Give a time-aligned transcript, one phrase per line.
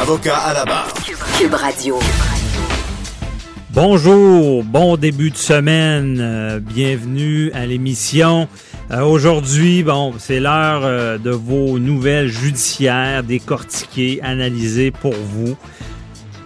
[0.00, 0.92] Avocat à la barre.
[1.38, 1.98] Cube Radio.
[3.70, 8.48] Bonjour, bon début de semaine, euh, bienvenue à l'émission.
[8.90, 15.56] Euh, Aujourd'hui, bon, c'est l'heure euh, de vos nouvelles judiciaires décortiquées, analysées pour vous.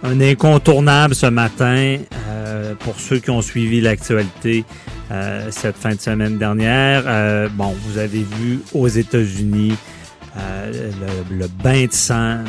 [0.03, 1.97] Un incontournable ce matin
[2.29, 4.63] euh, pour ceux qui ont suivi l'actualité
[5.11, 7.03] euh, cette fin de semaine dernière.
[7.07, 9.73] Euh, bon, vous avez vu aux États-Unis
[10.37, 10.91] euh,
[11.29, 12.39] le, le bain de sang,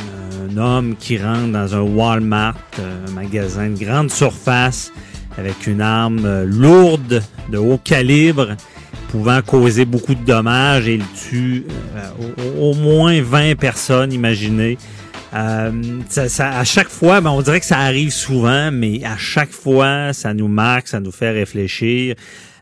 [0.50, 4.92] un homme qui rentre dans un Walmart, un magasin de grande surface,
[5.38, 8.56] avec une arme euh, lourde de haut calibre,
[9.10, 11.64] pouvant causer beaucoup de dommages et il tue
[11.96, 14.78] euh, au, moins 20 personnes, imaginez.
[15.34, 15.70] Euh,
[16.38, 20.34] à chaque fois, ben, on dirait que ça arrive souvent, mais à chaque fois, ça
[20.34, 22.16] nous marque, ça nous fait réfléchir.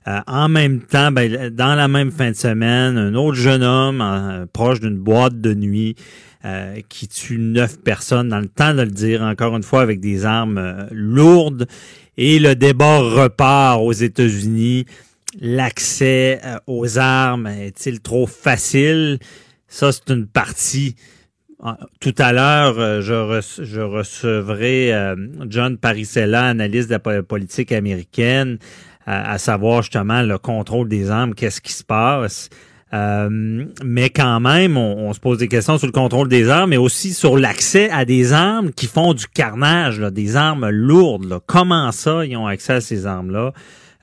[0.08, 4.00] Euh, en même temps, ben, dans la même fin de semaine, un autre jeune homme
[4.00, 5.96] euh, proche d'une boîte de nuit
[6.44, 9.98] euh, qui tue neuf personnes dans le temps de le dire, encore une fois, avec
[10.00, 11.66] des armes euh, lourdes.
[12.16, 14.86] Et le débat repart aux États-Unis.
[15.40, 19.18] L'accès aux armes est-il trop facile?
[19.68, 20.94] Ça, c'est une partie.
[21.62, 24.92] Ah, Tout à l'heure, je, je recevrai
[25.48, 28.58] John Parisella, analyste de la po- politique américaine,
[29.06, 32.48] à, savoir justement le contrôle des armes, qu'est-ce qui se passe.
[32.94, 36.70] Euh, mais quand même, on, on se pose des questions sur le contrôle des armes,
[36.70, 41.24] mais aussi sur l'accès à des armes qui font du carnage, là, des armes lourdes.
[41.24, 41.40] là.
[41.46, 43.52] Comment ça, ils ont accès à ces armes-là?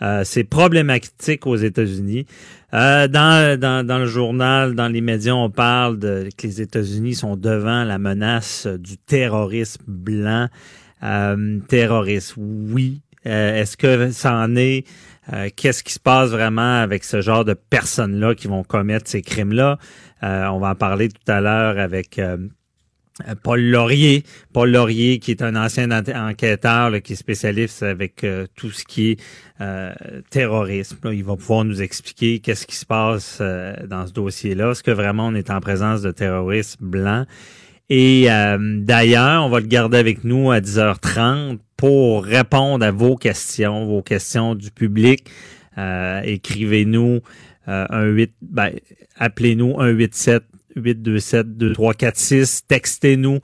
[0.01, 2.25] Euh, c'est problématique aux États-Unis.
[2.73, 7.15] Euh, dans, dans, dans le journal, dans les médias, on parle de, que les États-Unis
[7.15, 10.47] sont devant la menace du terrorisme blanc.
[11.03, 12.41] Euh, terrorisme,
[12.71, 13.01] oui.
[13.25, 14.85] Euh, Est-ce que ça en est?
[15.31, 19.21] Euh, Qu'est-ce qui se passe vraiment avec ce genre de personnes-là qui vont commettre ces
[19.21, 19.77] crimes-là?
[20.23, 22.37] Euh, on va en parler tout à l'heure avec euh,
[23.41, 24.23] Paul Laurier.
[24.51, 28.25] Paul Laurier, qui est un ancien enquêteur là, qui est spécialiste avec
[28.55, 29.19] tout ce qui est
[30.31, 30.97] terrorisme.
[31.11, 34.71] Il va pouvoir nous expliquer qu'est-ce qui se passe dans ce dossier-là.
[34.71, 37.27] Est-ce que vraiment on est en présence de terroristes blancs?
[37.89, 43.15] Et euh, d'ailleurs, on va le garder avec nous à 10h30 pour répondre à vos
[43.15, 45.29] questions, vos questions du public.
[45.77, 47.19] Euh, écrivez-nous
[47.67, 48.71] euh, un 8, ben,
[49.17, 50.43] appelez-nous 187
[50.75, 53.39] 827 2346, textez-nous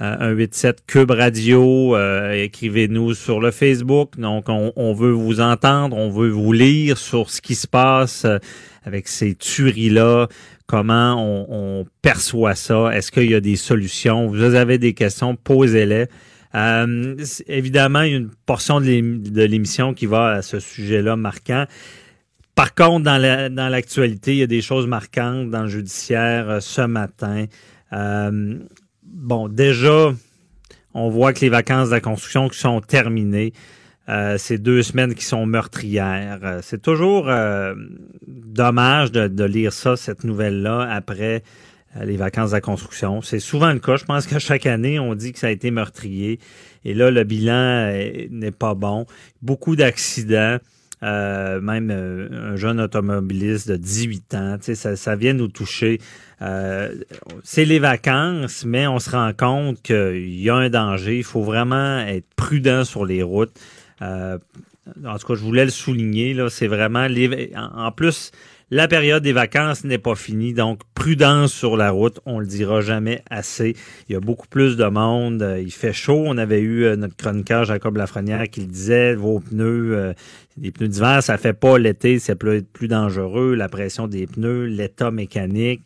[0.00, 4.18] euh, 187 Cube Radio, euh, écrivez-nous sur le Facebook.
[4.18, 8.24] Donc, on, on veut vous entendre, on veut vous lire sur ce qui se passe
[8.24, 8.38] euh,
[8.84, 10.28] avec ces tueries-là,
[10.66, 11.16] comment
[11.48, 14.26] on, perçoit ça, est-ce qu'il y a des solutions?
[14.28, 16.06] Vous avez des questions, posez-les.
[16.54, 20.58] Euh, évidemment, il y a une portion de l'ém- de l'émission qui va à ce
[20.58, 21.66] sujet-là marquant.
[22.54, 26.82] Par contre, dans l'actualité, il y a des choses marquantes dans le judiciaire euh, ce
[26.82, 27.46] matin.
[27.92, 28.58] Euh,
[29.02, 30.12] bon, déjà,
[30.92, 33.52] on voit que les vacances de la construction qui sont terminées.
[34.08, 36.40] Euh, c'est deux semaines qui sont meurtrières.
[36.42, 37.74] Euh, c'est toujours euh,
[38.26, 41.42] dommage de, de lire ça, cette nouvelle-là, après
[41.96, 43.22] euh, les vacances de la construction.
[43.22, 43.96] C'est souvent le cas.
[43.96, 46.40] Je pense qu'à chaque année, on dit que ça a été meurtrier.
[46.84, 47.92] Et là, le bilan
[48.30, 49.06] n'est pas bon.
[49.42, 50.58] Beaucoup d'accidents.
[51.02, 55.98] Euh, même un jeune automobiliste de 18 ans, ça, ça vient nous toucher.
[56.42, 56.94] Euh,
[57.42, 61.16] c'est les vacances, mais on se rend compte qu'il y a un danger.
[61.16, 63.52] Il faut vraiment être prudent sur les routes.
[64.02, 64.38] Euh,
[65.04, 66.34] en tout cas, je voulais le souligner.
[66.34, 67.06] Là, c'est vraiment
[67.56, 68.32] en, plus
[68.70, 72.80] la période des vacances n'est pas finie, donc prudence sur la route, on le dira
[72.80, 73.74] jamais assez.
[74.08, 76.22] Il y a beaucoup plus de monde, euh, il fait chaud.
[76.24, 80.14] On avait eu euh, notre chroniqueur Jacob Lafrenière qui le disait, vos pneus,
[80.60, 84.66] les pneus d'hiver, ça fait pas l'été, c'est plus, plus dangereux, la pression des pneus,
[84.66, 85.82] l'état mécanique.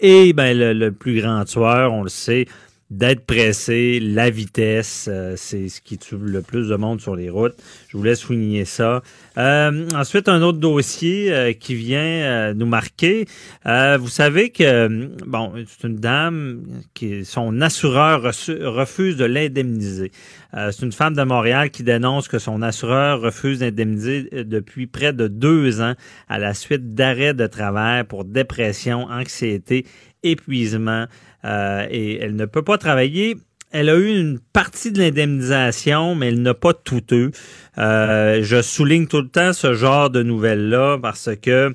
[0.00, 2.46] Et ben le, le plus grand tueur, on le sait,
[2.92, 7.30] d'être pressé, la vitesse, euh, c'est ce qui tue le plus de monde sur les
[7.30, 7.54] routes.
[7.88, 9.02] Je voulais souligner ça.
[9.38, 13.26] Euh, ensuite, un autre dossier euh, qui vient nous marquer.
[13.64, 16.62] Vous savez que, bon, c'est une dame
[16.92, 20.12] qui, son assureur refuse de l'indemniser.
[20.52, 25.28] C'est une femme de Montréal qui dénonce que son assureur refuse d'indemniser depuis près de
[25.28, 25.94] deux ans
[26.28, 29.86] à la suite d'arrêts de travail pour dépression, anxiété,
[30.22, 31.06] épuisement.
[31.44, 33.36] Euh, et elle ne peut pas travailler
[33.72, 37.30] elle a eu une partie de l'indemnisation, mais elle n'a pas tout eu.
[37.78, 41.74] Euh, je souligne tout le temps ce genre de nouvelles-là parce que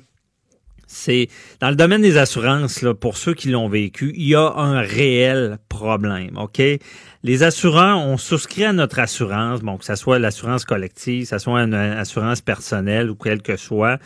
[0.86, 1.28] c'est
[1.60, 4.80] dans le domaine des assurances, là, pour ceux qui l'ont vécu, il y a un
[4.80, 6.38] réel problème.
[6.38, 6.62] OK?
[7.24, 11.38] Les assureurs ont souscrit à notre assurance, bon, que ce soit l'assurance collective, que ce
[11.38, 13.98] soit une assurance personnelle ou quelle que soit.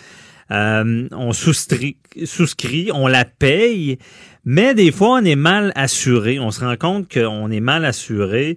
[0.51, 3.99] Euh, on souscrit, souscrit, on la paye,
[4.45, 6.41] mais des fois, on est mal assuré.
[6.41, 8.57] On se rend compte qu'on est mal assuré.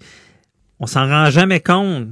[0.79, 2.07] On s'en rend jamais compte,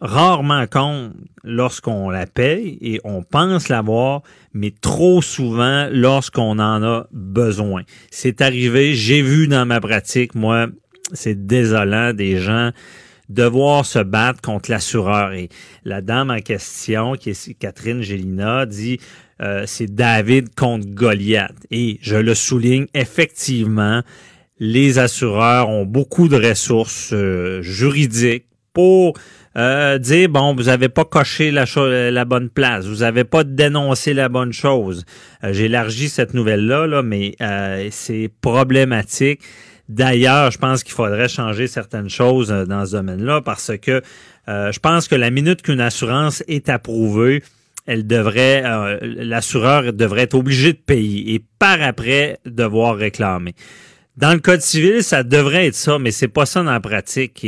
[0.00, 1.12] rarement compte
[1.44, 4.22] lorsqu'on la paye et on pense l'avoir,
[4.54, 7.82] mais trop souvent lorsqu'on en a besoin.
[8.10, 10.68] C'est arrivé, j'ai vu dans ma pratique, moi,
[11.12, 12.70] c'est désolant des gens
[13.30, 15.32] devoir se battre contre l'assureur.
[15.32, 15.48] Et
[15.84, 18.98] la dame en question, qui est Catherine Gélina, dit
[19.40, 21.56] euh, c'est David contre Goliath.
[21.70, 24.02] Et je le souligne, effectivement,
[24.58, 29.14] les assureurs ont beaucoup de ressources euh, juridiques pour
[29.56, 31.64] euh, dire bon, vous avez pas coché la,
[32.10, 35.04] la bonne place, vous avez pas dénoncé la bonne chose.
[35.42, 37.34] J'élargis cette nouvelle là, là mais
[37.90, 39.40] c'est problématique.
[39.90, 44.02] D'ailleurs, je pense qu'il faudrait changer certaines choses euh, dans ce domaine-là parce que
[44.48, 47.42] euh, je pense que la minute qu'une assurance est approuvée,
[47.86, 53.56] elle devrait, euh, l'assureur devrait être obligé de payer et par après devoir réclamer.
[54.16, 57.46] Dans le code civil, ça devrait être ça, mais c'est pas ça dans la pratique.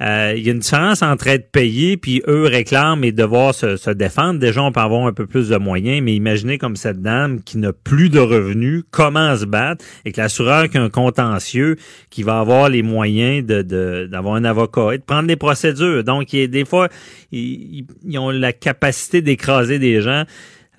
[0.00, 3.90] Euh, il y a une différence entre être payé puis eux réclament et devoir se,
[3.90, 4.38] défendre.
[4.38, 7.58] Déjà, on peut avoir un peu plus de moyens, mais imaginez comme cette dame qui
[7.58, 11.76] n'a plus de revenus, comment se battre, et que l'assureur qui a un contentieux,
[12.10, 16.04] qui va avoir les moyens d'avoir un avocat et de prendre des procédures.
[16.04, 16.88] Donc, des fois,
[17.32, 17.84] ils
[18.16, 20.24] ont la capacité d'écraser des gens.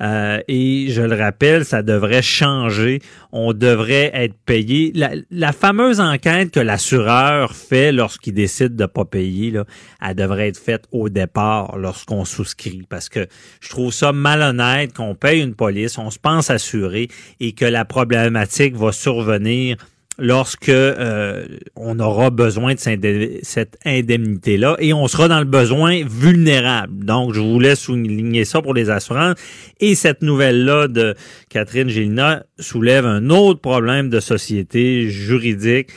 [0.01, 3.01] Euh, et je le rappelle, ça devrait changer.
[3.31, 4.93] On devrait être payé.
[5.29, 9.65] La, fameuse enquête que l'assureur fait lorsqu'il décide de pas payer, là,
[10.01, 12.83] elle devrait être faite au départ lorsqu'on souscrit.
[12.89, 13.27] Parce que
[13.61, 17.07] je trouve ça malhonnête qu'on paye une police, on se pense assuré
[17.39, 19.77] et que la problématique va survenir
[20.17, 21.45] lorsque euh,
[21.75, 27.03] on aura besoin de cette indemnité-là et on sera dans le besoin vulnérable.
[27.03, 29.35] Donc, je voulais souligner ça pour les assurances.
[29.79, 31.15] Et cette nouvelle-là de
[31.49, 35.89] Catherine Gélina soulève un autre problème de société juridique,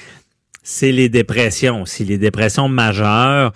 [0.64, 1.86] c'est les dépressions.
[1.86, 3.52] Si les dépressions majeures,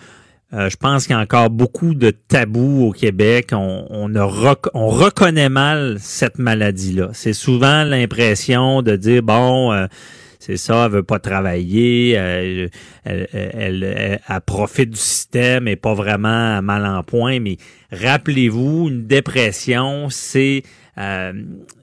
[0.55, 3.49] euh, je pense qu'il y a encore beaucoup de tabous au Québec.
[3.53, 7.11] On, on, on reconnaît mal cette maladie-là.
[7.15, 9.73] C'est souvent l'impression de dire, bon...
[9.73, 9.87] Euh,
[10.45, 12.71] c'est ça, elle veut pas travailler, elle,
[13.05, 13.29] elle,
[14.25, 17.39] elle, profite du système et pas vraiment mal en point.
[17.39, 17.59] Mais
[17.93, 20.65] rappelez-vous, une dépression, c'est
[20.99, 21.33] euh,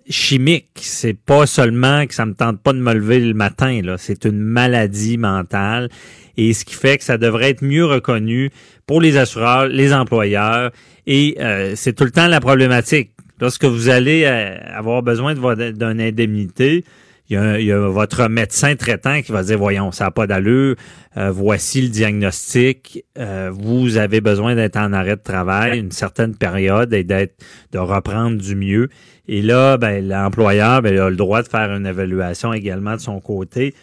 [0.10, 0.72] chimique.
[0.76, 3.80] C'est pas seulement que ça me tente pas de me lever le matin.
[3.82, 5.88] Là, c'est une maladie mentale
[6.36, 8.52] et ce qui fait que ça devrait être mieux reconnu
[8.86, 10.72] pour les assureurs, les employeurs
[11.08, 13.12] et euh, c'est tout le temps la problématique.
[13.40, 16.84] Lorsque vous allez euh, avoir besoin d'une indemnité,
[17.30, 20.76] il y, a, votre médecin traitant qui va dire voyons, ça n'a pas d'allure,
[21.16, 26.36] euh, voici le diagnostic, euh, vous avez besoin d'être en arrêt de travail une certaine
[26.36, 27.36] période et d'être
[27.72, 28.90] de reprendre du mieux.
[29.28, 33.20] Et là, ben, l'employeur ben, a le droit de faire une évaluation également de son
[33.20, 33.76] côté.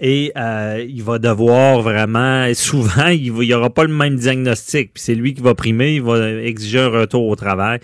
[0.00, 4.94] Et euh, il va devoir vraiment, souvent, il n'y aura pas le même diagnostic.
[4.94, 7.80] Puis c'est lui qui va primer, il va exiger un retour au travail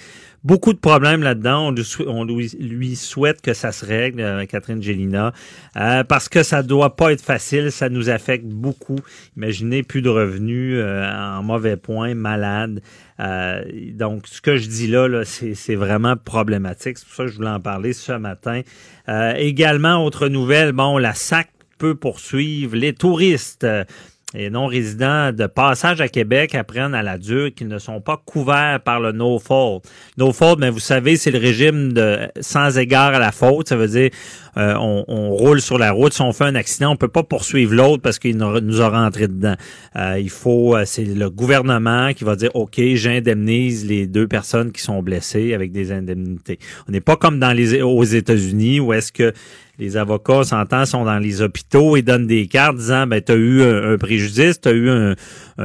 [0.49, 1.75] beaucoup de problèmes là-dedans.
[2.07, 5.35] On, lui, souhaite que ça se règle, euh, Catherine Gélina,
[5.77, 7.71] euh, parce que ça doit pas être facile.
[7.71, 8.99] Ça nous affecte beaucoup.
[9.37, 12.81] Imaginez plus de revenus, euh, en mauvais point, malade.
[13.19, 16.97] donc, ce que je dis là, là c'est vraiment problématique.
[16.97, 18.63] C'est pour ça que je voulais en parler ce matin.
[19.37, 23.67] également, autre nouvelle, bon, la SAC peut poursuivre les touristes
[24.35, 28.81] et non-résidents de passage à Québec apprennent à la dure qu'ils ne sont pas couverts
[28.85, 29.81] par le no-fault.
[30.19, 33.71] No-fault, mais vous savez, c'est le régime de sans égard à la faute.
[33.71, 34.11] Ça veut dire
[34.59, 36.13] euh, on, on, roule sur la route.
[36.13, 39.29] Si on fait un accident, on peut pas poursuivre l'autre parce qu'il nous a rentré
[39.29, 39.55] dedans.
[39.97, 44.73] Euh, il faut, euh, c'est le gouvernement qui va dire, OK, j'indemnise les deux personnes
[44.73, 46.59] qui sont blessées avec des indemnités.
[46.87, 49.33] On n'est pas comme dans les aux États-Unis où est-ce que
[49.79, 53.37] les avocats, s'entend, sont dans les hôpitaux et donnent des cartes disant, ben, tu as
[53.37, 55.15] eu un, préjudice, tu as eu un,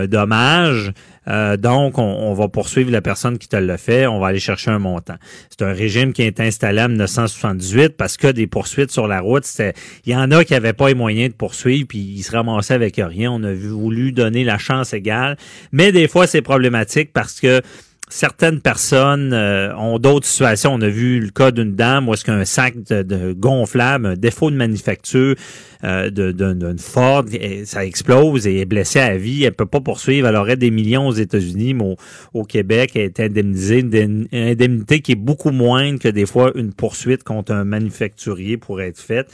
[0.07, 0.91] dommage,
[1.27, 4.71] euh, donc on, va poursuivre la personne qui te l'a fait, on va aller chercher
[4.71, 5.15] un montant.
[5.49, 9.45] C'est un régime qui est installé en 1978 parce que des poursuites sur la route,
[9.45, 9.73] c'était,
[10.05, 12.73] il y en a qui n'avaient pas les moyens de poursuivre, puis ils se ramassaient
[12.73, 13.31] avec rien.
[13.31, 15.37] On a voulu donner la chance égale,
[15.71, 17.61] mais des fois c'est problématique parce que
[18.09, 20.73] certaines personnes euh, ont d'autres situations.
[20.73, 24.51] On a vu le cas d'une dame où est-ce qu'un sac de, gonflable, un défaut
[24.51, 25.35] de manufacture
[25.83, 27.25] euh, d'une Ford,
[27.65, 29.43] ça explose et est blessée à vie.
[29.43, 30.27] Elle peut pas poursuivre.
[30.27, 31.95] Elle aurait des millions aux États-Unis, mais
[32.33, 33.79] au, Québec, elle est indemnisée.
[33.79, 38.89] Une indemnité qui est beaucoup moindre que des fois une poursuite contre un manufacturier pourrait
[38.89, 39.31] être faite.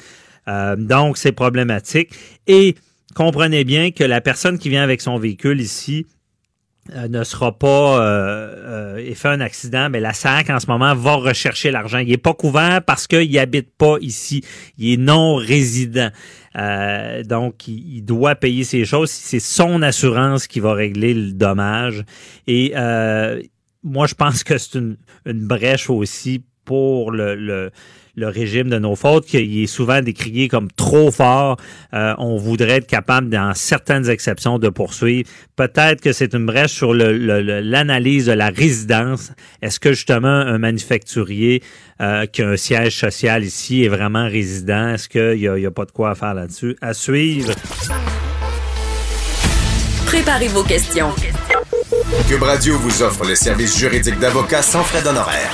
[0.47, 2.11] Euh, donc, c'est problématique.
[2.47, 2.75] Et
[3.15, 6.07] comprenez bien que la personne qui vient avec son véhicule ici,
[7.09, 10.95] ne sera pas euh, euh, et fait un accident, mais la SAC en ce moment
[10.95, 11.99] va rechercher l'argent.
[11.99, 14.43] Il n'est pas couvert parce qu'il n'habite pas ici.
[14.77, 16.09] Il est non résident.
[17.25, 19.11] donc, il, doit payer ses choses.
[19.11, 22.03] C'est son assurance qui va régler le dommage.
[22.47, 22.73] Et
[23.83, 27.71] moi, je pense que c'est une, une brèche aussi pour le le
[28.17, 31.57] régime de nos fautes, qui est souvent décrié comme trop fort.
[31.93, 35.29] Euh, on voudrait être capable, dans certaines exceptions, de poursuivre.
[35.55, 39.31] Peut-être que c'est une brèche sur l'analyse de la résidence.
[39.61, 41.61] Est-ce que justement un manufacturier
[42.01, 44.93] euh, qui a un siège social ici est vraiment résident?
[44.93, 46.75] Est-ce qu'il n'y a, a, pas de quoi à faire là-dessus?
[46.81, 47.53] À suivre.
[50.05, 51.09] Préparez vos questions.
[52.27, 55.53] Cube Radio vous offre les services juridiques d'avocats sans frais d'honoraires.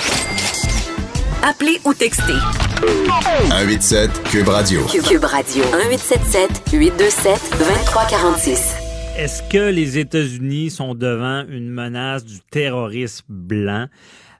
[1.47, 2.33] Appelez ou textez.
[3.49, 4.81] 187 Cube Radio.
[4.87, 5.63] Cube Radio.
[5.63, 8.75] 1877 827 2346.
[9.15, 13.85] Est-ce que les États-Unis sont devant une menace du terrorisme blanc?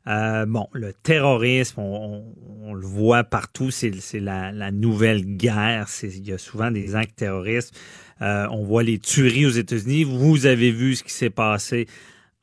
[0.08, 5.86] Euh, bon, le terrorisme, on, le voit partout, c'est la, nouvelle guerre.
[6.02, 7.80] Il y a souvent des actes terroristes.
[8.24, 10.06] Euh, on voit les tueries aux États-Unis.
[10.06, 11.86] Vous avez vu ce qui s'est passé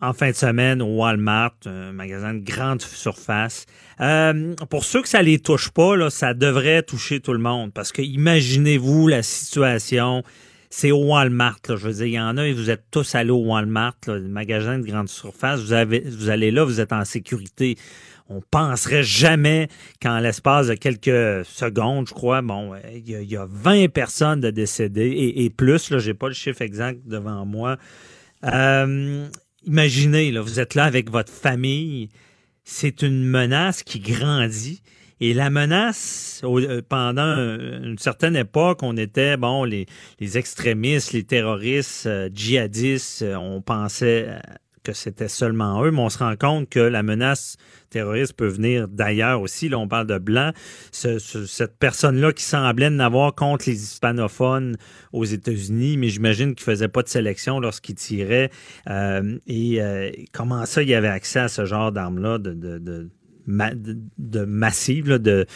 [0.03, 3.67] en fin de semaine au Walmart, un magasin de grande surface.
[4.01, 7.73] Euh, pour ceux que ça les touche pas, là, ça devrait toucher tout le monde
[7.73, 10.25] parce que imaginez-vous la situation.
[10.71, 13.15] C'est au Walmart, là, je veux dire, il y en a et vous êtes tous
[13.15, 15.61] allés au Walmart, là, le magasin de grande surface.
[15.61, 17.77] Vous, avez, vous allez là, vous êtes en sécurité.
[18.29, 19.69] On penserait jamais
[20.01, 25.11] qu'en l'espace de quelques secondes, je crois, bon, il y, a, 20 personnes de décédées
[25.11, 25.91] et, et plus.
[25.91, 27.77] Là, j'ai pas le chiffre exact devant moi.
[28.45, 29.29] Euh,
[29.67, 32.09] imaginez, là, vous êtes là avec votre famille,
[32.65, 34.83] c'est une menace qui grandit.
[35.21, 39.87] Et la menace, euh, pendant une certaine époque, on était, bon, les,
[40.21, 44.31] extrémistes, les terroristes, euh, djihadistes, euh, on pensait
[44.83, 47.57] que c'était seulement eux, mais on se rend compte que la menace
[47.91, 49.69] terroriste peut venir d'ailleurs aussi.
[49.69, 50.53] Là, on parle de blanc.
[50.93, 54.77] cette personne-là qui semblait n'avoir contre les hispanophones
[55.13, 58.51] aux États-Unis, mais j'imagine qu'il faisait pas de sélection lorsqu'il tirait.
[58.89, 62.55] Euh, et euh, comment ça, il avait accès à ce genre d'armes-là de,
[63.47, 65.47] de, massive, de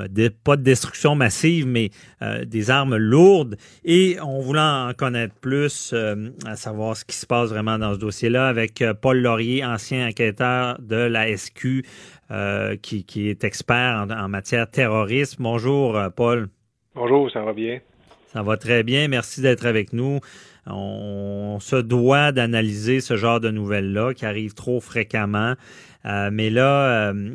[0.00, 1.90] euh, pas de destruction massive, mais
[2.22, 3.56] euh, des armes lourdes.
[3.84, 7.94] Et on voulait en connaître plus, euh, à savoir ce qui se passe vraiment dans
[7.94, 11.84] ce dossier-là, avec Paul Laurier, ancien enquêteur de la SQ,
[12.82, 15.42] qui, est expert en, en matière terrorisme.
[15.42, 16.48] Bonjour, Paul.
[16.94, 17.80] Bonjour, ça va bien?
[18.36, 19.08] Ça va très bien.
[19.08, 20.20] Merci d'être avec nous.
[20.66, 25.54] On se doit d'analyser ce genre de nouvelles-là qui arrivent trop fréquemment.
[26.04, 27.34] Euh, mais là, euh,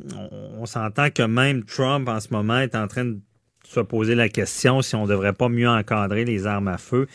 [0.60, 3.17] on, s'entend que même Trump en ce moment est en train de
[3.63, 7.08] se poser la question si on ne devrait pas mieux encadrer les armes à feu.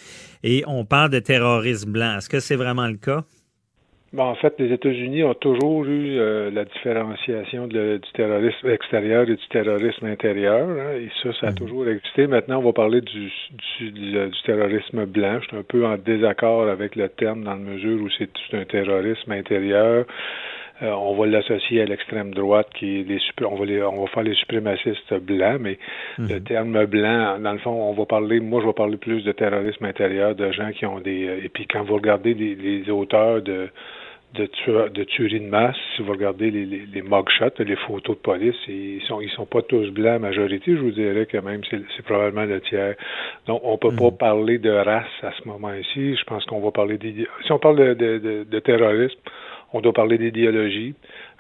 [0.43, 2.19] Et on parle de terrorisme blanc.
[2.19, 3.23] Est-ce que c'est vraiment le cas?
[4.17, 9.37] Bon, en fait, les États-Unis ont toujours eu euh, la différenciation du terrorisme extérieur et
[9.37, 10.67] du terrorisme intérieur.
[10.67, 11.57] Hein, et ça, ça a mhm.
[11.57, 12.27] toujours existé.
[12.27, 13.31] Maintenant, on va parler du,
[13.79, 15.39] du, terrorisme blanc.
[15.43, 18.65] Je suis un peu en désaccord avec le terme dans la mesure où c'est un
[18.65, 20.07] terrorisme intérieur.
[20.83, 24.07] Euh, on va l'associer à l'extrême droite qui est les on va les, on va
[24.09, 25.79] faire les suprémacistes blancs, mais
[26.19, 29.33] le terme blanc, dans le fond, on va parler, moi je vais parler plus de
[29.33, 33.41] terrorisme intérieur, de gens qui ont des euh, et puis quand vous regardez les, auteurs
[33.41, 33.69] de
[34.37, 38.17] de, tuerie de tueries de masse, si vous regardez les, les, les mugshots, les photos
[38.17, 41.63] de police, ils sont ils sont pas tous blancs majorité, je vous dirais que même
[41.71, 42.95] c'est probablement le tiers.
[43.47, 44.17] Donc on peut pas mhm.
[44.17, 46.17] parler de race à ce moment-ci.
[46.17, 49.19] Je pense qu'on va parler des si on parle de, de, de terrorisme,
[49.73, 50.95] on doit parler d'idéologie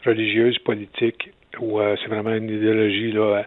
[0.04, 3.20] religieuse, politique, ou euh, c'est vraiment une idéologie là.
[3.20, 3.42] Euh,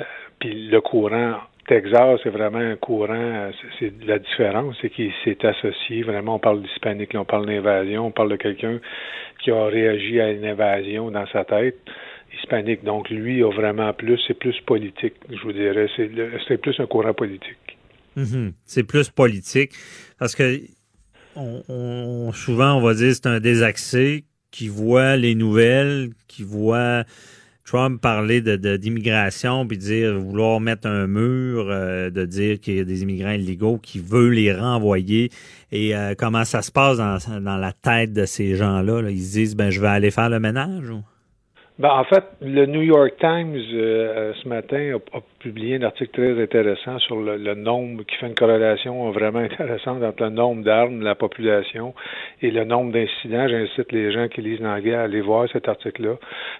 [0.00, 0.04] euh,
[0.38, 1.34] puis le courant
[1.68, 6.62] Texas, c'est vraiment un courant, c'est la différence, c'est qu'il s'est associé, vraiment, on parle
[6.62, 8.80] d'hispanique, on parle d'invasion, on parle de quelqu'un
[9.42, 11.78] qui a réagi à une invasion dans sa tête
[12.34, 12.84] hispanique.
[12.84, 15.88] Donc, lui a vraiment plus, c'est plus politique, je vous dirais,
[16.48, 17.78] c'est plus un courant politique.
[18.16, 18.52] Mm-hmm.
[18.64, 19.72] C'est plus politique,
[20.18, 20.60] parce que
[21.36, 27.04] on, souvent, on va dire c'est un désaxé qui voit les nouvelles, qui voit
[27.68, 32.80] Trump parler de, d'immigration, puis dire vouloir mettre un mur, euh, de dire qu'il y
[32.80, 35.30] a des immigrants illégaux qui veulent les renvoyer.
[35.70, 39.02] Et euh, comment ça se passe dans, dans, la tête de ces gens-là?
[39.10, 40.88] Ils se disent, ben je vais aller faire le ménage?
[40.88, 41.02] Ou?
[41.78, 46.42] Ben, en fait, le New York Times, euh, ce matin, a, publié un article très
[46.42, 51.14] intéressant sur le, nombre, qui fait une corrélation vraiment intéressante entre le nombre d'armes, la
[51.14, 51.94] population
[52.42, 53.46] et le nombre d'incidents.
[53.46, 56.16] J'incite les gens qui lisent l'anglais à aller voir cet article-là,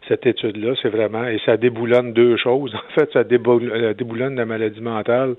[0.07, 0.75] cette étude-là.
[0.83, 2.73] C'est vraiment, et ça déboulonne deux choses.
[2.89, 5.35] En fait, ça euh, déboulonne la maladie mentale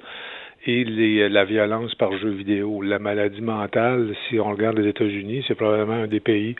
[0.65, 2.81] et les, la violence par jeu vidéo.
[2.81, 6.55] La maladie mentale, si on regarde les États-Unis, c'est probablement un des pays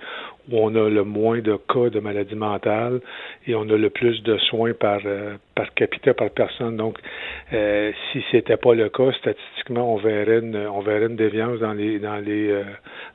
[0.50, 3.01] où on a le moins de cas de maladie mentale
[3.46, 6.77] et on a le plus de soins par euh, par capita par personne.
[6.77, 6.98] Donc,
[7.53, 11.74] euh, si c'était pas le cas, statistiquement, on verrait une, on verrait une déviance dans
[11.74, 12.63] les dans les euh,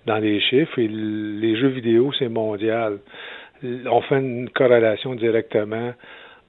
[0.07, 0.79] dans les chiffres.
[0.79, 2.99] Et les jeux vidéo, c'est mondial.
[3.63, 5.95] On fait une corrélation directement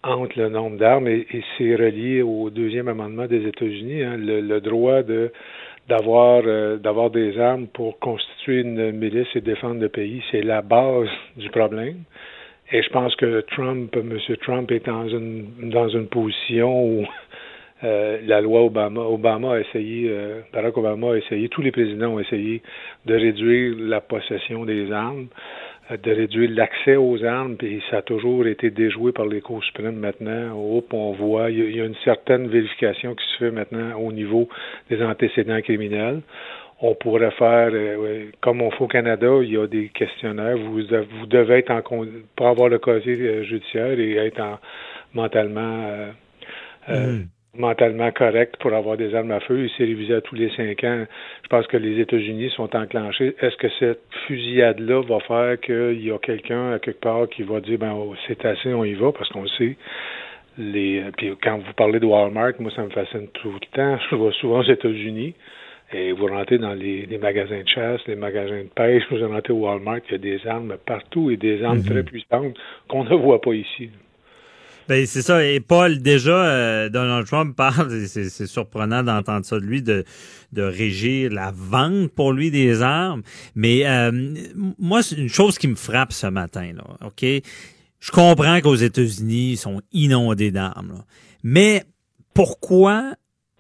[0.06, 1.26] entre le nombre d'armes et,
[1.58, 8.00] c'est relié au deuxième amendement des États-Unis, hein, le, droit euh, d'avoir des armes pour
[8.00, 12.04] constituer une milice et défendre le pays, c'est la base du problème.
[12.72, 14.18] Et je pense que Trump, M.
[14.42, 17.06] Trump est dans une dans une position où
[17.84, 22.14] euh, la loi Obama, Obama a essayé, euh, Barack Obama a essayé, tous les présidents
[22.14, 22.62] ont essayé
[23.06, 25.28] de réduire la possession des armes
[25.90, 29.98] de réduire l'accès aux armes, puis ça a toujours été déjoué par les cours suprêmes
[29.98, 30.54] maintenant.
[30.56, 34.50] on voit, il y, a une certaine vérification qui se fait maintenant au niveau
[34.90, 36.22] des antécédents criminels.
[36.82, 40.58] On pourrait faire, euh, comme on fait au Canada, il y a des questionnaires.
[40.58, 41.82] Vous, vous devez être en
[42.36, 44.60] pour avoir le casier euh, judiciaire et être en,
[45.14, 46.12] mentalement
[46.90, 49.64] euh, mm mentalement correct pour avoir des armes à feu.
[49.64, 51.06] Il s'est révisé à tous les cinq ans.
[51.44, 53.36] Je pense que les États-Unis sont enclenchés.
[53.40, 57.60] Est-ce que cette fusillade-là va faire qu'il y a quelqu'un à quelque part qui va
[57.60, 59.76] dire ben oh, c'est assez, on y va, parce qu'on sait.
[60.58, 63.98] Les, puis quand vous parlez de Walmart, moi ça me fascine tout le temps.
[64.10, 65.34] Je vois souvent aux États-Unis.
[65.94, 69.58] Et vous rentrez dans les, magasins de chasse, les magasins de pêche, vous rentrez au
[69.58, 71.92] Walmart, il y a des armes partout et des armes mm-hmm.
[71.92, 72.58] très puissantes
[72.88, 73.92] qu'on ne voit pas ici.
[74.88, 75.44] Ben, c'est ça.
[75.44, 80.06] Et Paul, déjà, euh, Donald Trump parle, c'est surprenant d'entendre ça de lui, de,
[80.54, 83.24] de régir la vente pour lui des armes.
[83.56, 84.12] Mais euh,
[84.78, 87.26] moi, c'est une chose qui me frappe ce matin, là, OK?
[88.00, 91.04] Je comprends qu'aux États-Unis, ils sont inondés d'armes.
[91.42, 91.84] Mais
[92.36, 93.16] pourquoi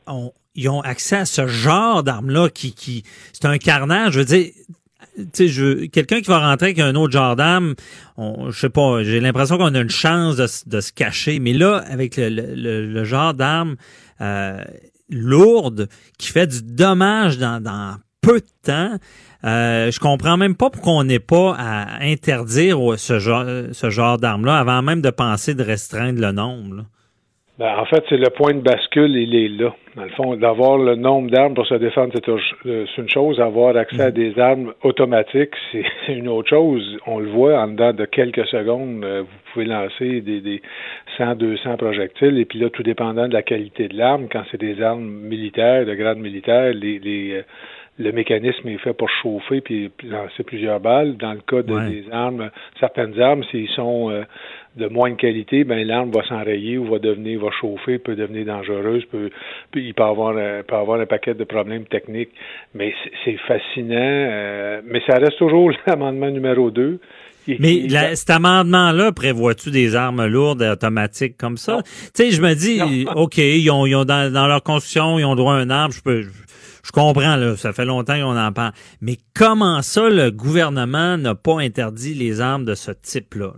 [0.06, 4.14] on, ils ont accès à ce genre d'armes-là qui, qui c'est un carnage?
[4.14, 4.52] Je veux dire,
[5.34, 7.76] tu sais, quelqu'un qui va rentrer avec un autre genre d'arme,
[8.18, 11.40] je sais pas, j'ai l'impression qu'on a une chance de, se cacher.
[11.40, 13.76] Mais là, avec le, genre d'arme
[14.22, 14.64] euh,
[15.10, 18.98] lourde qui fait du dommage dans, peu de temps,
[19.44, 24.18] euh, je comprends même pas pourquoi on n'est pas à interdire ce genre, ce genre
[24.18, 26.86] d'arme-là avant même de penser de restreindre le nombre.
[27.58, 29.74] Ben, en fait, c'est le point de bascule, il est là.
[29.96, 33.40] Dans le fond, d'avoir le nombre d'armes pour se défendre, c'est euh, une chose.
[33.40, 34.14] Avoir accès à mhm.
[34.14, 36.98] des armes automatiques, c'est une autre chose.
[37.08, 39.06] On le voit en dedans de quelques secondes.
[39.06, 40.62] Euh, vous pouvez lancer des, des
[41.18, 42.38] 100, 200 projectiles.
[42.40, 45.86] Et puis là, tout dépendant de la qualité de l'arme, quand c'est des armes militaires,
[45.86, 47.42] de grade militaire, les, les euh,
[47.98, 51.16] le mécanisme est fait pour chauffer puis lancer plusieurs balles.
[51.18, 54.24] Dans le cas de, des armes, certaines armes, s'ils sont euh,
[54.76, 59.06] de moindre qualité, ben l'arme va s'enrayer ou va devenir, va chauffer, peut devenir dangereuse,
[59.06, 59.30] peut,
[59.76, 62.32] il peut avoir, euh, peut avoir un paquet de problèmes techniques.
[62.74, 63.96] Mais c'est fascinant.
[63.96, 67.00] Euh, mais ça reste toujours l'amendement numéro 2.
[67.60, 71.82] Mais cet amendement-là, prévoit-tu des armes lourdes et automatiques comme ça?
[71.84, 75.26] Tu sais, je me dis, OK, ils ont, ils ont dans, dans, leur constitution, ils
[75.26, 76.24] ont droit à un arme, je peux
[76.86, 78.74] je comprends, là, ça fait longtemps qu'on en parle.
[79.02, 83.54] Mais comment ça, le gouvernement n'a pas interdit les armes de ce type-là?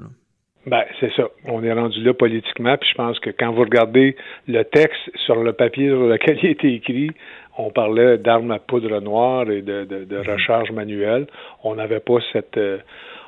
[0.68, 1.30] Ben, c'est ça.
[1.46, 4.18] On est rendu là politiquement, puis je pense que quand vous regardez
[4.50, 7.12] le texte sur le papier sur lequel il a été écrit,
[7.58, 10.30] on parlait d'armes à poudre noire et de, de, de mhm.
[10.30, 11.28] recharge manuelle.
[11.64, 12.80] On n'avait pas cette euh,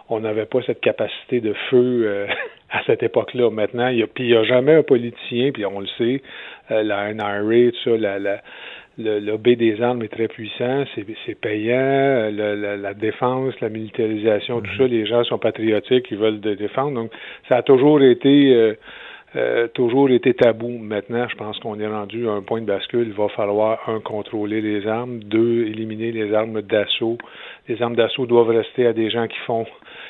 [0.09, 2.27] on n'avait pas cette capacité de feu euh,
[2.71, 3.49] à cette époque-là.
[3.51, 6.21] Maintenant, il y a, puis il n'y a jamais un politicien, puis on le sait,
[6.71, 8.41] euh, la NRA, tout ça, la, la,
[8.99, 14.77] le lobby des armes est très puissant, c'est payant, la, défense, la militarisation, tout mhm.
[14.77, 16.93] ça, les gens sont patriotiques, ils veulent de défendre.
[16.93, 17.11] Donc,
[17.47, 18.73] ça a toujours été euh,
[19.35, 20.69] euh, toujours été tabou.
[20.79, 23.07] Maintenant, je pense qu'on est rendu à un point de bascule.
[23.07, 27.17] Il va falloir, un, contrôler les armes, deux, éliminer les armes d'assaut.
[27.67, 29.65] Les armes d'assaut doivent rester à des gens qui font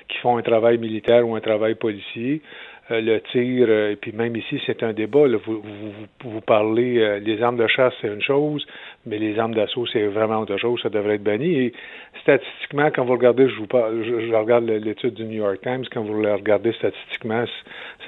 [0.07, 2.41] qui font un travail militaire ou un travail policier.
[2.89, 5.27] Le tir, et puis même ici, c'est un débat.
[5.27, 8.65] vous, vous, vous, parlez, les armes de chasse, c'est une chose,
[9.05, 11.55] mais les armes d'assaut, c'est vraiment autre chose, ça devrait être banni.
[11.55, 11.73] Et
[12.21, 16.01] statistiquement, quand vous regardez, je vous parle, je, regarde l'étude du New York Times, quand
[16.01, 17.45] vous le regardez statistiquement,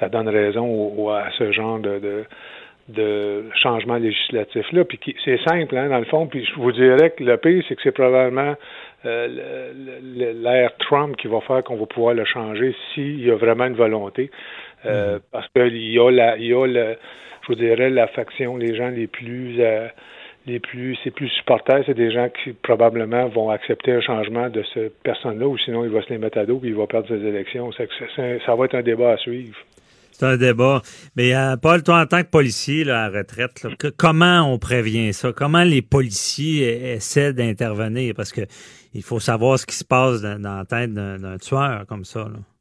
[0.00, 2.24] ça donne raison à ce genre de
[2.88, 4.84] de changement législatif là.
[4.84, 6.26] Puis c'est simple, hein, dans le fond.
[6.26, 8.54] Puis je vous dirais que le pire, c'est que c'est probablement
[9.04, 9.72] euh,
[10.34, 13.74] l'ère Trump qui va faire qu'on va pouvoir le changer s'il y a vraiment une
[13.74, 14.30] volonté.
[14.84, 15.22] Euh, mm-hmm.
[15.30, 16.96] Parce qu'il y a la, il y a le,
[17.42, 19.88] je vous dirais la faction, les gens les plus euh,
[20.46, 24.64] les plus c'est plus supporters, c'est des gens qui probablement vont accepter un changement de
[24.74, 27.08] cette personne-là, ou sinon il va se les mettre à dos et il va perdre
[27.08, 27.70] ses élections.
[27.72, 27.84] Ça,
[28.44, 29.56] ça va être un débat à suivre.
[30.12, 30.82] C'est un débat.
[31.16, 33.66] Mais euh, Paul, toi, en tant que policier à la retraite,
[33.96, 35.32] comment on prévient ça?
[35.32, 38.14] Comment les policiers essaient d'intervenir?
[38.14, 38.42] Parce que
[38.94, 42.26] il faut savoir ce qui se passe dans, la tête d'un tueur comme ça.
[42.28, 42.51] Eh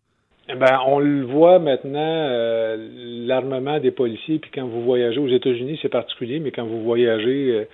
[0.55, 2.77] ben, on le voit maintenant, euh,
[3.25, 7.51] l'armement des policiers, puis quand vous voyagez aux États-Unis, c'est particulier, mais quand vous voyagez
[7.51, 7.65] euh,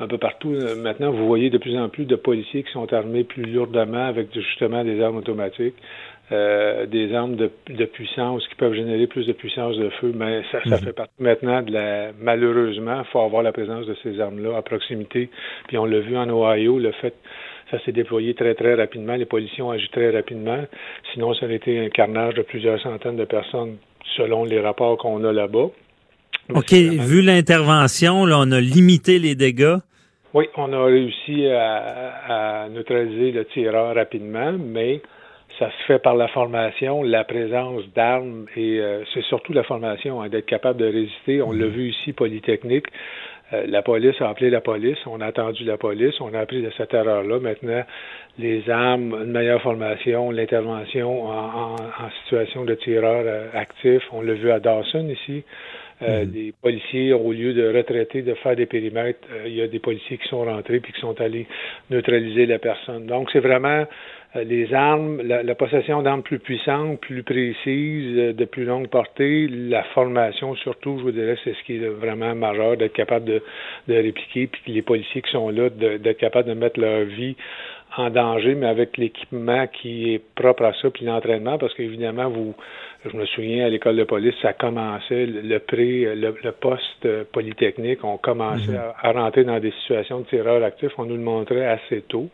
[0.00, 3.24] un peu partout, maintenant, vous voyez de plus en plus de policiers qui sont armés
[3.24, 5.76] plus lourdement avec justement des armes automatiques.
[6.32, 10.42] Euh, des armes de, de, puissance qui peuvent générer plus de puissance de feu, mais
[10.50, 10.82] ça, ça mhm.
[10.82, 12.10] fait partie maintenant de la.
[12.20, 15.30] Malheureusement, il faut avoir la présence de ces armes-là à proximité.
[15.68, 17.14] Puis on l'a vu en Ohio, le fait
[17.70, 19.14] ça s'est déployé très, très rapidement.
[19.14, 20.64] Les policiers ont agi très rapidement.
[21.12, 23.76] Sinon, ça aurait été un carnage de plusieurs centaines de personnes
[24.16, 25.68] selon les rapports qu'on a là-bas.
[26.54, 26.72] OK.
[26.72, 29.78] Vu l'intervention, là, on a limité les dégâts.
[30.32, 35.00] Oui, on a réussi à, à neutraliser le tireur rapidement, mais
[35.58, 40.20] ça se fait par la formation, la présence d'armes et euh, c'est surtout la formation,
[40.20, 41.40] hein, d'être capable de résister.
[41.42, 41.72] On l'a mhm.
[41.72, 42.86] vu ici, Polytechnique.
[43.52, 46.62] Euh, la police a appelé la police, on a attendu la police, on a appris
[46.62, 47.38] de cette erreur-là.
[47.38, 47.82] Maintenant,
[48.38, 51.76] les armes, une meilleure formation, l'intervention en,
[52.24, 54.02] situation de tireur euh, actif.
[54.12, 55.44] On l'a vu à Dawson ici.
[56.02, 56.52] Euh, Les mhm.
[56.60, 60.28] policiers, au lieu de retraiter, de faire des périmètres, il y a des policiers qui
[60.28, 61.46] sont rentrés puis qui sont allés
[61.90, 63.06] neutraliser la personne.
[63.06, 63.84] Donc, c'est vraiment euh,
[64.44, 69.82] les armes, la, possession d'armes plus puissantes, plus précises, euh, de plus longue portée, la
[69.94, 73.42] formation surtout, je vous dirais, c'est ce qui est vraiment majeur, d'être capable de,
[73.88, 77.36] de répliquer, puis les policiers qui sont là, d'être capable de mettre leur vie
[77.96, 82.54] en danger, mais avec l'équipement qui est propre à ça, puis l'entraînement, parce qu'évidemment, vous,
[83.10, 88.18] je me souviens à l'école de police, ça commençait le pré, le, poste polytechnique, on
[88.18, 92.02] commençait à, à, rentrer dans des situations de tireurs actifs, on nous le montrait assez
[92.02, 92.28] tôt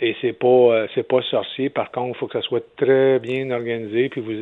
[0.00, 1.70] et c'est pas euh, c'est pas sorcier.
[1.70, 4.08] Par contre, il faut que ça soit très bien organisé.
[4.08, 4.32] Puis vous,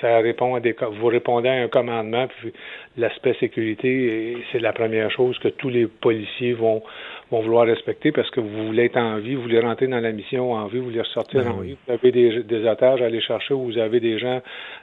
[0.00, 2.26] ça répond à des vous répondez à un commandement.
[2.26, 2.52] Puis
[2.96, 6.82] l'aspect sécurité, c'est la première chose que tous les policiers vont
[7.30, 10.12] vont vouloir respecter parce que vous voulez être en vie, vous voulez rentrer dans la
[10.12, 11.76] mission en vie, vous voulez ressortir ben en vie.
[11.86, 14.40] Vous avez des, des otages à aller chercher ou vous avez des gens,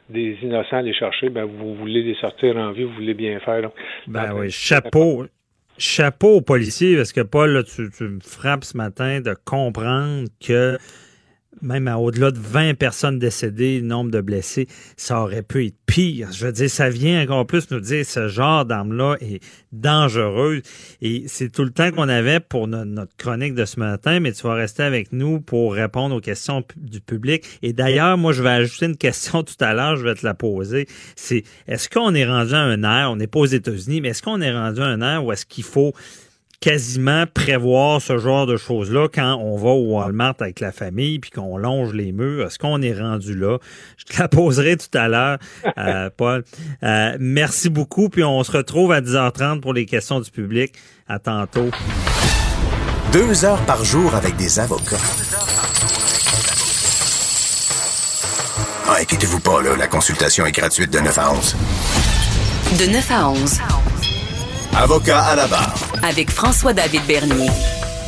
[0.10, 3.39] des innocents à aller chercher, ben vous voulez les sortir en vie, vous voulez bien
[3.39, 3.69] faire.
[4.08, 5.25] ben oui, chapeau
[5.77, 10.77] chapeau aux policiers, parce que Paul, tu, tu, me frappes ce matin de comprendre que
[11.61, 16.29] même à au-delà de 20 personnes décédées, nombre de blessés, ça aurait pu être pire.
[16.31, 19.41] Je veux dire, ça vient encore plus nous dire ce genre d'arme-là est
[19.71, 20.61] dangereuse.
[21.01, 24.43] Et c'est tout le temps qu'on avait pour notre chronique de ce matin, mais tu
[24.43, 27.43] vas rester avec nous pour répondre aux questions du public.
[27.61, 30.33] Et d'ailleurs, moi, je vais ajouter une question tout à l'heure, je vais te la
[30.33, 30.87] poser.
[31.15, 34.21] C'est, est-ce qu'on est rendu à un air, on n'est pas aux États-Unis, mais est-ce
[34.21, 35.93] qu'on est rendu à un air où est-ce qu'il faut
[36.59, 41.31] quasiment prévoir ce genre de choses-là quand on va au Walmart avec la famille puis
[41.31, 42.47] qu'on longe les murs.
[42.47, 43.57] Est-ce qu'on est rendu là?
[43.97, 45.37] Je te la poserai tout à l'heure,
[45.77, 46.43] euh, Paul.
[46.83, 50.73] Euh, merci beaucoup, puis on se retrouve à 10h30 pour les questions du public.
[51.07, 51.69] À tantôt.
[53.13, 54.97] Deux heures par jour avec des avocats.
[58.87, 61.55] Ah, inquiétez-vous pas, là, la consultation est gratuite de 9 à 11.
[62.79, 63.59] De 9 à 11.
[64.77, 65.73] Avocat à la barre.
[66.03, 67.47] Avec François-David Bernier.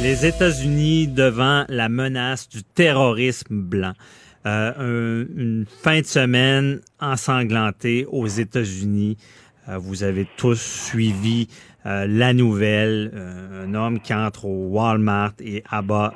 [0.01, 3.93] Les États-Unis devant la menace du terrorisme blanc.
[4.45, 9.17] Euh, une fin de semaine ensanglantée aux États-Unis.
[9.69, 11.47] Euh, vous avez tous suivi
[11.85, 13.13] euh, la nouvelle.
[13.63, 16.13] un homme qui entre au Walmart et abat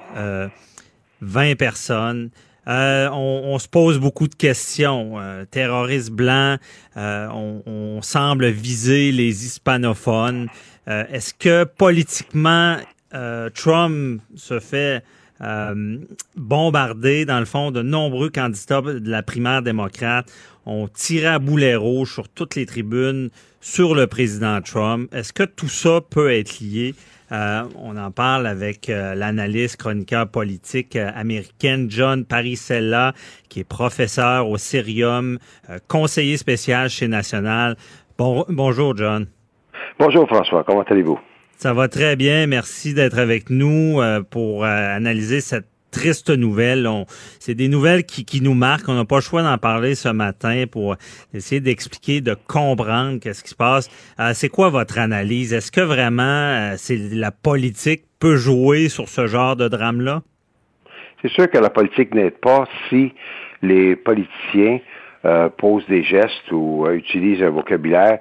[1.22, 2.30] 20 personnes.
[2.72, 5.20] Euh, on, se pose beaucoup de questions.
[5.20, 6.60] Euh, terroristes blancs,
[6.96, 10.48] euh, on, semble viser les hispanophones.
[10.88, 12.78] Est-ce que politiquement,
[13.54, 15.04] Trump se fait
[16.36, 20.32] bombardé, dans le fond, de nombreux candidats de la primaire démocrate?
[20.66, 23.30] Ont tiré à boulet rouge sur toutes les tribunes
[23.62, 25.14] sur le président Trump.
[25.14, 26.96] Est-ce que tout ça peut être lié?
[27.32, 33.14] Euh, on en parle avec euh, l'analyste chroniqueur politique euh, américaine John Parisella,
[33.48, 35.40] qui est professeur au Cerium,
[35.88, 37.78] conseiller spécial chez National.
[38.18, 39.28] Bon, bonjour, John.
[39.98, 40.64] Bonjour, François.
[40.64, 41.20] Comment allez-vous?
[41.58, 42.48] Ça va très bien.
[42.48, 46.90] Merci d'être avec nous pour analyser cette triste nouvelle.
[47.40, 48.90] C'est des nouvelles qui, nous marquent.
[48.90, 50.96] On n'a pas le choix d'en parler ce matin pour
[51.34, 53.90] essayer d'expliquer, de comprendre qu'est-ce qui se passe.
[54.20, 55.54] Euh, c'est quoi votre analyse?
[55.54, 56.76] Est-ce que vraiment euh,
[57.12, 60.22] la politique peut jouer sur ce genre de drame-là?
[61.22, 63.14] C'est sûr que la politique n'aide pas si
[63.62, 64.80] les politiciens
[65.26, 68.20] euh, posent des gestes ou utilisent un vocabulaire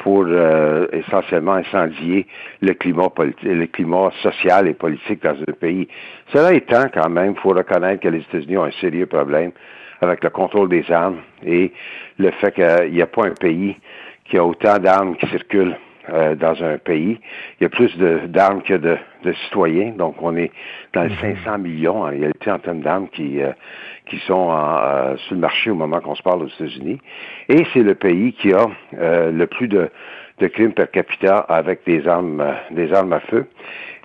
[0.00, 2.26] pour euh, essentiellement incendier
[2.60, 5.88] le climat politique, le climat social et politique dans un pays.
[6.32, 9.52] Cela étant, quand même, il faut reconnaître que les États-Unis ont un sérieux problème
[10.00, 11.72] avec le contrôle des armes et
[12.18, 13.76] le fait qu'il n'y a pas un pays
[14.24, 15.76] qui a autant d'armes qui circulent
[16.08, 17.20] euh, dans un pays.
[17.60, 17.94] Il y a plus
[18.28, 18.96] d'armes que de,
[19.44, 20.50] citoyens, donc on est
[20.94, 21.62] dans les 500 mhm.
[21.62, 23.52] millions en réalité en termes d'armes qui, euh,
[24.10, 27.00] qui sont euh, sur le marché au moment qu'on se parle aux États-Unis.
[27.48, 29.88] Et c'est le pays qui a le plus de,
[30.38, 33.46] de crimes per capita avec des armes, des armes à feu.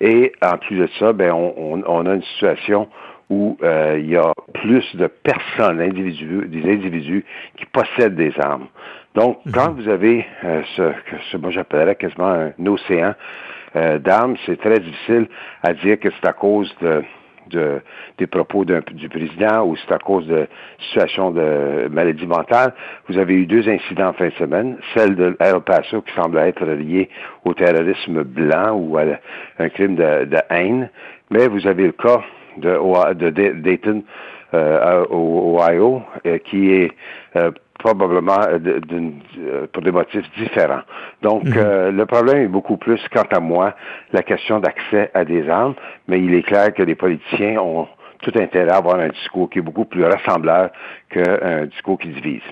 [0.00, 2.88] Et en plus de ça, ben on, on, a une situation
[3.28, 7.24] où il y a plus de personnes, individus, des individus
[7.56, 8.68] qui possèdent des armes.
[9.16, 9.52] Donc, mhm.
[9.52, 13.14] quand vous avez euh, ce que moi j'appellerais quasiment un océan
[13.74, 15.26] euh, d'armes, c'est très difficile
[15.62, 17.02] à dire que c'est à cause de,
[17.50, 17.80] de,
[18.18, 20.46] des propos du président ou c'est à cause de
[20.88, 22.72] situation de maladie mentale.
[23.08, 26.38] Vous avez eu deux incidents en fin de semaine, celle de El Paso qui semble
[26.38, 27.08] être liée
[27.44, 29.04] au terrorisme blanc ou à
[29.58, 30.90] un crime de, haine,
[31.30, 32.22] mais vous avez le cas
[32.56, 34.02] de, de Dayton
[34.54, 36.02] euh, au Ohio
[36.44, 36.92] qui est
[37.36, 37.50] euh,
[37.84, 40.82] euh, pour des motifs différents.
[41.22, 41.54] Donc, mhm.
[41.56, 43.74] euh, le problème est beaucoup plus, quant à moi,
[44.12, 45.74] la question d'accès à des armes,
[46.08, 47.86] mais il est clair que les politiciens ont
[48.22, 50.70] tout intérêt à avoir un discours qui est beaucoup plus rassembleur
[51.10, 52.42] qu'un discours qui divise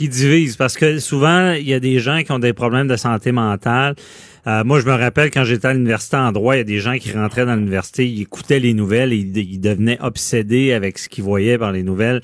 [0.00, 2.96] qui divise parce que souvent il y a des gens qui ont des problèmes de
[2.96, 3.96] santé mentale.
[4.46, 6.96] Moi, je me rappelle quand j'étais à l'université en droit, il y a des gens
[6.96, 11.24] qui rentraient dans l'université, ils écoutaient les nouvelles et ils devenaient obsédés avec ce qu'ils
[11.24, 12.20] voyaient par les nouvelles.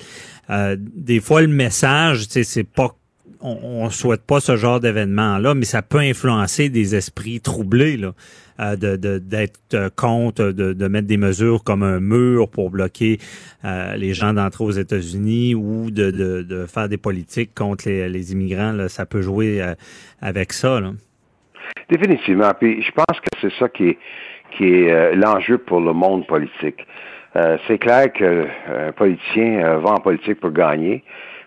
[0.49, 2.95] Euh, des fois, le message, c'est pas
[3.39, 8.15] on, ne souhaite pas ce genre d'événement-là, mais ça peut influencer des esprits troublés, là,
[8.59, 13.19] euh, de, d'être euh, contre, de, de, mettre des mesures comme un mur pour bloquer
[13.63, 18.71] les gens d'entrer aux États-Unis ou de, de, faire des politiques contre les, les immigrants.
[18.71, 19.61] Là, ça peut jouer
[20.21, 20.79] avec ça.
[20.79, 20.93] Là.
[21.89, 22.51] Définitivement.
[22.59, 23.97] Puis je pense que c'est ça qui est,
[24.51, 26.85] qui est l'enjeu pour le monde politique.
[27.37, 31.03] Euh, c'est clair qu'un politicien euh, va en politique pour gagner,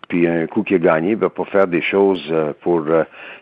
[0.09, 2.85] puis un coup qu'il a gagné, ben, pour faire des choses euh, pour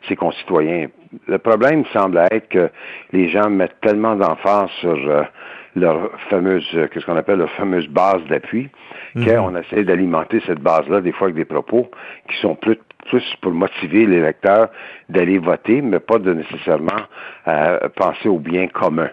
[0.09, 0.87] ses concitoyens.
[1.27, 2.71] Le problème semble être que
[3.13, 4.97] les gens mettent tellement d'emphase sur
[5.75, 8.69] leur fameuse, qu'est-ce qu'on appelle leur fameuse base d'appui,
[9.15, 9.25] mhm.
[9.25, 11.91] qu'on essaie d'alimenter cette base-là, des fois avec des propos
[12.29, 14.69] qui sont plus, plus pour motiver l'électeur
[15.09, 17.03] d'aller voter, mais pas de nécessairement
[17.97, 19.09] penser au bien commun.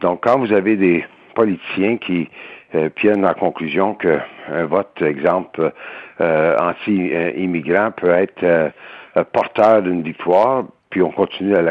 [0.00, 2.28] Donc, quand vous avez des politiciens qui
[2.74, 5.72] euh, viennent à la conclusion qu'un vote, exemple,
[6.20, 8.70] euh, anti-immigrant peut être euh,
[9.32, 11.64] porteur d'une victoire, puis on continue à,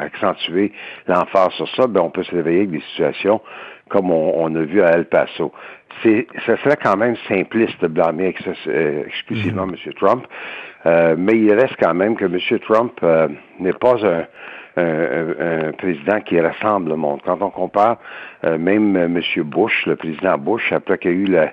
[0.00, 0.72] accentuer
[1.06, 3.40] l'emphase sur ça, ben on peut se réveiller avec des situations
[3.88, 5.52] comme on, a vu à El Paso.
[6.02, 8.34] C'est, ça serait quand même simpliste de blâmer
[9.06, 9.74] exclusivement M.
[9.74, 9.94] Mm-hmm.
[9.94, 10.26] Trump,
[11.18, 12.38] mais il reste quand même que M.
[12.60, 13.00] Trump
[13.60, 14.26] n'est pas un,
[14.76, 17.20] un, président qui rassemble le monde.
[17.24, 17.98] Quand on compare
[18.44, 19.20] euh, même M.
[19.44, 21.48] Bush, le président Bush, après qu'il y a eu le,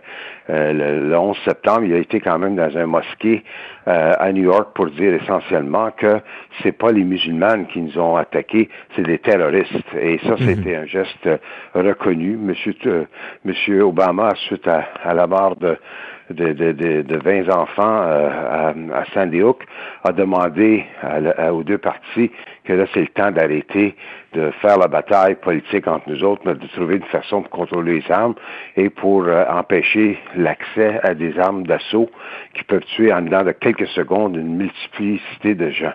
[0.49, 3.43] euh, le, 11 septembre, il a été quand même dans un mosquée
[3.87, 6.19] euh, à New York pour dire essentiellement que
[6.61, 9.73] c'est pas les musulmans qui nous ont attaqués, c'est des terroristes.
[9.99, 10.37] Et ça, mhm.
[10.39, 11.29] c'était un geste
[11.73, 12.37] reconnu.
[12.37, 12.75] Monsieur,
[13.45, 15.77] Monsieur Obama, suite à, à la mort de
[16.29, 19.63] de, de, de, 20 enfants euh, à, Sandy Hook
[20.03, 20.85] a demandé
[21.51, 22.31] aux deux parties
[22.69, 23.95] que là, c'est le temps d'arrêter
[24.33, 27.99] de faire la bataille politique entre nous autres, mais de trouver une façon de contrôler
[27.99, 28.35] les armes
[28.77, 32.11] et pour euh, empêcher l'accès à des armes d'assaut
[32.53, 35.93] qui peuvent tuer en dedans de quelques secondes une multiplicité de gens.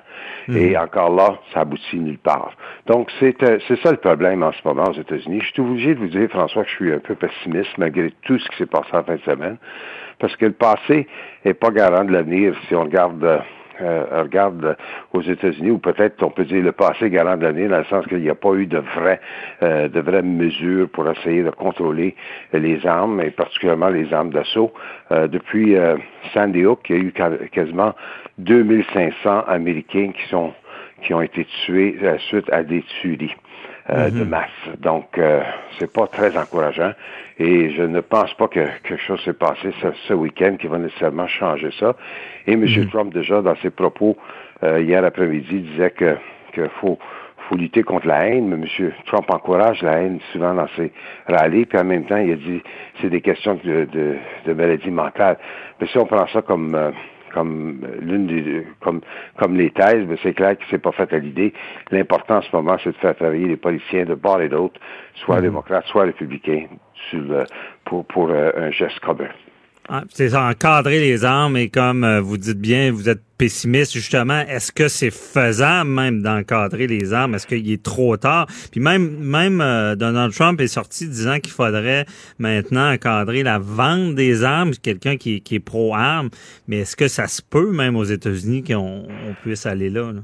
[0.48, 0.56] Mhm.
[0.56, 2.50] Et encore là, ça aboutit nulle part.
[2.86, 5.42] Donc, c'est euh, c'est ça le problème en ce moment aux États-Unis.
[5.42, 8.36] Je suis obligé de vous dire, François, que je suis un peu pessimiste malgré tout
[8.40, 9.58] ce qui s'est passé en fin de semaine
[10.18, 11.06] parce que le passé
[11.44, 13.38] n'est pas garant de l'avenir si on regarde euh,
[13.80, 14.76] regarde
[15.12, 18.06] aux États-Unis, ou peut-être on peut dire le passé galant de l'année, dans le sens
[18.06, 19.20] qu'il n'y a pas eu de vraies
[19.62, 22.14] de vraies mesures pour essayer de contrôler
[22.52, 24.72] les armes, et particulièrement les armes d'assaut.
[25.10, 25.76] depuis
[26.32, 27.94] Sandy Hook, il y a eu quasiment
[28.38, 30.52] 2500 Américains qui sont
[31.02, 33.34] qui ont été tués suite à des tueries.
[33.90, 34.30] Euh, de mhm.
[34.30, 34.78] masse.
[34.78, 35.42] Donc, euh,
[35.78, 36.92] c'est pas très encourageant.
[37.38, 39.74] Et je ne pense pas que quelque chose s'est passé
[40.08, 41.94] ce, week-end qui va nécessairement changer ça.
[42.46, 42.62] Et M.
[42.62, 42.88] Mhm.
[42.88, 44.16] Trump, déjà, dans ses propos
[44.62, 46.16] euh, hier après-midi, disait que
[46.54, 46.98] qu'il faut
[47.50, 48.92] faut lutter contre la haine, mais M.
[49.04, 50.90] Trump encourage la haine souvent dans ses
[51.28, 52.62] rallyes, puis en même temps, il a dit
[53.02, 54.16] c'est des questions de, de,
[54.46, 55.36] de maladie mentale.
[55.78, 56.90] Mais si on prend ça comme euh,
[57.34, 59.00] comme l'une des comme
[59.36, 61.52] comme les thèses, mais c'est clair que c'est pas fait à l'idée.
[61.90, 64.80] L'important en ce moment, c'est de faire travailler les policiers de part et d'autre,
[65.14, 65.42] soit mhm.
[65.42, 66.66] démocrates, soit républicains,
[67.10, 67.24] sur
[67.84, 69.28] pour pour euh, un geste commun.
[70.10, 74.40] C'est encadrer les armes et comme euh, vous dites bien, vous êtes pessimiste justement.
[74.48, 77.34] Est-ce que c'est faisable même d'encadrer les armes?
[77.34, 78.46] Est-ce qu'il est trop tard?
[78.72, 82.06] Puis même, même euh, Donald Trump est sorti disant qu'il faudrait
[82.38, 86.30] maintenant encadrer la vente des armes, quelqu'un qui, qui, est pro-armes.
[86.66, 90.12] Mais est-ce que ça se peut même aux États-Unis qu'on on puisse aller là?
[90.12, 90.20] là?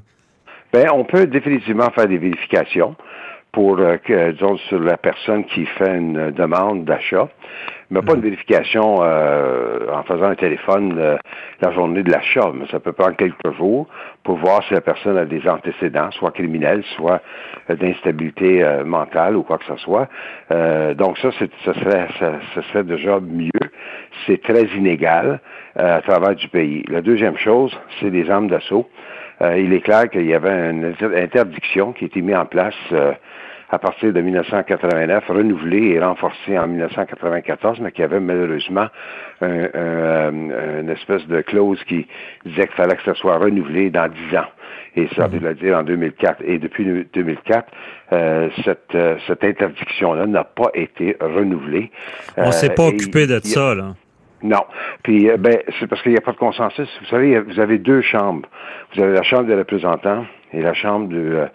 [0.73, 2.97] Ben, on peut définitivement faire des vérifications
[3.53, 7.29] pour euh, que, disons, sur la personne qui fait une demande d'achat,
[7.91, 11.17] mais pas une vérification euh, en faisant un téléphone euh,
[11.61, 13.89] la journée de l'achat, mais ça peut prendre quelques jours
[14.23, 17.21] pour voir si la personne a des antécédents, soit criminels, soit
[17.69, 20.09] d'instabilité mentale ou quoi que ce soit.
[20.95, 23.51] donc ça, ça, serait, ça, ça serait déjà mieux.
[24.27, 25.41] C'est très inégal
[25.77, 26.85] à travers du pays.
[26.89, 28.89] La deuxième chose, c'est des armes d'assaut.
[29.41, 32.75] il est clair qu'il y avait une interdiction qui a été mise en place
[33.71, 38.87] à partir de 1989, renouvelé et renforcé en 1994, mais qui avait malheureusement
[39.41, 42.07] une espèce de clause qui
[42.45, 44.49] disait qu'il fallait que ce soit renouvelé dans dix ans.
[44.97, 45.55] Et ça veut mhm.
[45.55, 46.43] dire en 2004.
[46.45, 47.69] Et depuis 2004,
[48.13, 51.91] euh, cette, euh, cette interdiction-là n'a pas été renouvelée.
[52.37, 53.95] On s'est pas euh, occupé de ça, là.
[54.43, 54.65] Non.
[55.03, 56.89] Puis, ben, c'est parce qu'il n'y a pas de consensus.
[57.01, 58.49] Vous savez, vous avez deux chambres.
[58.95, 61.47] Vous avez la Chambre des représentants et la Chambre de,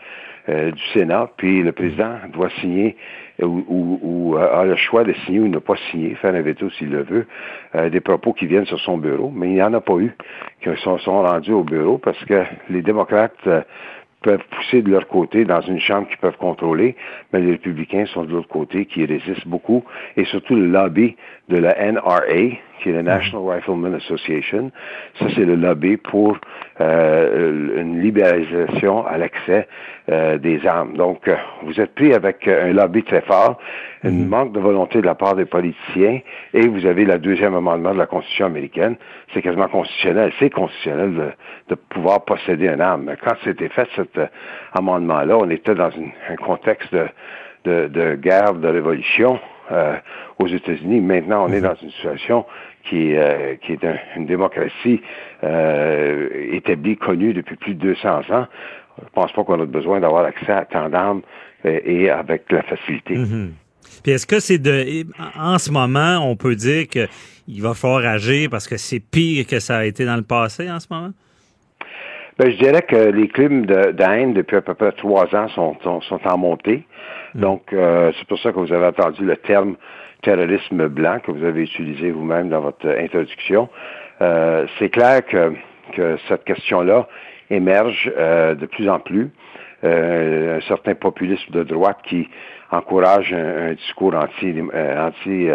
[0.49, 2.95] euh, du Sénat, puis le président doit signer
[3.41, 6.89] ou, ou, a le choix de signer ou ne pas signer, faire un veto s'il
[6.89, 7.27] le veut,
[7.75, 10.13] euh, des propos qui viennent sur son bureau, mais il n'y en a pas eu
[10.61, 13.61] qui sont, sont rendus au bureau parce que les démocrates euh,
[14.21, 16.95] peuvent pousser de leur côté dans une chambre qu'ils peuvent contrôler,
[17.31, 19.83] mais les républicains sont de l'autre côté qui résistent beaucoup,
[20.17, 21.15] et surtout le lobby
[21.49, 22.23] de la NRA,
[22.81, 24.71] qui est la National Rifleman Association.
[25.19, 26.37] Ça, c'est le lobby pour
[26.81, 29.67] euh, une libéralisation à l'accès
[30.11, 30.95] euh, des armes.
[30.95, 33.57] Donc, euh, vous êtes pris avec un lobby très fort,
[34.03, 34.27] un mhm.
[34.27, 36.19] manque de volonté de la part des politiciens,
[36.53, 38.95] et vous avez le deuxième amendement de la Constitution américaine.
[39.33, 40.31] C'est quasiment constitutionnel.
[40.39, 41.29] C'est constitutionnel de,
[41.69, 43.03] de, pouvoir posséder une arme.
[43.05, 44.19] Mais quand c'était fait, cet
[44.73, 45.91] amendement-là, on était dans
[46.29, 47.07] un contexte de,
[47.63, 49.39] de, de guerre, de révolution.
[49.71, 49.95] Euh,
[50.37, 50.99] aux États-Unis.
[50.99, 51.69] Maintenant, on est mhm.
[51.69, 52.45] dans une situation
[52.83, 53.79] qui est, euh, qui est
[54.15, 55.01] une démocratie
[55.43, 58.47] euh, établie, connue depuis plus de 200 ans.
[59.01, 61.21] Je pense pas qu'on a besoin d'avoir accès à tant d'armes
[61.63, 63.15] et avec la facilité.
[63.15, 63.53] Mhm.
[64.03, 65.05] Puis est-ce que c'est de
[65.39, 69.59] en ce moment, on peut dire qu'il va falloir agir parce que c'est pire que
[69.59, 71.11] ça a été dans le passé en ce moment?
[72.37, 75.77] Ben, je dirais que les crimes de, haine depuis à peu près trois ans sont,
[75.81, 76.83] sont, en montée.
[77.35, 79.75] Donc, euh, c'est pour ça que vous avez entendu le terme
[80.23, 83.69] terrorisme blanc que vous avez utilisé vous-même dans votre introduction.
[84.21, 85.53] Euh, c'est clair que,
[85.93, 87.07] que cette question-là
[87.51, 89.29] émerge euh, de plus en plus.
[89.83, 92.27] un certain populisme de droite qui
[92.71, 95.47] encourage un, discours anti-immigrant anti,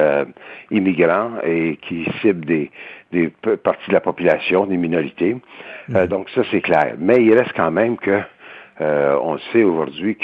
[0.71, 2.71] immigrant et qui cible des,
[3.13, 3.33] des
[3.65, 5.37] parties de la population, des minorités.
[5.95, 6.07] Euh, mhm.
[6.07, 6.95] donc ça, c'est clair.
[6.99, 8.21] Mais il reste quand même que
[8.81, 10.17] euh, on sait aujourd'hui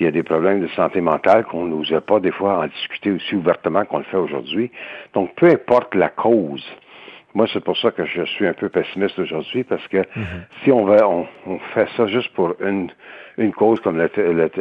[0.00, 3.10] qu'il y a des problèmes de santé mentale qu'on n'ose pas des fois en discuter
[3.10, 4.70] aussi ouvertement qu'on le fait aujourd'hui.
[5.12, 6.64] Donc, peu importe la cause,
[7.34, 10.24] moi, c'est pour ça que je suis un peu pessimiste aujourd'hui, parce que mhm.
[10.64, 11.26] si on, va, on,
[11.74, 12.88] fait ça juste pour une,
[13.36, 14.08] une cause comme la,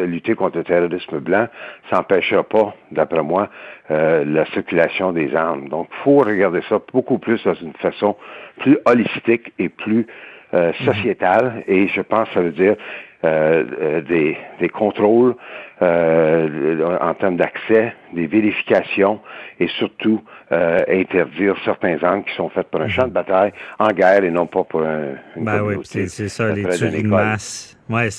[0.06, 1.48] lutter contre le terrorisme blanc,
[1.90, 3.48] ça n'empêchera pas, d'après moi,
[3.92, 5.70] euh, la circulation des armes.
[5.70, 8.18] Donc, il faut regarder ça beaucoup plus dans une façon
[8.58, 10.06] plus holistique et plus
[10.54, 10.86] euh, mhm.
[10.86, 11.64] sociétale.
[11.66, 12.76] Et je pense que ça veut dire
[13.24, 15.36] des, des, contrôles
[15.82, 19.20] euh, en termes d'accès, des vérifications
[19.60, 23.90] et surtout euh, interdire certains angles qui sont faits pour un champ de bataille en
[23.90, 27.76] guerre et non pas pour un, une ben oui, c'est ça, les tueries de masse.
[27.90, 28.10] Ouais,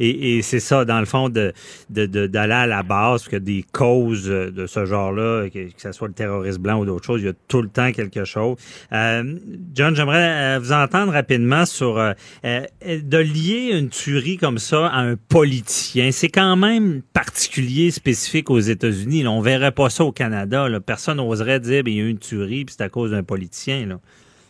[0.00, 1.52] et, et c'est ça, dans le fond, de
[1.90, 5.92] d'aller de, d'aller à la base, que des causes de ce genre-là, que, que ce
[5.92, 8.56] soit le terrorisme blanc ou d'autres choses, il y a tout le temps quelque chose.
[8.90, 9.34] Euh,
[9.74, 12.12] John, j'aimerais euh, vous entendre rapidement sur euh,
[12.46, 16.10] euh, de lier une tuerie comme ça à un politicien.
[16.10, 19.26] C'est quand même particulier, spécifique aux États-Unis.
[19.26, 20.66] On verrait pas ça au Canada.
[20.84, 23.22] Personne n'oserait dire, ben, il y a eu une tuerie, puis c'est à cause d'un
[23.22, 23.86] politicien.
[23.86, 23.98] Là.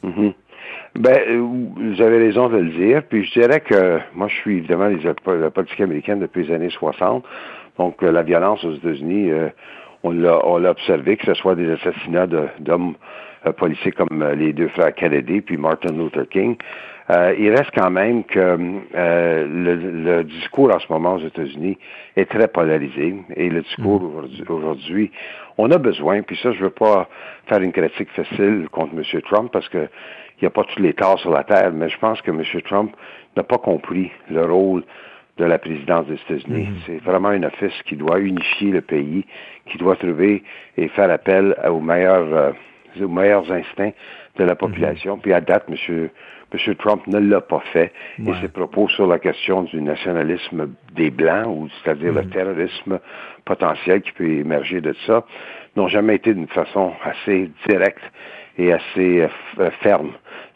[0.05, 0.33] Mm-hmm.
[0.99, 3.03] Ben, euh, vous avez raison de le dire.
[3.09, 4.89] Puis je dirais que moi, je suis évidemment
[5.27, 7.25] la politique américaine depuis les années 60.
[7.79, 9.49] Donc, euh, la violence aux États-Unis, euh,
[10.03, 12.27] on l'a observé, que ce soit des assassinats
[12.61, 12.95] d'hommes
[13.57, 16.57] politiques comme les deux frères Kennedy puis Martin Luther King.
[17.11, 18.59] Il reste quand même que
[18.95, 21.79] le, discours en ce moment aux États-Unis
[22.17, 23.17] est très polarisé.
[23.35, 24.53] Et le discours mm.
[24.53, 25.11] aujourd'hui,
[25.57, 27.09] on a besoin, puis ça, je veux pas
[27.47, 29.23] faire une critique facile contre M.
[29.23, 29.89] Trump parce que
[30.41, 32.43] il n'y a pas tous les torts sur la terre, mais je pense que M.
[32.65, 32.95] Trump
[33.37, 34.85] n'a pas compris le rôle
[35.37, 36.69] de la présidence des États-Unis.
[36.69, 36.77] Mhm.
[36.87, 39.25] C'est vraiment un office qui doit unifier le pays,
[39.67, 40.43] qui doit trouver
[40.77, 42.53] et faire appel aux meilleurs, euh,
[43.01, 43.93] aux meilleurs instincts
[44.37, 45.17] de la population.
[45.17, 45.23] Mhm.
[45.23, 46.09] Puis à date, M.
[46.53, 46.75] M.
[46.77, 47.93] Trump ne l'a pas fait.
[48.19, 52.31] Et ses propos sur la question du nationalisme des Blancs, ou c'est-à-dire le mhm.
[52.31, 53.01] terrorisme
[53.45, 55.25] potentiel qui peut émerger de ça,
[55.77, 58.03] n'ont jamais été d'une façon assez directe
[58.57, 59.29] et assez euh,
[59.61, 60.13] euh, ferme.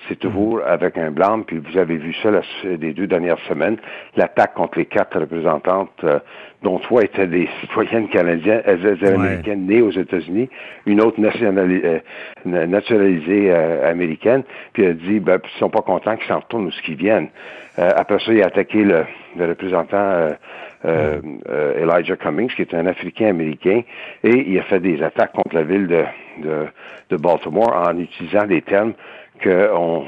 [0.09, 2.31] C'est toujours avec un blanc, puis vous avez vu ça
[2.65, 3.77] les deux dernières semaines,
[4.17, 6.19] l'attaque contre les quatre représentantes, euh,
[6.63, 10.49] dont trois étaient des citoyennes canadiennes, américaines nées aux États-Unis,
[10.87, 12.03] une autre nationalisée,
[12.45, 14.43] nationalisée américaine,
[14.73, 16.97] puis elle a dit, ben, ils sont pas contents qu'ils s'en retournent où ce qu'ils
[16.97, 17.29] viennent.
[17.77, 19.05] après ça, il a attaqué le,
[19.37, 20.37] le représentant
[20.85, 23.83] euh, euh, Elijah Cummings, qui est un Africain américain,
[24.25, 26.05] et il a fait des attaques contre la ville de,
[26.39, 26.67] de,
[27.11, 28.95] de Baltimore en utilisant des termes
[29.43, 30.05] qu'on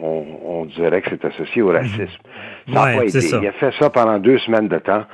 [0.00, 2.06] on, on, dirait que c'est associé au racisme.
[2.72, 3.18] Ça a pas été.
[3.18, 5.04] Il a fait ça pendant deux semaines de temps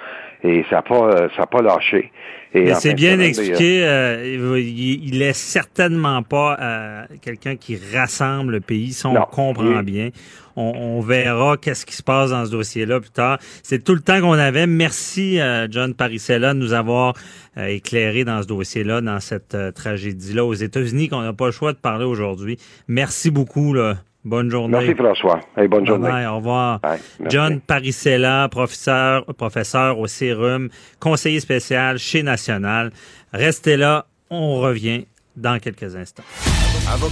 [0.43, 2.11] et ça n'a pas, ça a pas lâché.
[2.55, 3.85] Et c'est bien expliqué.
[3.85, 10.11] Euh, il, est certainement pas euh, quelqu'un qui rassemble le pays, si on comprend bien.
[10.59, 13.39] On, on verra qu'est-ce qui se passe dans ce dossier-là plus tard.
[13.63, 14.67] C'est tout le temps qu'on avait.
[14.67, 17.15] Merci, euh, John Parisella, de nous avoir
[17.57, 21.79] éclairé dans ce dossier-là, dans cette tragédie-là aux États-Unis qu'on n'a pas le choix de
[21.79, 22.59] parler aujourd'hui.
[22.87, 23.73] Merci beaucoup.
[23.73, 23.97] Là.
[24.25, 24.77] Bonne journée.
[24.79, 25.41] Merci François.
[25.57, 26.27] Et bonne journée.
[26.27, 26.81] au revoir.
[27.29, 30.69] John Parisella, professeur, professeur au Sérum,
[31.01, 32.93] conseiller spécial chez National.
[33.33, 35.07] Restez là, on revient
[35.37, 36.25] dans quelques instants.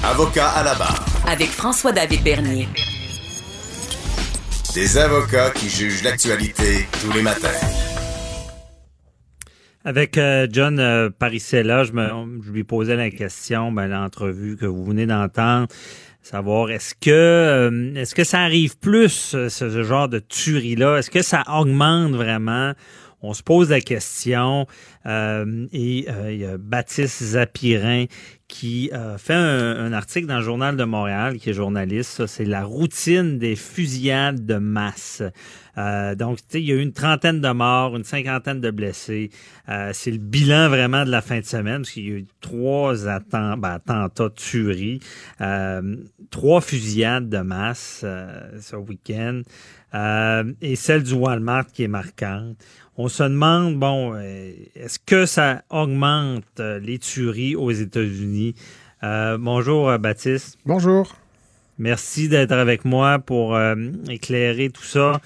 [0.05, 1.05] Avocat à la barre.
[1.27, 2.69] Avec François-David Bernier.
[4.77, 7.49] Des avocats qui jugent l'actualité tous les matins.
[9.87, 11.93] Avec euh, John euh, Parisella, je,
[12.53, 15.69] lui posais la question, ben, l'entrevue que vous venez d'entendre
[16.21, 21.11] savoir est-ce que euh, est-ce que ça arrive plus ce, genre de tuerie là est-ce
[21.11, 22.75] que ça augmente vraiment
[23.23, 24.67] on se pose la question
[25.07, 28.07] euh, et il y a Baptiste Zapirin
[28.49, 32.27] qui fait un, article dans le journal de Montréal, qui est journaliste.
[32.27, 35.23] c'est la routine des fusillades de masse.
[35.79, 39.31] Euh, donc, il y a eu une trentaine de morts, une cinquantaine de blessés.
[39.69, 42.27] Euh, c'est le bilan vraiment de la fin de semaine, parce qu'il y a eu
[42.41, 45.01] trois ben, attentats, tueries,
[45.41, 45.97] euh,
[46.31, 48.05] trois fusillades de masse
[48.61, 49.43] ce week-end,
[50.61, 52.57] et celle du Walmart qui est marquante.
[52.99, 54.17] On se demande, bon,
[54.75, 58.55] est-ce que ça augmente les tueries aux États-Unis?
[59.39, 60.59] bonjour, Baptiste.
[60.65, 61.15] Bonjour.
[61.79, 63.59] Merci d'être avec moi pour
[64.09, 65.21] éclairer tout ça.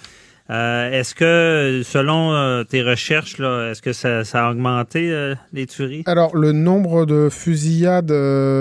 [0.50, 5.66] Euh, est-ce que, selon euh, tes recherches, là, est-ce que ça, a augmenté euh, les
[5.66, 6.02] tueries?
[6.06, 8.10] Alors, le nombre de fusillades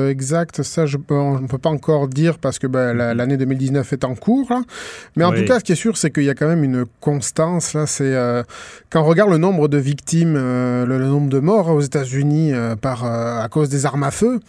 [0.10, 3.18] exact, ça, je, on ne peut pas encore dire parce que ben, mhm.
[3.18, 4.52] l'année 2019 est en cours.
[5.16, 6.86] Mais en tout cas, ce qui est sûr, c'est qu'il y a quand même une
[7.00, 7.74] constance.
[7.74, 8.16] Là, c'est
[8.90, 13.48] quand on regarde le nombre de victimes, le, nombre de morts aux États-Unis par à
[13.50, 14.40] cause des armes à feu.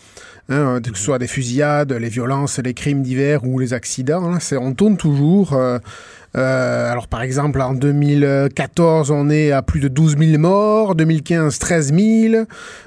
[0.52, 4.38] Hein, que ce soit des fusillades, les violences, les crimes divers ou les accidents, là,
[4.60, 5.78] on tourne toujours euh,
[6.34, 11.94] alors par exemple, en 2014, on est à plus de 12 000 morts, 2015, 13
[11.94, 12.44] 000,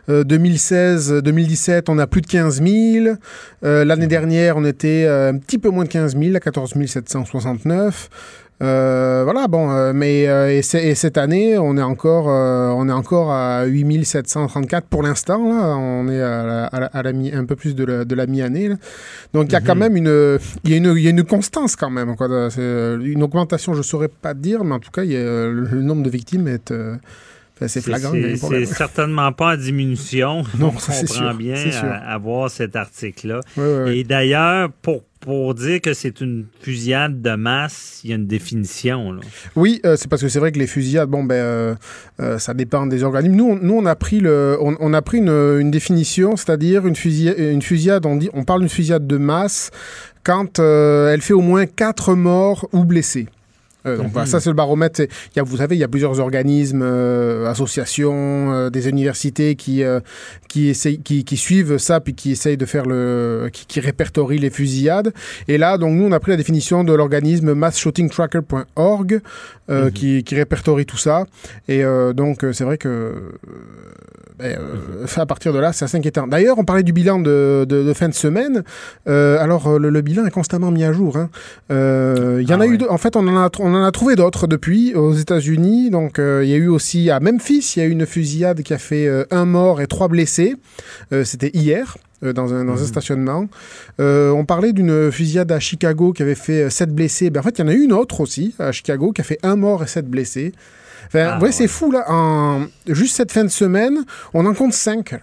[0.08, 3.16] 2016, 2017, on a plus de 15 000,
[3.64, 6.74] euh, l'année dernière, on était euh, un petit peu moins de 15 000, à 14
[6.86, 8.10] 769.
[8.64, 13.32] Euh, voilà, bon, euh, mais euh, et, cette année, on est encore, on est encore
[13.32, 15.40] à 8734 pour l'instant.
[15.40, 18.70] on est à, la, un peu plus de la, mi-année.
[19.34, 19.82] Donc il y a quand mhm.
[19.82, 22.16] même une, il y a une, y a une constance quand même.
[22.16, 22.28] Quoi.
[22.58, 26.04] Une augmentation, je saurais pas dire, mais en tout cas, il y a, le nombre
[26.04, 26.74] de victimes est
[27.68, 28.12] c'est flagrant.
[28.36, 30.44] C'est certainement pas en diminution.
[30.58, 33.42] Non, on comprend bien à, voir cet article-là.
[33.88, 38.28] Et d'ailleurs, pour pour dire que c'est une fusillade de masse, il y a une
[38.28, 39.20] définition.
[39.56, 41.76] Oui, euh, c'est parce que c'est vrai que les fusillades, bon, ben, euh,
[42.20, 43.36] euh, ça dépend des organismes.
[43.36, 47.40] Nous, on, nous, on a pris, le, on, a pris une, définition, c'est-à-dire une fusillade,
[47.40, 49.72] une fusillade on, dit, on parle d'une fusillade de masse
[50.24, 53.28] quand elle fait au moins quatre morts ou blessés.
[53.86, 55.02] Euh, donc voilà, ça c'est le baromètre.
[55.02, 59.56] Il y a, vous savez, il y a plusieurs organismes, euh, associations, euh, des universités
[59.56, 59.84] qui
[60.48, 64.40] qui, essayent, qui, qui suivent ça puis qui essayent de faire le, qui, qui, répertorient
[64.40, 65.14] les fusillades.
[65.48, 69.22] Et là, donc nous on a pris la définition de l'organisme massshootingtracker.org
[69.70, 69.92] mhm.
[69.92, 71.26] qui, qui répertorie tout ça.
[71.68, 73.14] Et donc c'est vrai que
[74.44, 74.58] ben,
[75.16, 76.28] à partir de là, c'est assez inquiétant.
[76.28, 78.64] D'ailleurs, on parlait du bilan de, de, fin de semaine.
[79.06, 81.18] alors, le, bilan est constamment mis à jour.
[81.18, 81.30] Hein.
[81.70, 84.16] Il y en ah a eu, en fait, on en a, on en a trouvé
[84.16, 85.90] d'autres depuis aux États-Unis.
[85.90, 88.62] Donc, euh, il y a eu aussi à Memphis, il y a eu une fusillade
[88.64, 90.56] qui a fait euh, un mort et trois blessés.
[91.12, 91.98] Euh, c'était hier.
[92.22, 92.86] Dans un, dans un, mhm.
[92.86, 93.48] stationnement.
[94.00, 97.30] on parlait d'une fusillade à Chicago qui avait fait sept blessés.
[97.30, 99.26] Ben, en fait, il y en a eu une autre aussi à Chicago qui a
[99.26, 100.54] fait un mort et sept blessés.
[101.08, 102.06] Enfin, ah, c'est fou, là.
[102.10, 102.66] En...
[102.88, 105.16] Juste cette fin de semaine, on en compte cinq.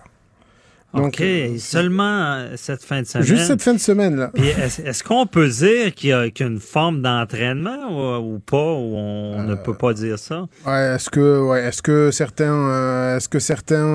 [0.92, 3.26] OK, euh, seulement euh, cette fin de semaine.
[3.26, 4.32] Juste cette fin de semaine, là.
[4.34, 9.54] Est-ce qu'on peut dire qu'il y, a une forme d'entraînement ou, pas, ou on ne
[9.54, 10.46] peut pas dire ça?
[10.66, 13.86] Ouais, est-ce que, ouais, est-ce que certains, euh, est-ce que certains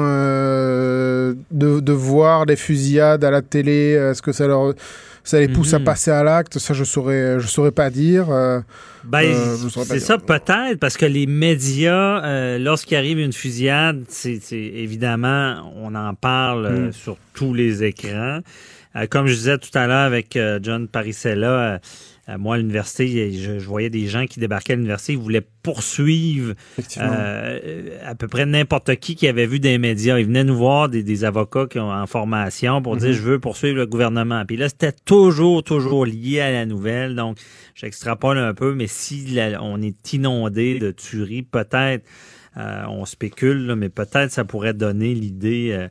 [1.52, 4.74] de, de, voir des fusillades à la télé, est-ce que ça leur
[5.26, 5.86] ça les pousse à mhm.
[5.86, 8.30] passer à l'acte, ça je saurais, je saurais pas dire.
[8.30, 8.62] Euh,
[9.04, 14.40] ben, euh, c'est ça peut-être parce que les médias, euh, lorsqu'il arrive une fusillade, c'est
[14.52, 16.92] évidemment on en parle mm.
[16.94, 18.40] sur tous les écrans.
[19.10, 21.80] comme je disais tout à l'heure avec John Parisella
[22.28, 26.56] moi, à l'université, je, voyais des gens qui débarquaient à l'université, ils voulaient poursuivre
[26.98, 30.18] euh, à peu près n'importe qui qui avait vu des médias.
[30.18, 33.16] Ils venaient nous voir, des, avocats qui ont en formation, pour dire, mhm.
[33.16, 34.44] je veux poursuivre le gouvernement.
[34.46, 37.16] Puis là, c'était toujours, toujours lié à la nouvelle.
[37.16, 37.38] Donc,
[37.76, 42.06] j'extrapole un peu, mais si on est inondé de tueries, peut-être,
[42.58, 45.90] euh, on spécule, mais peut-être ça pourrait donner l'idée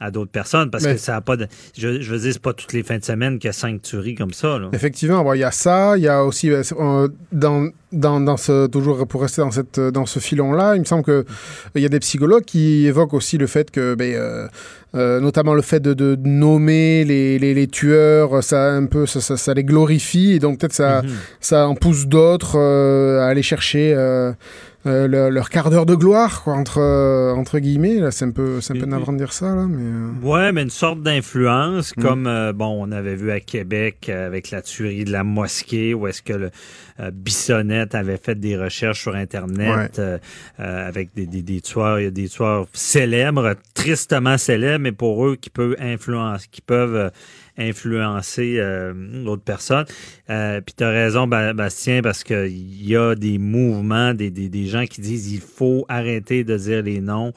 [0.00, 1.46] à d'autres personnes parce que ça a pas de.
[1.76, 3.82] Je, je veux dire, c'est pas toutes les fins de semaine qu'il y a cinq
[3.82, 4.58] tueries comme ça.
[4.58, 4.70] Là.
[4.72, 9.06] Effectivement, il y a ça, il y a aussi euh, dans, dans, dans, ce toujours
[9.06, 11.26] pour rester dans cette dans ce filon là, il me semble que
[11.74, 14.48] il y a des psychologues qui évoquent aussi le fait que ben, euh,
[14.94, 19.20] euh, notamment le fait de, de nommer les, les, les, tueurs, ça un peu ça,
[19.20, 21.10] ça, ça, les glorifie et donc peut-être ça mhm.
[21.40, 23.94] ça en pousse d'autres à aller chercher
[24.86, 27.96] euh, leur quart d'heure de gloire, quoi, entre, euh, entre guillemets.
[27.96, 29.82] Là, c'est un peu, c'est un peu navrant de dire ça, là, mais.
[29.82, 30.10] Euh.
[30.22, 32.02] Ouais, mais une sorte d'influence, mm.
[32.02, 36.22] comme, bon, on avait vu à Québec avec la tuerie de la mosquée, où est-ce
[36.22, 36.50] que le
[37.12, 40.00] Bissonnette avait fait des recherches sur Internet
[40.58, 45.26] avec des, des, des tueurs, il y a des tueurs célèbres, tristement célèbres, mais pour
[45.26, 47.10] eux qui peuvent influencer, qui peuvent
[47.60, 48.92] influencer euh,
[49.24, 49.84] d'autres personnes.
[50.30, 54.66] Euh, Puis tu as raison, Bastien, parce qu'il y a des mouvements, des, des, des
[54.66, 57.32] gens qui disent il faut arrêter de dire les noms.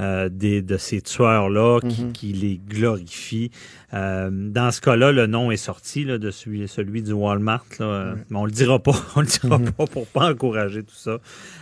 [0.00, 2.12] Euh, des, de ces tueurs-là qui, mhm.
[2.12, 3.52] qui, les glorifient.
[3.92, 7.64] Euh, dans ce cas-là, le nom est sorti là, de celui, celui du Walmart.
[7.78, 8.90] Là, Mais on le dira pas.
[9.14, 9.70] On le dira mhm.
[9.70, 11.18] pas pour pas encourager tout ça.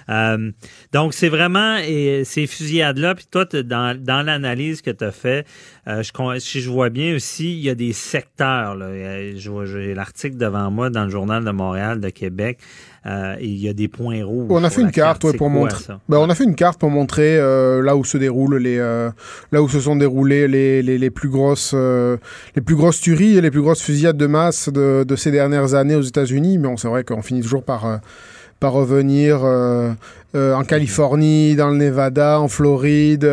[0.08, 0.50] Euh,
[0.94, 3.14] donc, c'est vraiment et, ces fusillades-là.
[3.16, 5.46] Puis toi, dans, dans l'analyse que tu as fait,
[5.86, 8.78] euh, je, si je vois bien aussi, il y a des secteurs.
[8.80, 12.58] J'ai l'article devant moi dans le Journal de Montréal, de Québec.
[13.04, 14.46] Euh, il y a des points rouges.
[14.50, 15.94] On a fait une carte, pour montrer.
[16.08, 19.10] Ben, on a fait une carte pour montrer euh, là où se déroulent les, euh,
[19.50, 23.40] là où se sont déroulées les, les, les plus grosses, les plus grosses tueries et
[23.40, 26.58] les plus grosses fusillades de masse de, de ces dernières années aux États-Unis.
[26.58, 28.00] Mais c'est vrai qu'on finit toujours par
[28.60, 33.28] par revenir en Californie, dans le Nevada, en Floride.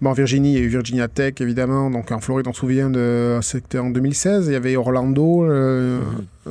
[0.00, 1.88] bon, en Virginie, il y a eu Virginia Tech, évidemment.
[1.88, 3.38] Donc en Floride, on se souvient de.
[3.42, 4.48] C'était en 2016.
[4.48, 6.00] Il y avait Orlando, mm-hmm.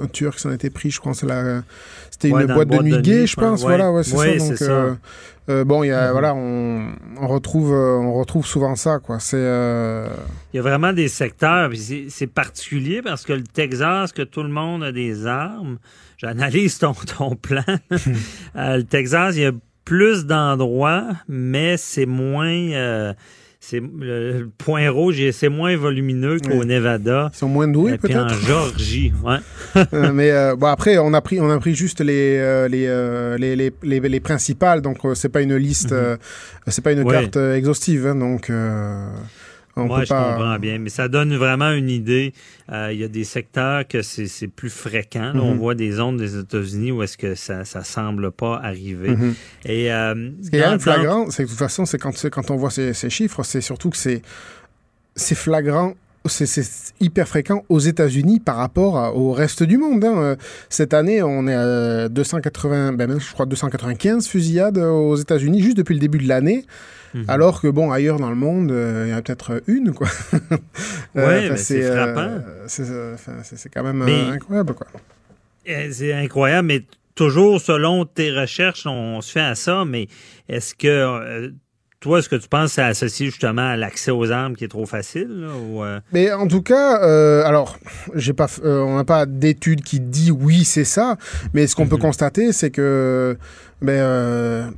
[0.02, 1.14] un qui s'en était pris, je crois.
[1.14, 1.64] C'est la
[2.14, 3.62] c'était une boîte, de nuit gay, je pense.
[3.62, 4.38] Voilà, ouais, c'est ça.
[4.38, 4.96] Donc, euh,
[5.50, 6.90] euh, bon, y a, voilà, on,
[7.20, 9.20] on, retrouve, euh, on retrouve souvent ça, quoi.
[9.20, 9.38] C'est.
[9.38, 11.72] Il y a vraiment des secteurs,
[12.10, 15.80] c'est particulier parce que le Texas, que tout le monde a des armes.
[16.18, 17.64] J'analyse ton, ton plan.
[18.56, 19.52] le Texas, il y a
[19.84, 23.16] plus d'endroits, mais c'est moins
[23.66, 27.32] c'est le point rouge, c'est moins volumineux qu'au Nevada.
[27.34, 28.20] Ils sont moins doués peut-être.
[28.20, 29.38] En Georgie, ouais.
[29.94, 33.56] Euh, mais euh, bon après on a pris on a pris juste les euh, les,
[33.56, 36.18] les, les, les, principales donc c'est pas une liste mhm.
[36.68, 38.52] c'est pas une carte exhaustive hein, donc
[39.76, 42.34] Moi, je comprends bien, mais ça donne vraiment une idée.
[42.72, 45.32] Euh, il y a des secteurs que c'est plus fréquent.
[45.36, 45.58] On mhm.
[45.58, 49.10] voit des zones des États-Unis où est-ce que ça ne semble pas arriver.
[49.10, 49.36] Mhm.
[49.66, 52.56] Et euh, Ce qui est flagrant, c'est que de toute façon, c'est quand, quand on
[52.56, 54.22] voit ces, ces chiffres, c'est surtout que c'est
[55.36, 55.96] flagrant
[56.26, 60.04] c'est hyper fréquent aux États-Unis par rapport au reste du monde.
[60.06, 60.18] Hein.
[60.18, 60.36] Euh,
[60.70, 65.94] cette année, on est à 280, ben je crois 295 fusillades aux États-Unis juste depuis
[65.94, 66.66] le début de l'année.
[67.14, 67.26] Mhm.
[67.28, 70.08] Alors que bon, ailleurs dans le monde, euh, il y en a peut-être une, quoi.
[71.16, 72.42] Euh, oui, c'est frappant.
[72.68, 74.88] c'est quand même incroyable, quoi.
[75.64, 76.84] C'est incroyable, mais
[77.14, 80.08] toujours selon tes recherches, on se fait à ça, mais
[80.50, 81.54] est-ce que
[82.04, 84.70] toi, est-ce que tu penses que c'est associé justement à l'accès aux armes qui est
[84.70, 85.48] trop facile?
[85.50, 86.02] Euh?
[86.12, 87.80] Mais en tout cas, euh, alors,
[88.14, 91.16] j'ai pas, euh, on n'a pas d'étude qui dit oui, c'est ça,
[91.54, 92.02] mais ce qu'on peut mhm.
[92.02, 93.38] constater, c'est que,
[93.82, 94.74] ben,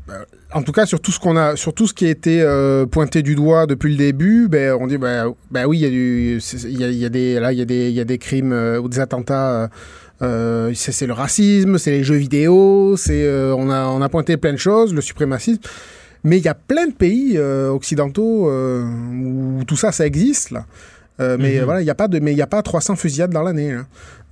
[0.56, 2.44] en tout cas, sur tout ce qu'on a, sur tout ce qui a été
[2.90, 5.90] pointé du doigt depuis le début, ben, on dit, ben, ben oui, il y a
[5.90, 8.54] du, il y a, des, là, il y a des, il y a des crimes
[8.82, 9.70] ou des attentats.
[10.20, 14.58] c'est le racisme, c'est les jeux vidéo, c'est on a on a pointé plein de
[14.58, 15.62] choses, le suprémacisme.
[16.26, 20.50] Mais il y a plein de pays euh, occidentaux euh, où tout ça, ça existe,
[20.50, 20.66] là.
[21.22, 21.64] Euh, mais mhm.
[21.64, 23.78] voilà, il n'y a pas de, mais il a pas 300 fusillades dans l'année.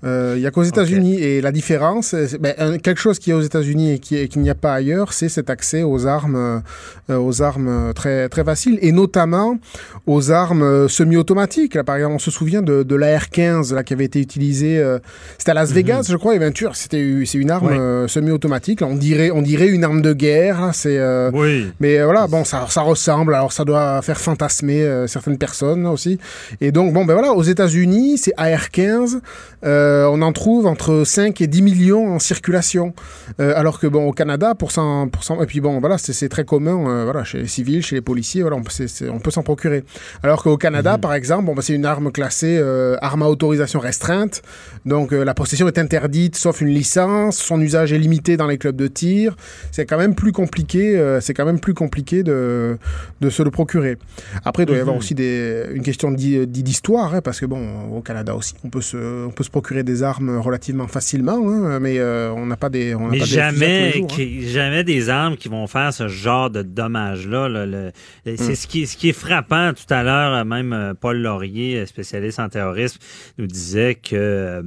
[0.03, 1.15] Il euh, n'y a qu'aux États-Unis.
[1.21, 4.55] Et la différence, ben, quelque chose qui est aux États-Unis et qui, qu'il n'y a
[4.55, 6.61] pas ailleurs, c'est cet accès aux armes,
[7.09, 9.57] euh, aux armes très, très faciles, et notamment
[10.05, 11.81] aux armes semi-automatiques.
[11.83, 14.77] par exemple, on se souvient de, de l'AR-15 là, qui avait été utilisée.
[14.77, 14.99] Euh,
[15.37, 15.75] c'était à Las mhm.
[15.75, 16.75] Vegas, je crois, Venture.
[16.75, 18.81] C'était, c'est une arme semi-automatique.
[18.81, 20.71] on dirait, on dirait une arme de guerre.
[20.73, 20.99] c'est,
[21.31, 21.71] oui.
[21.79, 23.35] Mais voilà, bon, ça, ça ressemble.
[23.35, 26.19] Alors, ça doit faire fantasmer certaines personnes aussi.
[26.59, 29.21] Et donc, bon, ben voilà, aux États-Unis, c'est AR-15.
[29.65, 32.93] Euh, on en trouve entre 5 et 10 millions en circulation.
[33.39, 35.09] Euh, alors que, bon, au Canada, pour 100,
[35.41, 38.41] et puis bon, voilà, c'est très commun, euh, voilà, chez les civils, chez les policiers,
[38.41, 38.63] voilà, on,
[39.11, 39.83] on peut s'en procurer.
[40.21, 41.01] Alors qu'au Canada, mhm.
[41.01, 42.61] par exemple, bon, bah, c'est une arme classée
[43.01, 44.41] arme à autorisation restreinte.
[44.85, 47.37] Donc, la possession est interdite, sauf une licence.
[47.37, 49.35] Son usage est limité dans les clubs de tir.
[49.71, 52.77] C'est quand même plus compliqué, c'est quand même plus compliqué de,
[53.21, 53.97] de se le procurer.
[54.45, 54.99] Après, il doit y avoir mhm.
[54.99, 59.25] aussi des, une question d'histoire, hein, parce que, bon, au Canada aussi, on peut se,
[59.25, 62.95] on peut se procurer des armes relativement facilement, hein, mais euh, on n'a pas des.
[62.95, 64.25] On mais pas jamais, hein.
[64.47, 67.91] jamais des armes qui vont faire ce genre de dommages-là.
[68.25, 68.55] c'est hmm.
[68.55, 69.73] ce, qui, ce qui est frappant.
[69.73, 72.99] Tout à l'heure, même euh, Paul Laurier, spécialiste en terrorisme,
[73.37, 74.61] nous disait que euh,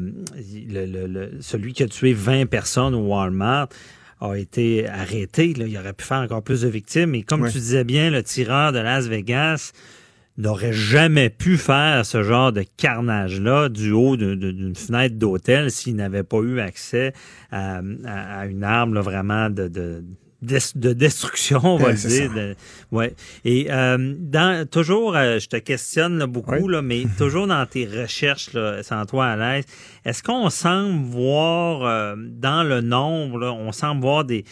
[0.69, 3.69] le, celui qui a tué 20 personnes au Walmart
[4.21, 5.55] a été arrêté.
[5.55, 5.67] Là.
[5.67, 7.15] Il aurait pu faire encore plus de victimes.
[7.15, 9.73] Et comme tu disais bien, le tireur de Las Vegas
[10.39, 16.23] n'aurait jamais pu faire ce genre de carnage-là du haut d'une fenêtre d'hôtel s'il n'avait
[16.23, 17.13] pas eu accès
[17.51, 17.81] à,
[18.47, 20.05] une arme vraiment de, de
[20.43, 22.31] de destruction, on va dire.
[22.93, 23.15] ouais.
[23.45, 28.53] Et euh, dans, toujours, euh, je te questionne beaucoup, là, mais toujours dans tes recherches,
[28.53, 29.65] là, sans toi à l'aise,
[30.05, 34.45] est-ce qu'on semble voir euh, dans le nombre, on semble voir des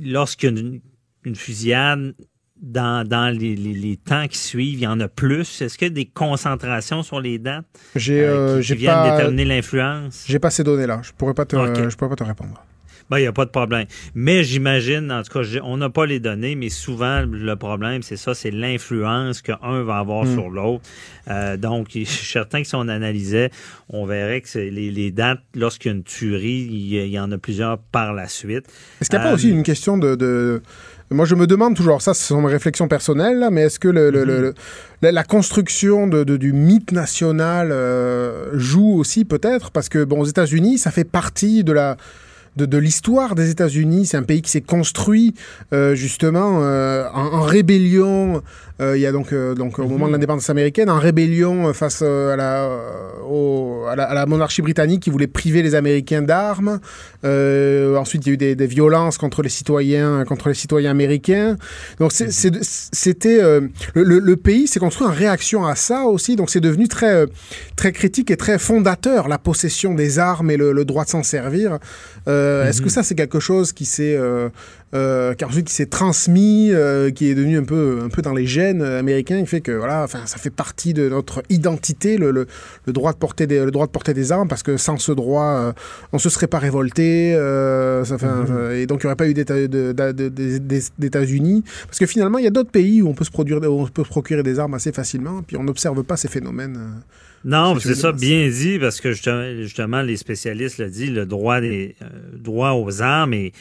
[0.00, 0.80] lorsqu'il y a une,
[1.24, 2.14] une fusillade,
[2.60, 5.60] dans, dans les, les, temps qui suivent, il y en a plus?
[5.60, 10.24] Est-ce qu'il y a des concentrations sur les dates j'ai, euh, qui, viennent déterminer l'influence?
[10.26, 11.00] J'ai pas ces données-là.
[11.02, 12.62] Je pourrais pas te, je pourrais pas te répondre.
[13.08, 13.86] Ben, il n'y a pas de problème.
[14.14, 18.16] Mais j'imagine, en tout cas, on n'a pas les données, mais souvent, le problème, c'est
[18.16, 20.34] ça, c'est l'influence qu'un va avoir hmm.
[20.34, 20.82] sur l'autre.
[21.28, 23.50] Euh, donc, je suis certain que si on analysait,
[23.88, 27.38] on verrait que les, les, dates, lorsqu'il y a une tuerie, il y, en a
[27.38, 28.66] plusieurs par la suite.
[29.00, 30.60] Est-ce qu'il n'y a pas aussi euh, une question de
[31.10, 33.88] moi, je me demande toujours, ça, ce sont mes réflexions personnelles, mais est-ce que
[35.02, 39.70] la, construction du mythe national euh, joue aussi peut-être?
[39.70, 41.96] Parce que, bon, aux États-Unis, ça fait partie de la
[42.56, 44.06] de, l'histoire des États-Unis.
[44.06, 45.34] C'est un pays qui s'est construit
[45.72, 48.42] euh, justement euh, en, rébellion.
[48.80, 50.12] Euh, il y a donc, donc au moment de mhm.
[50.12, 52.68] l'indépendance américaine, en rébellion face à la,
[53.88, 56.80] à, la, monarchie britannique qui voulait priver les Américains d'armes.
[57.24, 61.56] ensuite, il y a eu des, violences contre les citoyens, contre les citoyens américains.
[61.98, 63.40] Donc c'était
[63.94, 66.36] le, le, pays s'est construit en réaction à ça aussi.
[66.36, 67.24] Donc c'est devenu très
[67.76, 71.78] très critique et très fondateur la possession des armes et le, droit de s'en servir.
[72.28, 72.90] Euh, est-ce que mhm.
[72.90, 74.48] ça, c'est quelque chose qui s'est euh,
[74.94, 76.72] euh, qui s'est transmis,
[77.14, 80.04] qui est devenu un peu, un peu dans les gènes américains, qui fait que voilà,
[80.04, 82.46] enfin, ça fait partie de notre identité, le, le,
[82.92, 85.74] droit de porter des, le droit de porter des armes, parce que sans ce droit,
[86.12, 87.32] on se serait pas révolté,
[88.04, 88.72] ça fait, mhm.
[88.72, 89.34] et donc il n'y aurait pas eu
[90.98, 93.86] d'États-Unis, parce que finalement, il y a d'autres pays où on peut se produire, on
[93.86, 96.78] peut procurer des armes assez facilement, puis on n'observe pas ces phénomènes.
[97.46, 101.94] Non, c'est ça, bien dit, parce que justement, les spécialistes le disent, le droit, des,
[102.02, 103.52] euh, droit aux armes est,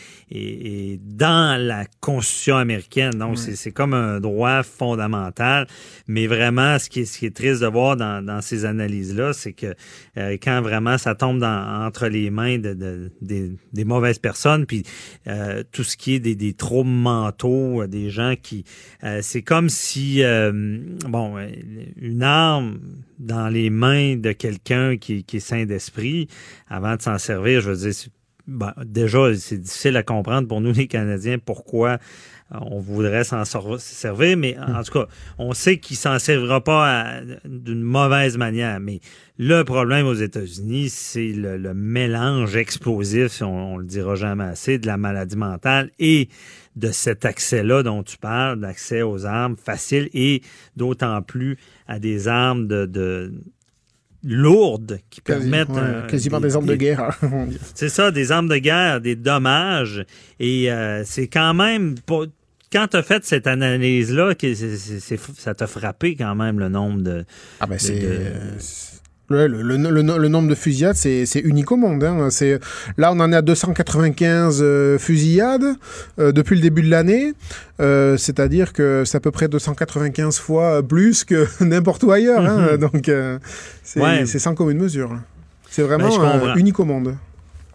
[1.04, 3.12] dans la Constitution américaine.
[3.12, 5.68] Donc, c'est comme un droit fondamental.
[6.08, 9.34] Mais vraiment, ce qui est, ce qui est triste de voir dans, dans ces analyses-là,
[9.34, 9.76] c'est que
[10.18, 14.66] euh, quand vraiment ça tombe dans, entre les mains de, de des, des, mauvaises personnes,
[14.66, 14.82] puis
[15.28, 18.66] euh, tout ce qui est des, des troubles mentaux, des gens qui...
[19.22, 20.24] c'est comme si,
[21.08, 21.36] bon,
[22.02, 22.80] une arme
[23.20, 26.28] dans les mains de quelqu'un qui, qui est sain d'esprit,
[26.68, 27.94] avant de s'en servir, je veux dire,
[28.48, 31.98] ben, déjà, c'est difficile à comprendre pour nous, les Canadiens, pourquoi
[32.54, 35.08] euh, on voudrait s'en servir, mais en tout cas,
[35.40, 38.80] on sait qu'il s'en servira pas d'une mauvaise manière.
[38.80, 39.00] Mais
[39.40, 44.86] le problème aux États-Unis, c'est le, mélange explosif, on, on le dira jamais assez, de
[44.86, 46.30] la maladie mentale et
[46.76, 50.42] de cet accès-là dont tu parles, d'accès aux armes faciles et
[50.76, 51.58] d'autant plus
[51.88, 53.34] à des armes de
[54.26, 55.70] lourdes qui permettent...
[56.08, 57.18] quasiment des, armes de guerre.
[57.76, 60.06] c'est ça, des armes de guerre, des dommages.
[60.40, 61.96] Et euh, c'est quand même...
[62.72, 64.34] quand tu as fait cette analyse-là,
[65.38, 67.26] ça t'a frappé quand même le nombre de...
[67.60, 68.04] Ah ben c'est...
[69.30, 72.04] Le, le, nombre de fusillades, c'est unique au monde.
[72.04, 72.30] Hein.
[72.98, 75.76] Là, on en est à 295 euh, fusillades
[76.20, 77.34] euh, depuis le début de l'année.
[77.82, 82.46] Euh, c'est-à-dire que c'est à peu près 295 fois plus que n'importe où ailleurs.
[82.46, 82.74] Hein.
[82.74, 82.78] Mhm.
[82.78, 83.12] Donc,
[83.84, 85.18] c'est sans commune mesure.
[85.70, 87.16] C'est vraiment ben, unique au monde.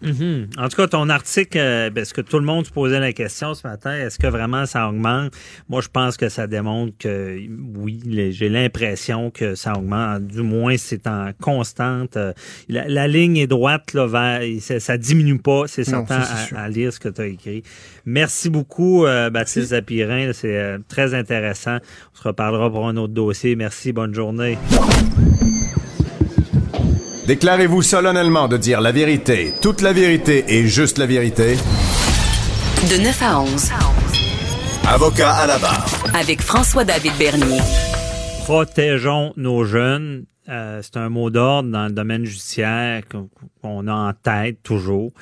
[0.03, 0.49] Mhm.
[0.57, 3.55] En tout cas, ton article, euh, parce que tout le monde se posait la question
[3.55, 5.33] ce matin, est-ce que vraiment ça augmente?
[5.69, 7.39] Moi, je pense que ça démontre que
[7.77, 8.01] oui,
[8.33, 10.27] j'ai l'impression que ça augmente.
[10.27, 12.17] Du moins, c'est en constante.
[12.17, 12.33] Euh,
[12.69, 16.23] la, ligne est droite, là, vers, ça, diminue pas, c'est certain
[16.57, 17.63] à, lire ce que tu as écrit.
[18.07, 20.33] Merci beaucoup, euh, Baptiste Zapirin.
[20.33, 21.79] C'est très intéressant.
[22.15, 23.57] On se reparlera pour un autre dossier.
[23.57, 24.59] Merci, bonne journée.
[27.27, 31.57] Déclarez-vous solennellement de dire la vérité, toute la vérité et juste la vérité.
[32.91, 33.71] De 9 à 11.
[34.89, 35.87] Avocat à la barre.
[36.15, 37.61] Avec François-David Bernier.
[38.45, 40.25] Protégeons nos jeunes.
[40.49, 43.03] Euh, c'est un mot d'ordre dans le domaine judiciaire
[43.61, 45.13] qu'on a en tête toujours.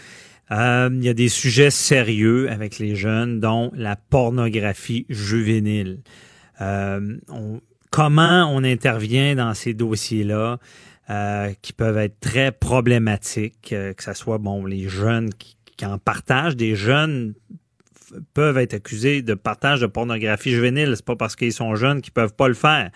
[0.50, 5.98] Euh, il y a des sujets sérieux avec les jeunes, dont la pornographie juvénile.
[6.60, 7.18] Euh,
[7.90, 10.58] comment on intervient dans ces dossiers-là?
[11.10, 15.86] Euh, qui peuvent être très problématiques, euh, que ce soit bon les jeunes qui, qui,
[15.86, 17.32] en partagent, des jeunes
[18.34, 20.92] peuvent être accusés de partage de pornographie juvénile.
[20.96, 22.90] C'est pas parce qu'ils sont jeunes qu'ils peuvent pas le faire.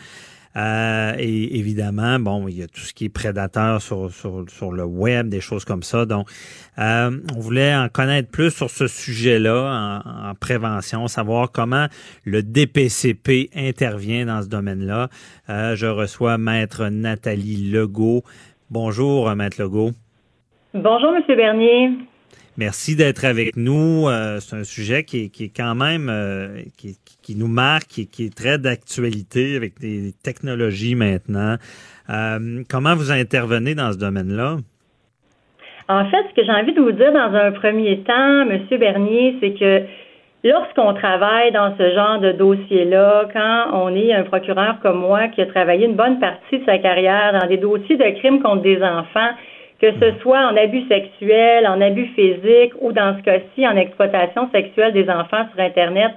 [0.56, 4.72] Euh, et évidemment, bon, il y a tout ce qui est prédateur sur, sur, sur
[4.72, 6.04] le web, des choses comme ça.
[6.04, 6.28] Donc,
[6.78, 11.86] euh, on voulait en connaître plus sur ce sujet-là en, en, prévention, savoir comment
[12.24, 15.08] le DPCP intervient dans ce domaine-là.
[15.48, 18.22] Euh, je reçois Maître Nathalie Legault.
[18.70, 19.92] Bonjour, Maître Legault.
[20.74, 21.90] Bonjour, Monsieur Bernier.
[22.58, 24.08] Merci d'être avec nous.
[24.08, 27.98] Euh, c'est un sujet qui est, qui est quand même euh, qui, qui, nous marque
[27.98, 31.56] et qui est très d'actualité avec des technologies maintenant.
[32.10, 34.58] Euh, comment vous intervenez dans ce domaine-là?
[35.88, 39.36] En fait, ce que j'ai envie de vous dire dans un premier temps, Monsieur Bernier,
[39.40, 39.82] c'est que
[40.44, 45.40] lorsqu'on travaille dans ce genre de dossier-là, quand on est un procureur comme moi qui
[45.40, 48.82] a travaillé une bonne partie de sa carrière dans des dossiers de crimes contre des
[48.82, 49.30] enfants,
[49.82, 54.48] que ce soit en abus sexuel, en abus physique ou dans ce cas-ci en exploitation
[54.52, 56.12] sexuelle des enfants sur Internet.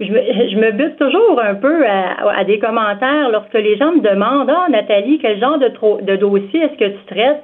[0.00, 4.00] Je me, je me bute toujours un peu à, des commentaires lorsque les gens me
[4.00, 5.68] demandent Ah, Nathalie, quel genre de,
[6.02, 7.42] de dossier est-ce que tu traites?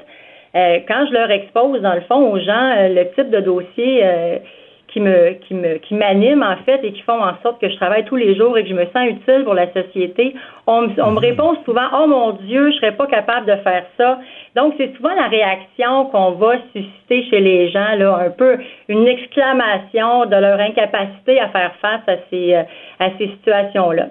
[0.57, 4.01] Euh, quand je leur expose, dans le fond, aux gens euh, le type de dossier
[4.03, 4.38] euh,
[4.95, 7.74] qui me qui me qui m'animent en fait et qui font en sorte que je
[7.74, 10.34] travaille tous les jours et que je me sens utile pour la société.
[10.68, 11.18] On, me, on me mhm.
[11.18, 14.20] répond souvent oh mon Dieu, je serais pas capable de faire ça.
[14.55, 18.57] Donc c'est souvent la réaction qu'on va susciter chez les gens là, un peu
[18.88, 22.62] une exclamation de leur incapacité à faire face à ces euh,
[23.01, 24.07] à ces situations là.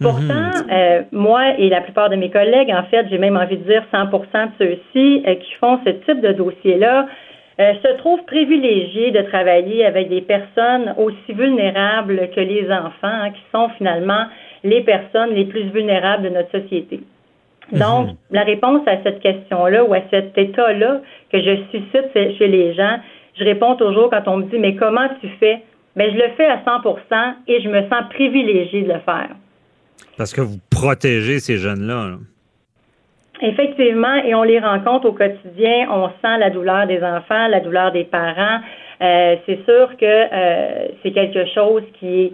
[0.00, 0.70] Pourtant, mhm.
[0.72, 3.84] euh, moi et la plupart de mes collègues, en fait, j'ai même envie de dire
[3.92, 7.06] 100% de ceux-ci euh, qui font ce type de dossier-là,
[7.60, 13.30] euh, se trouve privilégié de travailler avec des personnes aussi vulnérables que les enfants, hein,
[13.30, 14.26] qui sont finalement
[14.64, 17.00] les personnes les plus vulnérables de notre société.
[17.72, 17.78] Mhm.
[17.78, 21.00] Donc, la réponse à cette question-là ou à cet état-là
[21.30, 22.98] que je suscite chez les gens,
[23.38, 25.62] je réponds toujours quand on me dit mais comment tu fais
[25.96, 29.30] Ben je le fais à 100% et je me sens privilégié de le faire.
[30.16, 32.08] Parce que vous protégez ces jeunes-là.
[32.08, 32.16] là
[33.40, 37.90] Effectivement, et on les rencontre au quotidien, on sent la douleur des enfants, la douleur
[37.92, 38.60] des parents.
[39.02, 42.32] Euh, c'est sûr que euh, c'est quelque chose qui,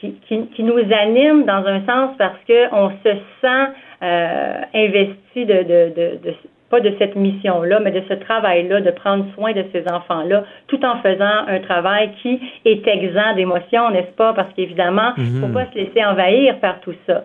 [0.00, 3.72] qui, qui, nous anime dans un sens parce qu'on se sent
[4.02, 6.34] euh, investi de, de, de,
[6.70, 10.84] pas de cette mission-là, mais de ce travail-là, de prendre soin de ces enfants-là, tout
[10.84, 14.32] en faisant un travail qui est exempt d'émotions, n'est-ce pas?
[14.32, 17.24] Parce qu'évidemment, il ne faut pas se laisser envahir par tout ça.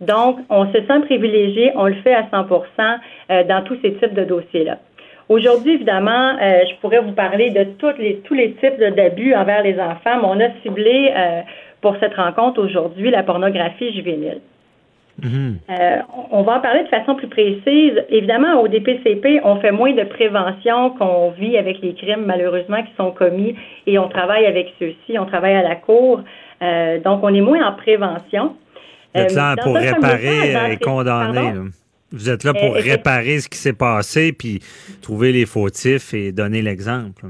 [0.00, 2.98] Donc, on se sent privilégié, on le fait à 100%
[3.30, 4.78] euh, dans tous ces types de dossiers-là.
[5.28, 9.62] Aujourd'hui, évidemment, euh, je pourrais vous parler de tous les, tous les types d'abus envers
[9.62, 11.40] les enfants, mais on a ciblé euh,
[11.80, 14.40] pour cette rencontre aujourd'hui la pornographie juvénile.
[15.22, 15.58] Mhm.
[15.68, 15.96] Euh,
[16.30, 18.04] on va en parler de façon plus précise.
[18.08, 22.92] Évidemment, au DPCP, on fait moins de prévention qu'on vit avec les crimes, malheureusement, qui
[22.96, 25.18] sont commis et on travaille avec ceux-ci.
[25.18, 26.20] On travaille à la cour.
[26.62, 28.54] Euh, donc, on est moins en prévention.
[29.18, 31.52] Vous êtes là pour réparer et condamner.
[32.10, 34.60] Vous êtes là pour réparer ce qui s'est passé, puis
[35.02, 37.26] trouver les fautifs et donner l'exemple.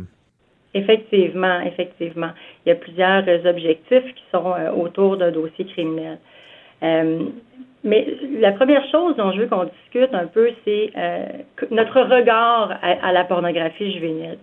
[0.75, 2.31] Effectivement, effectivement.
[2.65, 6.19] Il y a plusieurs objectifs qui sont euh, autour d'un dossier criminel.
[7.85, 8.07] Mais
[8.41, 11.27] la première chose dont je veux qu'on discute un peu, c'est euh,
[11.71, 14.39] notre regard à, la pornographie juvénile.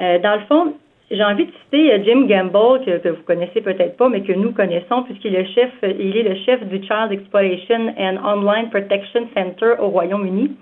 [0.00, 0.74] Euh, dans le fond,
[1.10, 4.32] j'ai envie de citer euh, Jim Gamble, que, que vous connaissez peut-être pas, mais que
[4.32, 8.68] nous connaissons, puisqu'il est le chef, il est le chef du Child Exploitation and Online
[8.70, 10.52] Protection Center au Royaume-Uni,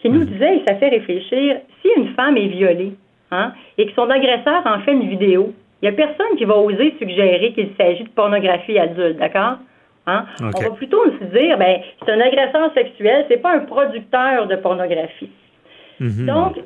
[0.00, 2.92] qui nous disait, et ça fait réfléchir, si une femme est violée,
[3.30, 6.56] hein, et que son agresseur en fait une vidéo, il n'y a personne qui va
[6.56, 9.58] oser suggérer qu'il s'agit de pornographie adulte, d'accord?
[10.06, 10.24] Hein?
[10.40, 14.56] On va plutôt se dire, ben, c'est un agresseur sexuel, c'est pas un producteur de
[14.56, 15.30] pornographie.
[16.00, 16.26] Mhm.
[16.26, 16.56] Donc,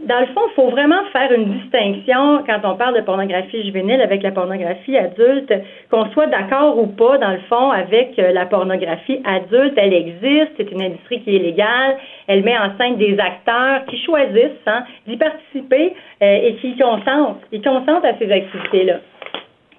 [0.00, 4.00] dans le fond, il faut vraiment faire une distinction quand on parle de pornographie juvénile
[4.02, 5.52] avec la pornographie adulte,
[5.90, 9.74] qu'on soit d'accord ou pas, dans le fond, avec euh, la pornographie adulte.
[9.76, 14.02] Elle existe, c'est une industrie qui est légale, elle met en scène des acteurs qui
[14.04, 18.96] choisissent hein, d'y participer euh, et qui consentent, à ces activités-là.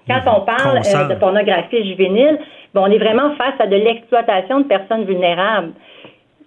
[0.08, 2.38] Quand on parle euh, de pornographie juvénile,
[2.74, 5.72] on est vraiment face à de l'exploitation de personnes vulnérables.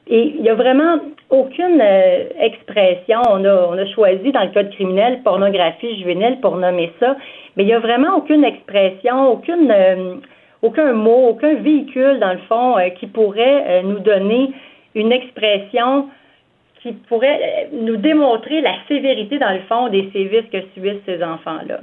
[0.09, 0.97] Et il n'y a vraiment
[1.29, 3.21] aucune euh, expression.
[3.29, 7.15] On a, on choisi dans le code criminel pornographie juvénile pour nommer ça,
[7.55, 10.15] mais il n'y a vraiment aucune expression, euh,
[10.63, 14.51] aucun mot, aucun véhicule, dans le fond, qui pourrait nous donner
[14.95, 16.09] une expression
[16.81, 21.81] qui pourrait nous démontrer la sévérité, dans le fond, des sévices que subissent ces enfants-là.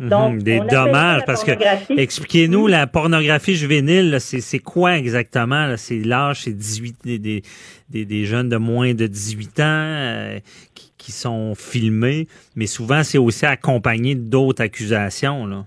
[0.00, 0.08] Mhm.
[0.08, 1.52] Donc, des dommages, parce que
[1.96, 5.74] expliquez-nous, la pornographie juvénile, c'est quoi exactement?
[5.76, 7.42] C'est l'âge, c'est 18 des,
[7.88, 10.38] des, des, jeunes de moins de 18 ans euh,
[10.74, 12.26] qui, qui, sont filmés,
[12.56, 15.46] mais souvent c'est aussi accompagné d'autres accusations.
[15.46, 15.66] Là.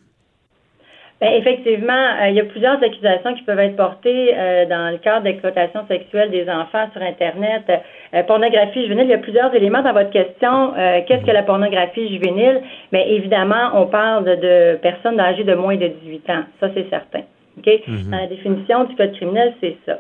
[1.22, 4.98] Bien, effectivement, euh, il y a plusieurs accusations qui peuvent être portées euh, dans le
[4.98, 7.64] cadre d'exploitation sexuelle des enfants sur Internet.
[8.14, 10.74] Euh, pornographie juvénile, il y a plusieurs éléments dans votre question.
[11.08, 12.62] Qu'est-ce que la pornographie juvénile?
[12.92, 16.44] Bien, évidemment, on parle de, personnes âgées de moins de 18 ans.
[16.60, 17.22] Ça, c'est certain.
[17.60, 17.66] OK?
[17.66, 18.10] Mm-hmm.
[18.12, 20.00] Dans la définition du code criminel, c'est ça.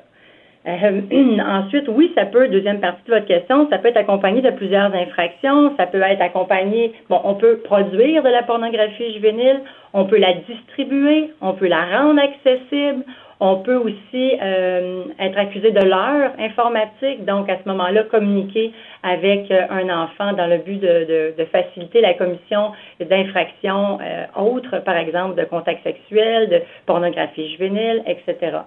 [0.67, 4.93] Ensuite, oui, ça peut, deuxième partie de votre question, ça peut être accompagné de plusieurs
[4.95, 9.61] infractions, ça peut être accompagné, bon, on peut produire de la pornographie juvénile,
[9.95, 13.05] on peut la distribuer, on peut la rendre accessible,
[13.39, 18.73] on peut aussi euh, être accusé de l'heure informatique, donc à ce moment-là, communiquer
[19.03, 23.99] avec euh, un enfant dans le but de, de, faciliter la commission d'infractions
[24.37, 28.57] autres, par exemple de contact sexuel, de pornographie juvénile, etc.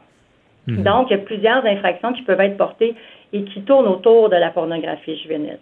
[0.67, 0.83] Mhm.
[0.83, 2.95] Donc, il y a plusieurs infractions qui peuvent être portées
[3.35, 5.59] et qui tournent autour de la pornographie juvénile.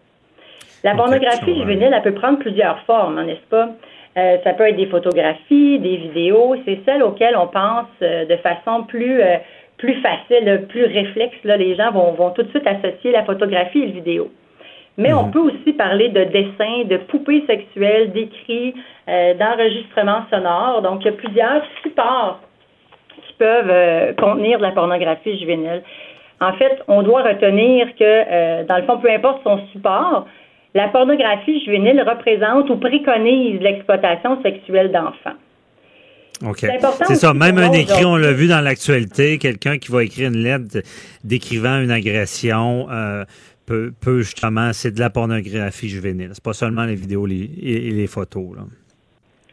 [0.84, 3.70] La pornographie juvénile, elle peut prendre plusieurs formes, hein, n'est-ce pas?
[4.16, 6.56] Euh, ça peut être des photographies, des vidéos.
[6.64, 9.36] C'est celles auxquelles on pense euh, de façon plus, euh,
[9.76, 11.36] plus facile, plus réflexe.
[11.44, 14.30] Là, les gens vont, vont tout de suite associer la photographie et le vidéo.
[14.98, 15.32] Mais on mhm.
[15.32, 18.74] peut aussi parler de dessins, de poupées sexuelles, d'écrits,
[19.06, 20.80] d'enregistrements sonores.
[20.80, 22.40] Donc, il y a plusieurs supports
[23.38, 25.82] peuvent euh, contenir de la pornographie juvénile.
[26.40, 30.26] En fait, on doit retenir que, dans le fond, peu importe son support,
[30.76, 35.36] la pornographie juvénile représente ou préconise l'exploitation sexuelle d'enfants.
[36.44, 36.66] OK.
[37.06, 37.32] C'est ça.
[37.32, 40.82] Même un écrit, on l'a vu dans l'actualité, quelqu'un qui va écrire une lettre
[41.24, 43.24] décrivant une agression euh,
[43.64, 46.30] peut, justement, c'est de la pornographie juvénile.
[46.34, 48.56] C'est pas seulement les vidéos et les photos.
[48.56, 48.62] Là.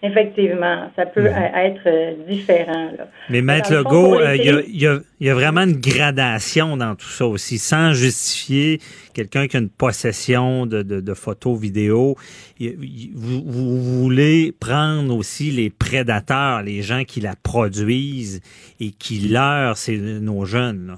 [0.05, 2.91] Effectivement, ça peut être euh, différent.
[3.29, 4.85] Mais Maître Legault, euh, il y,
[5.29, 8.79] a, vraiment une gradation dans tout ça aussi, sans justifier
[9.13, 12.17] quelqu'un qui a une possession de, photos, vidéos.
[12.59, 18.41] Vous, voulez prendre aussi les prédateurs, les gens qui la produisent
[18.81, 19.75] et qui leurrent
[20.19, 20.97] nos jeunes.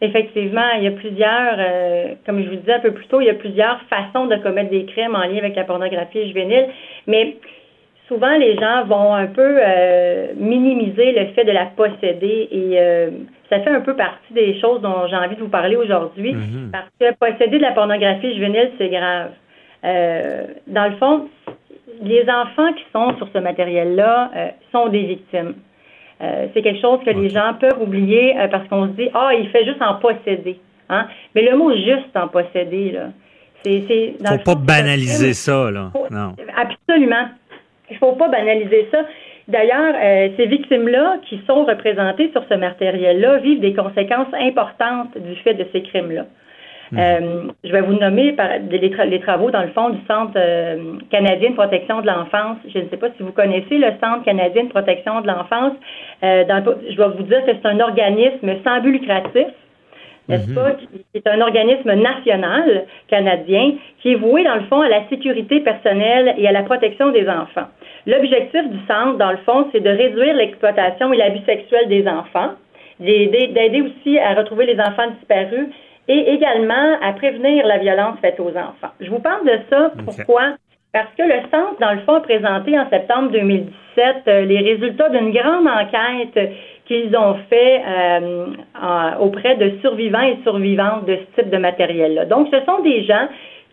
[0.00, 3.26] Effectivement, il y a plusieurs, euh, comme je vous disais un peu plus tôt, il
[3.26, 6.66] y a plusieurs façons de commettre des crimes en lien avec la pornographie juvénile,
[7.06, 7.36] mais
[8.08, 13.10] souvent les gens vont un peu euh, minimiser le fait de la posséder et euh,
[13.50, 16.70] ça fait un peu partie des choses dont j'ai envie de vous parler aujourd'hui Mhm.
[16.72, 19.30] parce que posséder de la pornographie juvénile, c'est grave.
[19.84, 21.28] Euh, dans le fond,
[22.02, 25.54] les enfants qui sont sur ce matériel-là euh, sont des victimes.
[26.22, 29.30] Euh, c'est quelque chose que les gens peuvent oublier euh, parce qu'on se dit ah
[29.38, 31.06] il fait juste en posséder, hein.
[31.34, 33.08] Mais le mot juste en posséder là,
[33.62, 35.90] c'est c'est dans Faut le pas fond, banaliser c'est- ça, là.
[36.10, 36.32] Non.
[36.56, 37.26] Absolument.
[37.90, 39.04] Il faut pas banaliser ça.
[39.48, 45.36] D'ailleurs, euh, ces victimes-là qui sont représentées sur ce matériel-là vivent des conséquences importantes du
[45.36, 46.24] fait de ces crimes-là.
[46.96, 50.34] Euh, je vais vous nommer par, les, tra- les travaux, dans le fond, du Centre
[50.36, 52.58] euh, canadien de protection de l'enfance.
[52.72, 55.72] Je ne sais pas si vous connaissez le Centre canadien de protection de l'enfance.
[56.22, 56.44] Euh,
[56.90, 59.46] je vais vous dire que c'est un organisme sans but lucratif
[60.28, 64.88] n'est-ce pas, qui est un organisme national canadien qui est voué, dans le fond, à
[64.88, 67.68] la sécurité personnelle et à la protection des enfants.
[68.06, 72.52] L'objectif du centre, dans le fond, c'est de réduire l'exploitation et l'abus sexuel des enfants,
[73.00, 75.68] d'aider d'aider aussi à retrouver les enfants disparus
[76.08, 78.94] et également à prévenir la violence faite aux enfants.
[79.00, 80.56] Je vous parle de ça, pourquoi?
[80.92, 85.10] Parce que le centre, dans le fond, a présenté en septembre 2017 euh, les résultats
[85.10, 86.52] d'une grande enquête
[86.86, 88.46] qu'ils ont fait euh,
[88.80, 92.24] en- auprès de survivants et survivantes de ce type de matériel-là.
[92.26, 93.28] Donc, ce sont des gens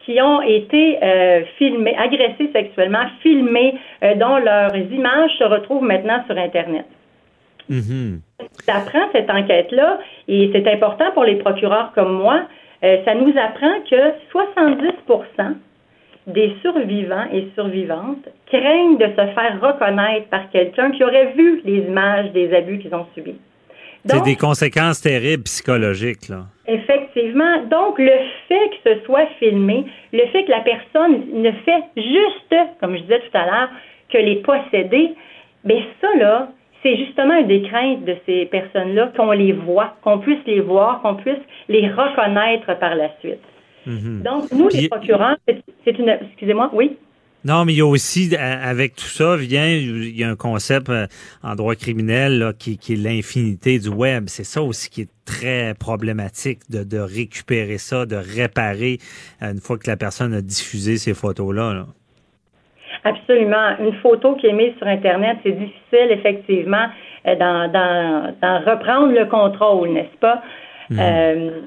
[0.05, 6.23] qui ont été euh, filmés, agressés sexuellement, filmés, euh, dont leurs images se retrouvent maintenant
[6.27, 6.85] sur Internet.
[7.69, 8.19] Mhm.
[8.65, 12.41] Ça apprend cette enquête-là, et c'est important pour les procureurs comme moi,
[13.05, 14.81] ça nous apprend que 70
[16.27, 21.79] des survivants et survivantes craignent de se faire reconnaître par quelqu'un qui aurait vu les
[21.79, 23.35] images des abus qu'ils ont subis.
[24.05, 26.45] C'est des conséquences terribles psychologiques, là.
[26.67, 27.63] Effectivement.
[27.69, 28.11] Donc, le
[28.49, 33.01] fait que ce soit filmé, le fait que la personne ne fait juste, comme je
[33.01, 33.69] disais tout à l'heure,
[34.09, 35.13] que les posséder,
[35.63, 36.49] ben ça, là,
[36.81, 41.01] c'est justement une des craintes de ces personnes-là, qu'on les voit, qu'on puisse les voir,
[41.01, 43.39] qu'on puisse les reconnaître par la suite.
[43.85, 44.23] Mhm.
[44.23, 46.09] Donc, nous, les procureurs, c'est c'est une...
[46.09, 46.97] Excusez-moi, oui?
[47.45, 50.37] Non, mais il y a aussi, à- avec tout ça, vient, il y a un
[50.37, 51.07] concept euh,
[51.43, 54.25] en droit criminel là, qui, qui est l'infinité du web.
[54.27, 58.99] C'est ça aussi qui est très problématique de, de récupérer ça, de réparer
[59.41, 61.73] euh, une fois que la personne a diffusé ces photos-là.
[61.73, 61.85] là.
[63.03, 63.75] Absolument.
[63.79, 66.87] Une photo qui est mise sur Internet, c'est difficile, effectivement,
[67.27, 70.41] euh, d'en, d'en- d'en reprendre le contrôle, n'est-ce pas?
[70.91, 71.61] Euh,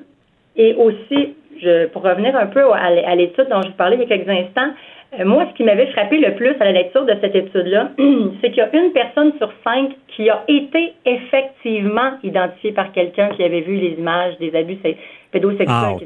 [0.56, 3.96] et aussi, je, pour revenir un peu à, l'é- à l'étude dont je vous parlais
[3.96, 4.72] il y a quelques instants,
[5.18, 7.90] euh, moi, ce qui m'avait frappé le plus à la lecture de cette étude-là,
[8.40, 13.28] c'est qu'il y a une personne sur cinq qui a été effectivement identifiée par quelqu'un
[13.30, 14.78] qui avait vu les images des abus
[15.32, 15.98] pédosexuels Ah, ont.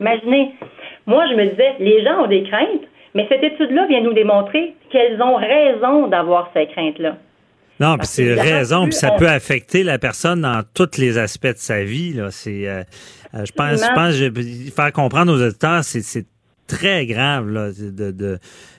[0.00, 0.52] Imaginez,
[1.06, 2.82] moi, je me disais, les gens ont des craintes,
[3.14, 7.16] mais cette étude-là vient nous démontrer qu'elles ont raison d'avoir ces craintes-là.
[7.80, 11.56] Non, puis c'est raison, puis ça peut affecter la personne dans tous les aspects de
[11.56, 12.12] sa vie.
[12.12, 12.30] Là.
[12.30, 12.82] C'est, euh,
[13.34, 16.26] euh, je pense, je pense, je- faire comprendre aux auditeurs, c'est, c'est
[16.68, 18.38] très grave là, de, de,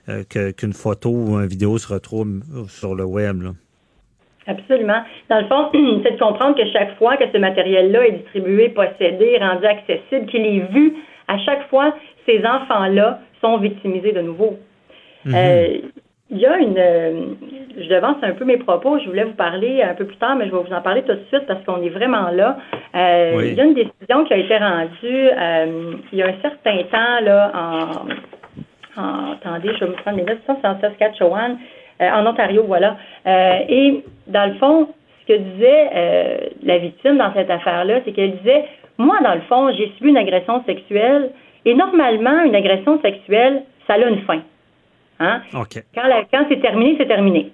[0.10, 3.42] euh, que- qu'une photo ou une vidéo se retrouve sur le web.
[3.42, 3.50] Là.
[4.48, 5.04] Absolument.
[5.30, 5.70] Dans le fond,
[6.04, 10.46] c'est de comprendre que chaque fois que ce matériel-là est distribué, possédé, rendu accessible, qu'il
[10.46, 10.94] est vu,
[11.28, 11.94] à chaque fois,
[12.26, 14.58] ces enfants-là sont victimisés de nouveau.
[15.28, 15.78] Euh,
[16.32, 16.76] Il y a une.
[16.78, 17.26] euh,
[17.78, 18.98] je devance un peu mes propos.
[19.00, 21.14] Je voulais vous parler un peu plus tard, mais je vais vous en parler tout
[21.14, 22.58] de suite parce qu'on est vraiment là.
[22.96, 23.50] Euh, Oui.
[23.50, 26.78] Il y a une décision qui a été rendue euh, il y a un certain
[26.92, 30.40] temps là en, en- attendez, je vais me prendre mes notes.
[30.48, 31.58] C'est en Saskatchewan,
[32.02, 32.98] euh, en Ontario, voilà.
[33.28, 34.88] Euh, et dans le fond,
[35.22, 38.66] ce que disait euh, la victime dans cette affaire-là, c'est qu'elle disait
[38.98, 41.30] Moi, dans le fond, j'ai subi une agression sexuelle
[41.66, 44.40] et normalement, une agression sexuelle, ça a une fin.
[45.20, 45.42] Hein?
[45.54, 47.52] Quand, c'est terminé, c'est terminé.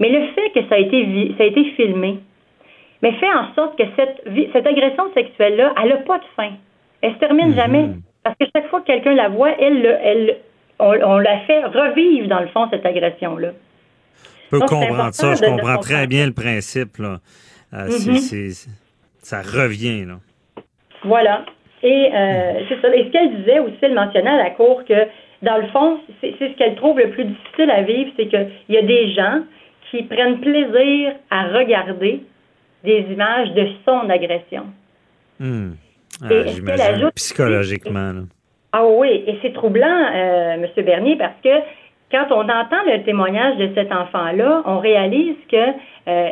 [0.00, 2.18] Mais le fait que ça a été, vi- ça a été filmé,
[3.02, 6.50] mais fait en sorte que cette, cette agression sexuelle-là, elle n'a pas de fin.
[7.00, 7.88] Elle se termine jamais.
[8.24, 10.36] Parce que chaque fois que quelqu'un la voit, elle, le- elle,
[10.78, 13.50] on, on la fait revivre, dans le fond, cette agression-là.
[14.44, 15.34] Je peux Donc, comprendre ça.
[15.34, 16.98] Je comprends très bien le principe.
[16.98, 17.18] Là.
[17.74, 18.50] Euh, Mhm.
[19.22, 20.04] ça revient.
[20.06, 20.14] Là.
[21.04, 21.44] Voilà.
[21.82, 22.94] Et euh, c'est ça.
[22.94, 24.94] Et ce qu'elle disait aussi, elle mentionnait à la cour que,
[25.42, 28.76] dans le fond, c'est ce qu'elle trouve le plus difficile à vivre, c'est qu'il y
[28.76, 29.42] a des gens
[29.90, 32.22] qui prennent plaisir à regarder
[32.84, 34.66] des images de son agression.
[35.38, 35.72] Hmm.
[36.22, 38.12] Ah, J'imagine psychologiquement.
[38.12, 38.22] là.
[38.72, 40.84] Ah oui, et c'est troublant, euh, M.
[40.84, 41.48] Bernier, parce que
[42.10, 45.56] quand on entend le témoignage de cet enfant-là, on réalise que
[46.08, 46.30] euh,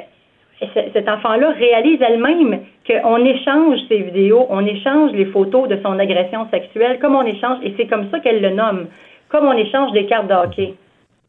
[0.58, 6.48] cet enfant-là réalise elle-même qu'on échange ses vidéos, on échange les photos de son agression
[6.50, 8.86] sexuelle, comme on échange, et c'est comme ça qu'elle le nomme,
[9.28, 10.74] comme on échange des cartes de hockey.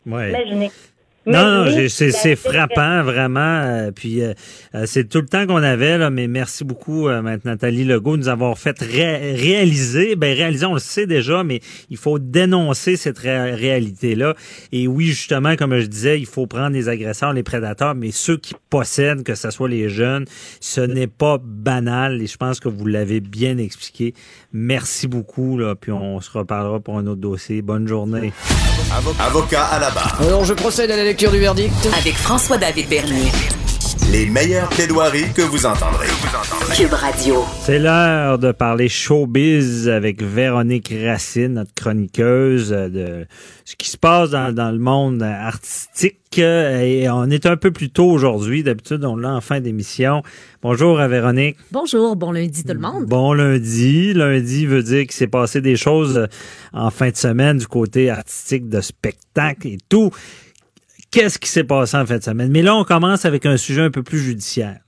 [0.05, 0.30] Ouais.
[0.30, 0.69] Imaginez.
[1.28, 3.39] Non, non, c'est frappant, vraiment.
[3.39, 4.34] Euh, puis euh,
[4.75, 8.21] euh, c'est tout le temps qu'on avait, là, mais merci beaucoup, euh, Nathalie Legault, de
[8.21, 10.15] nous avoir fait réaliser.
[10.15, 11.59] Ben réaliser, on le sait déjà, mais
[11.89, 14.36] il faut dénoncer cette réalité-là.
[14.71, 18.38] Et oui, justement, comme je disais, il faut prendre les agresseurs, les prédateurs, mais ceux
[18.38, 20.25] qui possèdent, que ce soit les jeunes,
[20.61, 22.21] ce n'est pas banal.
[22.21, 24.13] Et je pense que vous l'avez bien expliqué.
[24.53, 27.61] Merci beaucoup, là, puis on se reparlera pour un autre dossier.
[27.61, 28.32] Bonne journée.
[28.91, 30.17] Avocat à la barre.
[30.21, 31.73] Alors, je procède à la lecture du verdict.
[31.97, 33.31] Avec François-David Bernier.
[34.11, 36.07] Les meilleures plaidoiries que vous entendrez.
[36.75, 37.43] Cube Radio.
[37.61, 43.25] C'est l'heure de parler showbiz avec Véronique Racine, notre chroniqueuse de
[43.65, 46.37] ce qui se passe dans, le monde artistique.
[46.37, 48.63] Et on est un peu plus tôt aujourd'hui.
[48.63, 50.21] D'habitude, on l'a en fin d'émission.
[50.61, 51.57] Bonjour à Véronique.
[51.71, 53.05] Bonjour, bon lundi tout le monde.
[53.05, 54.13] Bon lundi.
[54.13, 56.27] Lundi veut dire qu'il s'est passé des choses
[56.73, 60.11] en fin de semaine du côté artistique de spectacle et tout
[61.18, 62.51] qu'est-ce qui s'est passé en fin de semaine.
[62.51, 64.82] Mais là, on commence avec un sujet un peu plus judiciaire.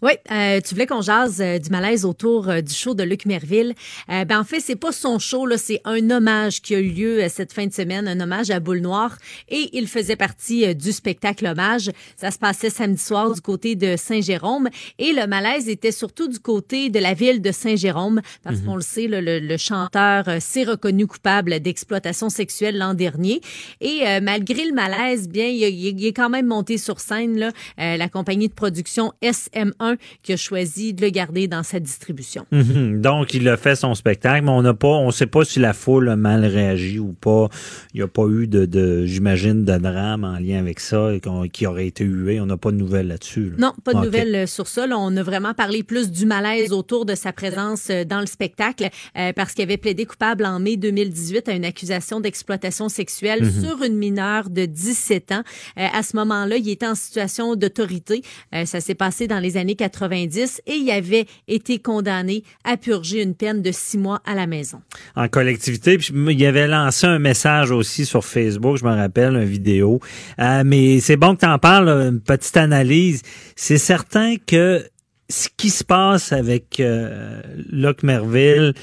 [0.00, 3.26] Oui, euh, tu voulais qu'on jase euh, du malaise autour euh, du show de Luc
[3.26, 3.74] Merville.
[4.08, 7.28] ben en fait, c'est pas son show là, c'est un hommage qui a eu lieu
[7.28, 9.16] cette fin de semaine, un hommage à Boule Noire,
[9.48, 11.90] et il faisait partie du spectacle hommage.
[12.16, 14.68] Ça se passait samedi soir du côté de Saint-Jérôme,
[14.98, 18.66] et le malaise était surtout du côté de la ville de Saint-Jérôme, parce mhm.
[18.66, 23.40] qu'on le sait, le, chanteur s'est reconnu coupable d'exploitation sexuelle l'an dernier,
[23.80, 28.08] et malgré le malaise, bien, il, il, est quand même monté sur scène là, la
[28.08, 29.87] compagnie de production SM1
[30.22, 32.46] qui a choisi de le garder dans sa distribution.
[32.50, 33.00] Mhm.
[33.00, 35.72] Donc, il a fait son spectacle, mais on n'a pas, on sait pas si la
[35.72, 37.48] foule a mal réagi ou pas.
[37.94, 41.10] Il n'y a pas eu de, j'imagine, de drame en lien avec ça
[41.52, 42.40] qui aurait été hué.
[42.40, 43.52] On n'a pas de nouvelles là-dessus.
[43.58, 44.86] Non, pas de nouvelles euh, sur ça.
[44.90, 48.88] on a vraiment parlé plus du malaise autour de sa présence euh, dans le spectacle
[49.16, 53.62] euh, parce qu'il avait plaidé coupable en mai 2018 à une accusation d'exploitation sexuelle mhm.
[53.62, 55.42] sur une mineure de 17 ans.
[55.76, 58.22] à ce moment-là, il était en situation d'autorité.
[58.64, 63.34] ça s'est passé dans les années 90 et il avait été condamné à purger une
[63.34, 64.82] peine de six mois à la maison.
[65.16, 69.44] En collectivité, puis il avait lancé un message aussi sur Facebook, je me rappelle, une
[69.44, 70.00] vidéo.
[70.38, 73.22] Euh, mais c'est bon que tu en parles, une petite analyse.
[73.56, 74.84] C'est certain que
[75.30, 78.74] ce qui se passe avec euh, Locke Merville,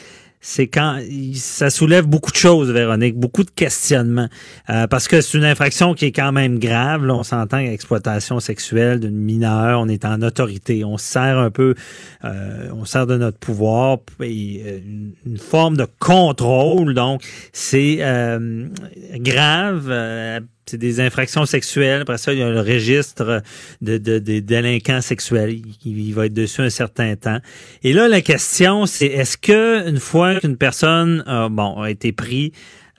[0.48, 1.00] c'est quand
[1.34, 4.30] ça soulève beaucoup de choses, Véronique, beaucoup de questionnements.
[4.70, 7.04] Euh, parce que c'est une infraction qui est quand même grave.
[7.04, 11.74] Là, on s'entend l'exploitation sexuelle d'une mineure, on est en autorité, on sert un peu,
[12.26, 14.80] euh, on sert de notre pouvoir euh,
[15.26, 16.94] une, forme de contrôle.
[16.94, 17.98] Donc, c'est
[19.16, 19.92] grave
[20.66, 22.02] c'est des infractions sexuelles.
[22.02, 23.42] Après ça, il y a le registre
[23.82, 25.62] de, des délinquants sexuels.
[25.86, 27.40] Il, va être dessus un certain temps.
[27.84, 32.12] Et là, la question, c'est est-ce que une fois qu'une personne a, bon, a été
[32.12, 32.52] pris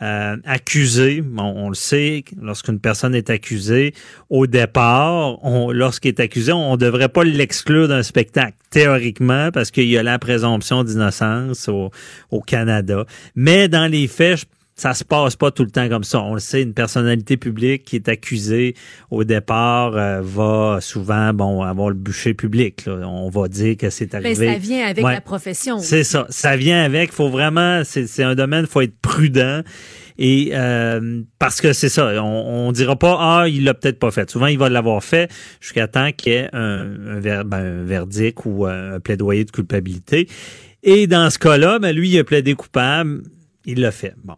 [0.03, 3.95] euh, accusé, bon, on le sait, lorsqu'une personne est accusée,
[4.29, 5.39] au départ,
[5.73, 10.03] lorsqu'il est accusé, on ne devrait pas l'exclure d'un spectacle, théoriquement, parce qu'il y a
[10.03, 11.91] la présomption d'innocence au,
[12.31, 13.07] au Canada.
[13.37, 14.45] Mais dans les faits, je
[14.77, 16.21] ça se passe pas tout le temps comme ça.
[16.21, 18.75] On le sait, une personnalité publique qui est accusée
[19.11, 22.85] au départ euh, va souvent bon avoir le bûcher public.
[22.87, 24.47] On va dire que c'est ben, arrivé.
[24.47, 25.79] Mais ça vient avec la profession.
[25.79, 26.27] C'est ça.
[26.29, 27.11] Ça vient avec.
[27.13, 27.83] Faut vraiment.
[27.85, 28.67] C'est un domaine.
[28.67, 29.63] Faut être prudent.
[30.19, 34.11] Et euh, parce que c'est ça, on, on dira pas ah il l'a peut-être pas
[34.11, 34.31] fait.
[34.31, 38.39] Souvent il va l'avoir fait jusqu'à temps qu'il y ait un, un, ben, un, verdict
[38.47, 40.27] ou un plaidoyer de culpabilité.
[40.83, 43.25] Et dans ce cas-là, ben lui il a plaidé coupable
[43.67, 44.15] il l'a fait.
[44.25, 44.37] Bon.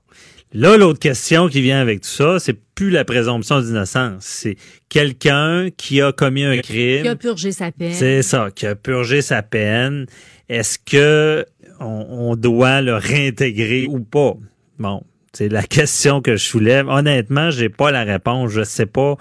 [0.52, 4.24] Là, l'autre question qui vient avec tout ça, c'est plus la présomption d'innocence.
[4.24, 4.56] C'est
[4.88, 7.02] quelqu'un qui a commis un crime.
[7.02, 7.92] Qui a purgé sa peine.
[7.92, 10.06] C'est ça, qui a purgé sa peine.
[10.48, 11.44] Est-ce que
[11.80, 14.34] on, doit le réintégrer ou pas?
[14.78, 15.04] Bon,
[15.34, 16.88] c'est la question que je soulève.
[16.88, 18.50] Honnêtement, j'ai pas la réponse.
[18.50, 19.16] Je sais pas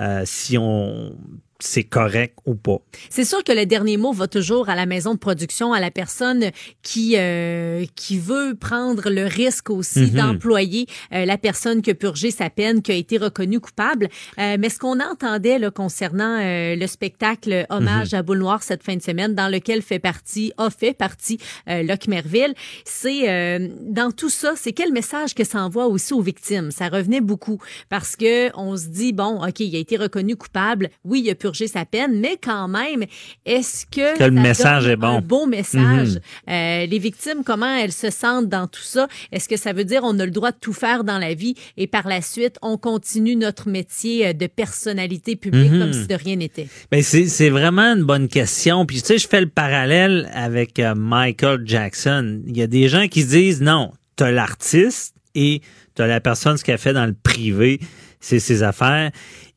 [0.00, 1.14] euh, si on
[1.62, 2.78] c'est correct ou pas.
[3.08, 5.90] C'est sûr que le dernier mot va toujours à la maison de production, à la
[5.90, 6.50] personne
[6.82, 10.10] qui euh, qui veut prendre le risque aussi mhm.
[10.10, 14.08] d'employer euh, la personne qui a purgé sa peine, qui a été reconnue coupable.
[14.38, 18.18] Euh, mais ce qu'on entendait là, concernant le spectacle Hommage mhm.
[18.18, 22.08] à Boule Noire cette fin de semaine, dans lequel fait partie, a fait partie Locke
[22.08, 22.54] Merville,
[22.84, 26.70] c'est dans tout ça, c'est quel message que ça envoie aussi aux victimes?
[26.70, 27.58] Ça revenait beaucoup
[27.88, 31.34] parce que on se dit bon, ok, il a été reconnu coupable, oui, il a
[31.34, 33.04] purgé sa peine, mais quand même,
[33.44, 35.18] est-ce que, le message est bon?
[35.18, 36.14] Un beau message?
[36.14, 36.20] Mhm.
[36.48, 39.08] Euh, les victimes, comment elles se sentent dans tout ça?
[39.32, 41.54] Est-ce que ça veut dire on a le droit de tout faire dans la vie
[41.76, 45.92] et par la suite, on continue notre métier euh, de personnalité publique comme mhm.
[45.92, 46.68] si de rien n'était?
[46.90, 48.86] Ben c'est vraiment une bonne question.
[48.86, 52.42] Puis tu sais, je fais le parallèle avec euh, Michael Jackson.
[52.46, 55.60] Il y a des gens qui disent non, tu as l'artiste et
[55.94, 57.80] tu as la personne ce qu'elle fait dans le privé
[58.20, 59.10] c'est ses affaires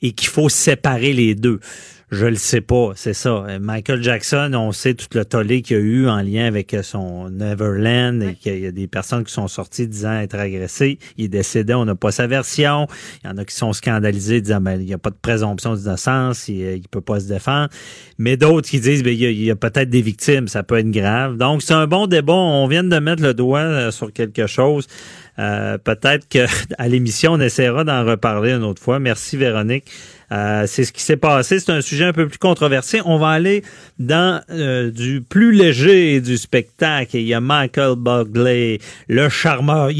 [0.04, 1.60] et qu'il faut séparer les deux.
[2.14, 3.44] Je le sais pas, c'est ça.
[3.60, 7.28] Michael Jackson, on sait tout le tollé qu'il y a eu en lien avec son
[7.32, 11.00] Neverland et qu'il y a des personnes qui sont sorties disant être agressées.
[11.18, 12.86] Il est décédé, on n'a pas sa version.
[13.24, 15.74] Il y en a qui sont scandalisés disant ben, il n'y a pas de présomption
[15.74, 17.70] d'innocence, il ne peut pas se défendre.
[18.20, 21.38] Mais d'autres qui disent ben, il y a, peut-être des victimes, ça peut être grave.
[21.38, 22.34] Donc c'est un bon débat.
[22.34, 24.86] On vient de mettre le doigt euh, sur quelque chose.
[25.40, 26.48] Euh, peut-être qu'à
[26.88, 29.00] l'émission, on essaiera d'en reparler une autre fois.
[29.00, 29.86] Merci Véronique.
[30.34, 31.60] Euh, c'est ce qui s'est passé.
[31.60, 33.02] C'est un sujet un peu plus controversé.
[33.06, 33.64] On va aller
[34.00, 37.18] dans euh, du plus léger du spectacle.
[37.18, 39.92] Il y a Michael Bugley, le charmeur.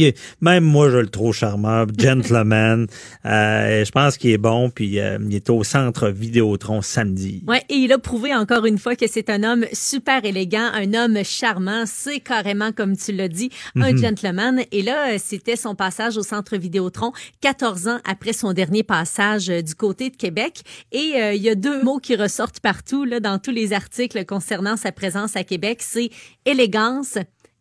[0.42, 2.88] même moi, je le trouve charmeur, gentleman.
[3.26, 4.70] Euh, je pense qu'il est bon.
[4.70, 7.42] Puis il est au centre Vidéotron samedi.
[7.48, 10.94] Ouais, et il a prouvé encore une fois que c'est un homme super élégant, un
[10.94, 11.84] homme charmant.
[11.86, 13.98] C'est carrément comme tu l'as dit, un mhm.
[13.98, 14.62] gentleman.
[14.72, 19.76] Et là, c'était son passage au centre Vidéotron, 14 ans après son dernier passage du
[19.76, 20.62] côté de Québec.
[20.94, 24.24] Et euh, il y a deux mots qui ressortent partout là, dans tous les articles
[24.24, 25.80] concernant sa présence à Québec.
[25.82, 26.12] C'est
[26.46, 27.18] élégance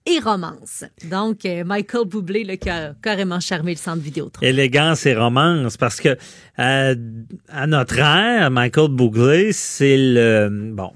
[0.06, 0.84] et romance.
[1.10, 4.30] Donc, euh, Michael Bublé, là, qui a carrément charmé le centre vidéo.
[4.42, 6.16] Élégance et romance, parce que
[6.58, 6.94] euh,
[7.48, 10.70] à notre ère, Michael Bublé, c'est le...
[10.72, 10.92] Bon,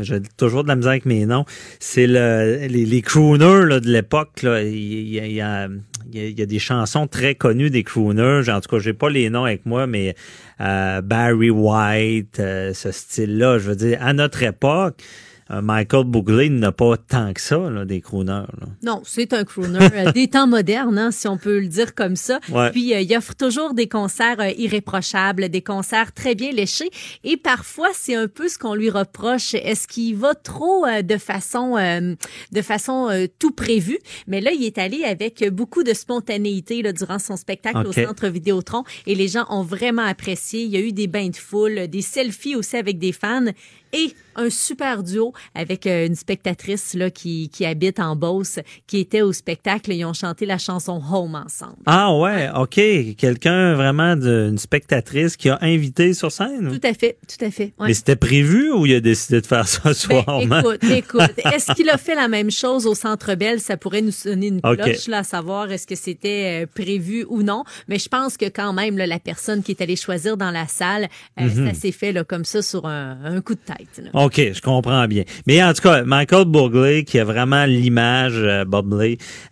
[0.00, 1.44] j'ai toujours de la misère avec mes noms.
[1.78, 4.40] C'est le les, crooners là, de l'époque.
[4.42, 5.68] Il, il, il, y a,
[6.12, 8.50] il a des chansons très connues des crooners.
[8.50, 10.14] En tout cas, j'ai pas les noms avec moi, mais
[10.60, 15.02] euh, Barry White, euh, ce style-là, je veux dire, à notre époque,
[15.50, 18.44] Michael Buglé n'a pas tant que ça, là, des crooners.
[18.82, 22.16] Non, c'est un crooner euh, des temps modernes, hein, si on peut le dire comme
[22.16, 22.38] ça.
[22.72, 26.90] Puis euh, il offre toujours des concerts irréprochables, des concerts très bien léchés.
[27.24, 29.54] Et parfois, c'est un peu ce qu'on lui reproche.
[29.54, 33.08] Est-ce qu'il va trop de façon, de façon
[33.38, 33.98] tout prévu?
[34.26, 38.28] Mais là, il est allé avec beaucoup de spontanéité là, durant son spectacle au Centre
[38.28, 38.84] Vidéotron.
[39.06, 40.62] Et les gens ont vraiment apprécié.
[40.62, 43.46] Il y a eu des bains de foule, des selfies aussi avec des fans
[43.92, 48.98] et un super duo avec euh, une spectatrice là, qui, qui habite en Beauce, qui
[48.98, 49.92] était au spectacle.
[49.92, 51.76] Ils ont chanté la chanson Home ensemble.
[51.86, 52.80] Ah ouais, OK.
[53.16, 56.70] Quelqu'un vraiment d'une spectatrice qui a invité sur scène?
[56.70, 57.72] Tout à fait, tout à fait.
[57.80, 60.40] Mais c'était prévu ou il a décidé de faire ça ce ben, soir?
[60.42, 61.32] écoute, écoute.
[61.52, 63.60] Est-ce qu'il a fait la même chose au Centre Bell?
[63.60, 67.42] Ça pourrait nous sonner une cloche, là, à savoir est-ce que c'était euh, prévu ou
[67.42, 67.64] non.
[67.88, 70.66] Mais je pense que quand même, là, la personne qui est allée choisir dans la
[70.66, 71.08] salle,
[71.40, 71.68] euh, mhm.
[71.68, 74.02] ça s'est fait là, comme ça sur un, un coup de tête.
[74.28, 75.22] OK, je comprends bien.
[75.46, 78.66] Mais en tout cas, Michael Bublé, qui a vraiment l'image, euh,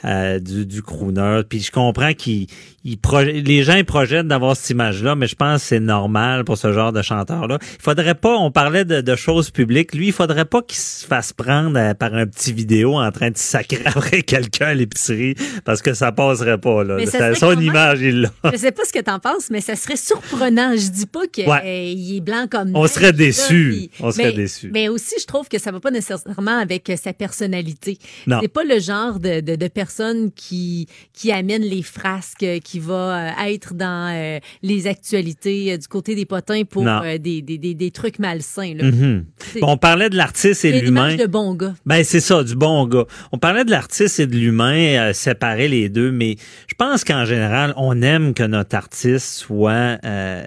[0.04, 2.46] euh, du, du crooner, puis je comprends qu'il
[2.86, 6.72] les gens ils projettent d'avoir cette image-là, mais je pense que c'est normal pour ce
[6.72, 7.58] genre de chanteur-là.
[7.60, 11.32] Il faudrait pas, on parlait de, choses publiques, lui, il faudrait pas qu'il se fasse
[11.32, 15.34] prendre euh, par un petit vidéo en train de sacrer quelqu'un à l'épicerie,
[15.64, 16.98] parce que ça passerait pas, là.
[17.06, 18.30] C'est son image, il l'a.
[18.52, 20.72] Je sais pas ce que t'en penses, mais ça serait surprenant.
[20.76, 23.88] Je dis pas qu'il est blanc comme On serait déçus.
[24.00, 24.70] On serait déçus.
[24.72, 27.98] Mais aussi, je trouve que ça va pas nécessairement avec sa personnalité.
[28.40, 32.82] C'est pas le genre de, de, de personne qui, qui amène les frasques, qui qui
[32.82, 37.58] va euh, être dans euh, les actualités euh, du côté des potins pour des, des,
[37.58, 38.74] des, trucs malsains.
[38.74, 38.84] Là.
[38.84, 39.22] Mm-hmm.
[39.62, 41.16] On parlait de l'artiste et de l'humain.
[41.16, 41.74] de bon gars.
[41.86, 43.06] Ben c'est ça, du bon gars.
[43.32, 46.36] On parlait de l'artiste et de l'humain, séparer les deux, mais
[46.66, 49.98] je pense qu'en général, on aime que notre artiste soit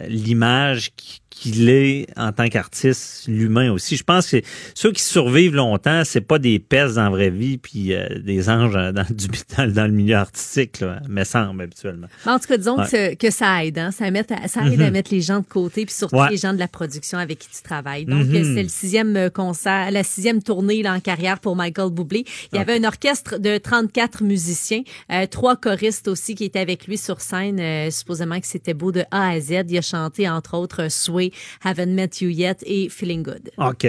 [0.07, 3.95] l'image qui qu'il est en tant qu'artiste, l'humain aussi.
[3.95, 4.41] Je pense que
[4.76, 8.49] ceux qui survivent longtemps, c'est pas des pestes dans la vraie vie puis euh, des
[8.49, 12.07] anges dans, du, dans, le milieu artistique, là, mais semble habituellement.
[12.26, 13.91] En tout cas, disons que, ça aide, hein?
[13.91, 14.91] ça, met, ça aide à mhm.
[14.91, 17.61] mettre les gens de côté puis surtout les gens de la production avec qui tu
[17.64, 18.06] travailles.
[18.06, 18.56] Donc, mhm.
[18.56, 22.26] c'est le sixième euh, concert, la sixième tournée là, en carrière pour Michael Bublé.
[22.52, 26.88] Il y avait un orchestre de 34 musiciens, euh, trois choristes aussi qui étaient avec
[26.88, 27.91] lui sur scène.
[27.91, 29.64] supposément que c'était beau de A à Z.
[29.70, 31.28] Il a chanté entre autres Sway
[31.64, 33.51] Haven't Met You Yet et Feeling Good.
[33.57, 33.88] OK.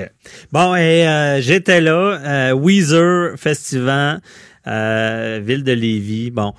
[0.52, 4.20] Bon, et euh, j'étais là, euh, Weezer Festival,
[4.66, 6.30] euh, Ville de Lévis.
[6.30, 6.54] Bon,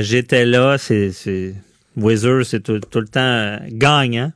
[0.00, 1.12] j'étais là, c'est...
[1.96, 4.32] Weezer, c'est tout, tout, le temps gagnant.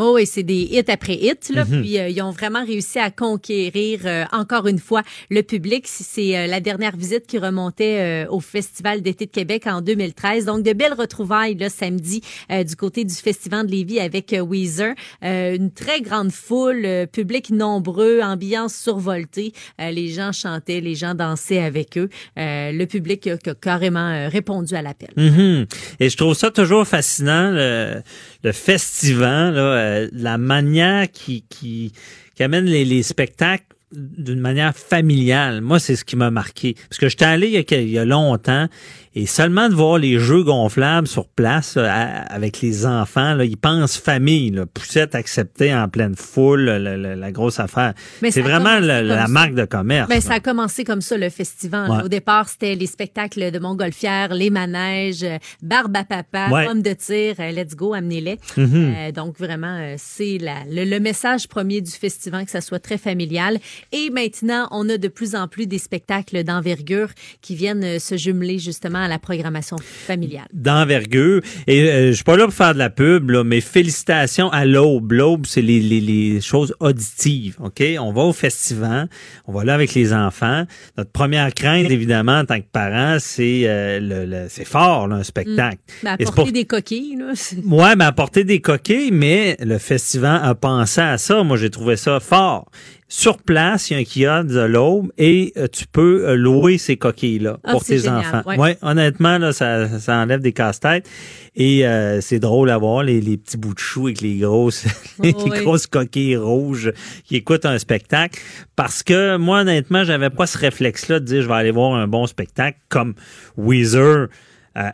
[0.00, 1.64] Oui, c'est des hits après hits, là.
[1.64, 1.82] Mhm.
[1.82, 5.84] Puis euh, ils ont vraiment réussi à conquérir euh, encore une fois le public.
[5.86, 10.46] C'est euh, la dernière visite qui remontait au Festival d'été de Québec en 2013.
[10.46, 14.94] Donc de belles retrouvailles là samedi du côté du Festival de Lévis avec Weezer.
[15.22, 19.52] une très grande foule, public nombreux, ambiance survoltée.
[19.78, 22.08] les gens chantaient, les gens dansaient avec eux.
[22.36, 25.10] le public a, carrément répondu à l'appel.
[25.16, 25.66] Mhm.
[26.00, 28.02] Et je trouve ça toujours fascinant le,
[28.44, 31.92] le festival là euh, la manière qui,
[32.40, 35.60] amène les, les spectacles d'une manière familiale.
[35.60, 36.74] Moi, c'est ce qui m'a marqué.
[36.88, 38.68] Parce que j'étais allé il y, il y, a, longtemps
[39.14, 43.56] et seulement de voir les jeux gonflables sur place euh, avec les enfants, là, ils
[43.56, 47.94] pensent famille, là, poussette acceptée en pleine foule, la, la, la grosse affaire.
[48.30, 50.08] C'est vraiment la, marque de commerce.
[50.08, 52.02] Ben, ça a commencé comme ça, le festival.
[52.04, 56.66] Au départ, c'était les spectacles de montgolfière, les manèges, euh, barbe à papa, ouais.
[56.74, 58.36] de tir, euh, let's go, amenez-les.
[58.56, 59.08] Mm-hmm.
[59.08, 63.58] euh, donc, vraiment, c'est le, le message premier du festival, que ça soit très familial.
[63.92, 67.08] Et maintenant, on a de plus en plus des spectacles d'envergure
[67.40, 70.46] qui viennent se jumeler justement à la programmation familiale.
[70.52, 71.42] D'envergure.
[71.66, 74.64] Et euh, je suis pas là pour faire de la pub, là, mais félicitations à
[74.64, 75.12] l'Aube.
[75.12, 77.56] L'Aube, c'est les, les, les, choses auditives.
[77.62, 77.82] OK?
[78.00, 79.08] On va au festival,
[79.46, 80.64] on va là avec les enfants.
[80.96, 85.16] Notre première crainte, évidemment, en tant que parent, c'est euh, le, le c'est fort, là,
[85.16, 85.78] un spectacle.
[85.78, 86.04] Mmh.
[86.04, 86.52] Ben, apporter pour...
[86.52, 87.32] des coquilles, là.
[87.64, 91.42] Ouais, mais apporter des coquilles, mais le festival a pensé à ça.
[91.42, 92.70] Moi, j'ai trouvé ça fort.
[93.10, 96.76] Sur place, il y a un kiosque de l'aube et euh, tu peux euh, louer
[96.76, 98.42] ces coquilles-là Ah, pour tes génial, enfants.
[98.44, 98.58] ouais.
[98.58, 101.08] Ouais, honnêtement, là, ça, ça enlève des casse-têtes.
[101.56, 104.84] Et euh, c'est drôle à voir les, les petits bouts de chou avec les grosses,
[105.22, 105.62] les oui.
[105.62, 106.92] grosses coquilles rouges
[107.24, 108.38] qui écoutent un spectacle.
[108.76, 112.06] Parce que moi, honnêtement, j'avais pas ce réflexe-là de dire je vais aller voir un
[112.08, 113.14] bon spectacle comme
[113.56, 114.28] Weezer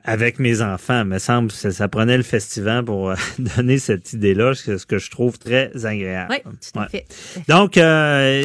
[0.05, 1.05] avec mes enfants.
[1.05, 3.15] me semble que ça, prenait le festival pour euh,
[3.57, 6.29] donner cette idée-là, ce que- je trouve très agréable.
[6.31, 6.89] Oui, tout à Ouais.
[6.91, 7.07] fait.
[7.49, 8.43] Donc, euh,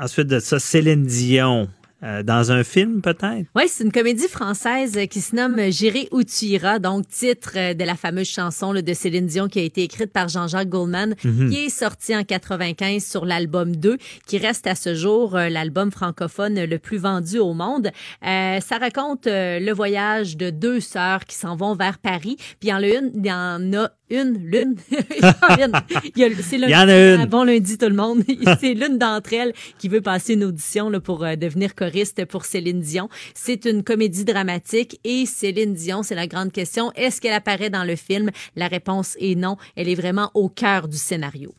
[0.00, 1.68] ensuite de ça, Céline Dion,
[2.02, 3.46] euh, dans un film peut-être?
[3.54, 7.52] Oui, c'est une comédie française euh, qui se nomme J'irai où tu iras, donc titre
[7.56, 10.68] euh, de la fameuse chanson là, de Céline Dion qui a été écrite par Jean-Jacques
[10.68, 11.50] Goldman, Mhm.
[11.50, 15.90] qui est sortie en 95 sur l'album 2, qui reste à ce jour euh, l'album
[15.90, 17.88] francophone le plus vendu au monde.
[18.26, 22.56] Euh, ça raconte euh, le voyage de deux sœurs qui s'en vont vers Paris, puis
[22.62, 25.66] il y en a une, il y en a une, l'une, il y en a
[25.66, 25.72] une.
[26.16, 27.26] Il y c'est en a une.
[27.26, 28.22] Bon lundi tout le monde.
[28.60, 31.74] C'est l'une d'entre elles qui veut passer une audition là, pour euh, devenir
[32.28, 33.08] pour Céline Dion.
[33.34, 36.92] C'est une comédie dramatique et Céline Dion, c'est la grande question.
[36.92, 38.30] Est-ce qu'elle apparaît dans le film?
[38.56, 39.56] La réponse est non.
[39.76, 41.54] Elle est vraiment au cœur du scénario.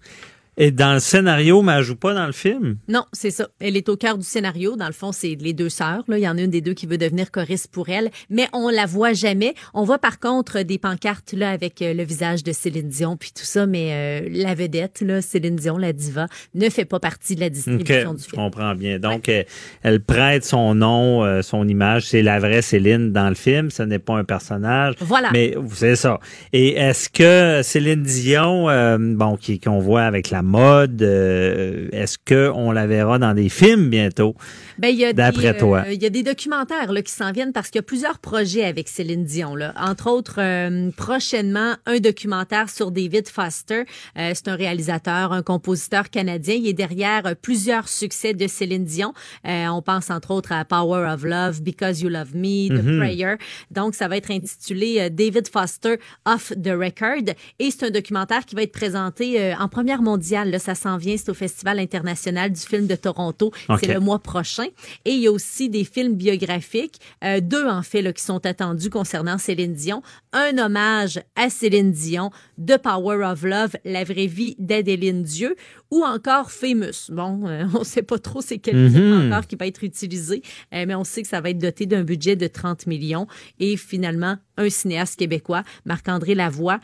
[0.63, 2.77] Et dans le scénario, mais elle joue pas dans le film?
[2.87, 3.47] Non, c'est ça.
[3.59, 4.75] Elle est au cœur du scénario.
[4.75, 6.03] Dans le fond, c'est les deux sœurs.
[6.07, 6.19] Là.
[6.19, 8.69] Il y en a une des deux qui veut devenir choriste pour elle, mais on
[8.69, 9.55] la voit jamais.
[9.73, 13.31] On voit par contre des pancartes là avec euh, le visage de Céline Dion puis
[13.35, 13.89] tout ça, mais
[14.23, 18.13] euh, la vedette, là, Céline Dion, la diva, ne fait pas partie de la distribution
[18.13, 18.41] du je film.
[18.43, 18.99] comprends bien.
[18.99, 19.47] Donc, elle,
[19.81, 22.07] elle prête son nom, euh, son image.
[22.09, 23.71] C'est la vraie Céline dans le film.
[23.71, 24.93] Ce n'est pas un personnage.
[24.99, 25.29] Voilà.
[25.33, 26.19] Mais c'est ça.
[26.53, 32.17] Et est-ce que Céline Dion, euh, bon, qui- qu'on voit avec la mode, euh, est-ce
[32.17, 34.35] qu'on la verra dans des films bientôt?
[34.81, 35.83] Ben, il y a D'après des, toi.
[35.85, 38.17] euh, il y a des documentaires là, qui s'en viennent parce qu'il y a plusieurs
[38.17, 39.55] projets avec Céline Dion.
[39.55, 39.75] Là.
[39.77, 43.83] Entre autres, euh, prochainement, un documentaire sur David Foster.
[44.17, 46.55] Euh, c'est un réalisateur, un compositeur canadien.
[46.55, 49.13] Il est derrière plusieurs succès de Céline Dion.
[49.45, 52.97] On pense entre autres à Power of Love, Because You Love Me, The Mhm.
[52.97, 53.35] Prayer.
[53.69, 57.35] Donc, ça va être intitulé David Foster Off the Record.
[57.59, 60.49] Et c'est un documentaire qui va être présenté en première mondiale.
[60.49, 63.51] Là, ça s'en vient, c'est au Festival international du film de Toronto.
[63.79, 64.65] C'est le mois prochain.
[65.05, 68.45] Et il y a aussi des films biographiques, euh, deux en fait, là, qui sont
[68.45, 70.01] attendus concernant Céline Dion.
[70.33, 72.31] Un hommage à Céline Dion,
[72.65, 75.55] The Power of Love, la vraie vie d'Adéline Dieu,
[75.91, 77.09] ou encore Famous.
[77.09, 78.91] Bon, euh, on sait pas trop c'est quel Mhm.
[78.91, 80.41] film encore qui va être utilisé,
[80.73, 83.27] euh, mais on sait que ça va être doté d'un budget de 30 millions.
[83.59, 86.79] Et finalement, un cinéaste québécois, Marc-André Lavoie,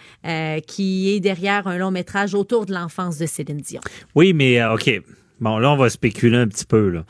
[0.67, 3.81] qui est derrière un long métrage autour de l'enfance de Céline Dion.
[4.15, 4.89] Oui, mais OK.
[5.39, 7.05] Bon, là, on va spéculer un petit peu, là.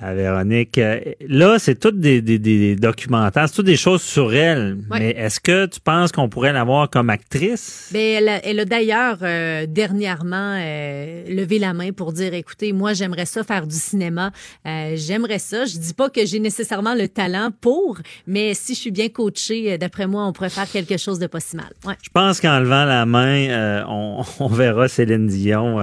[0.00, 0.76] À Véronique.
[0.78, 0.98] Euh,
[1.28, 4.76] Là, c'est toutes des, des, des documentaires, c'est toutes des choses sur elle.
[4.90, 7.90] Mais est-ce que tu penses qu'on pourrait l'avoir comme actrice?
[7.92, 12.72] Ben, elle, a, elle a d'ailleurs euh, dernièrement euh, levé la main pour dire écoutez,
[12.72, 14.32] moi j'aimerais ça faire du cinéma,
[14.66, 15.64] Euh, j'aimerais ça.
[15.64, 19.78] Je dis pas que j'ai nécessairement le talent pour, mais si je suis bien coachée,
[19.78, 21.70] d'après moi, on pourrait faire quelque chose de pas si mal.
[21.86, 21.94] Ouais.
[22.02, 25.78] Je pense qu'en levant la main, on, on verra Céline Dion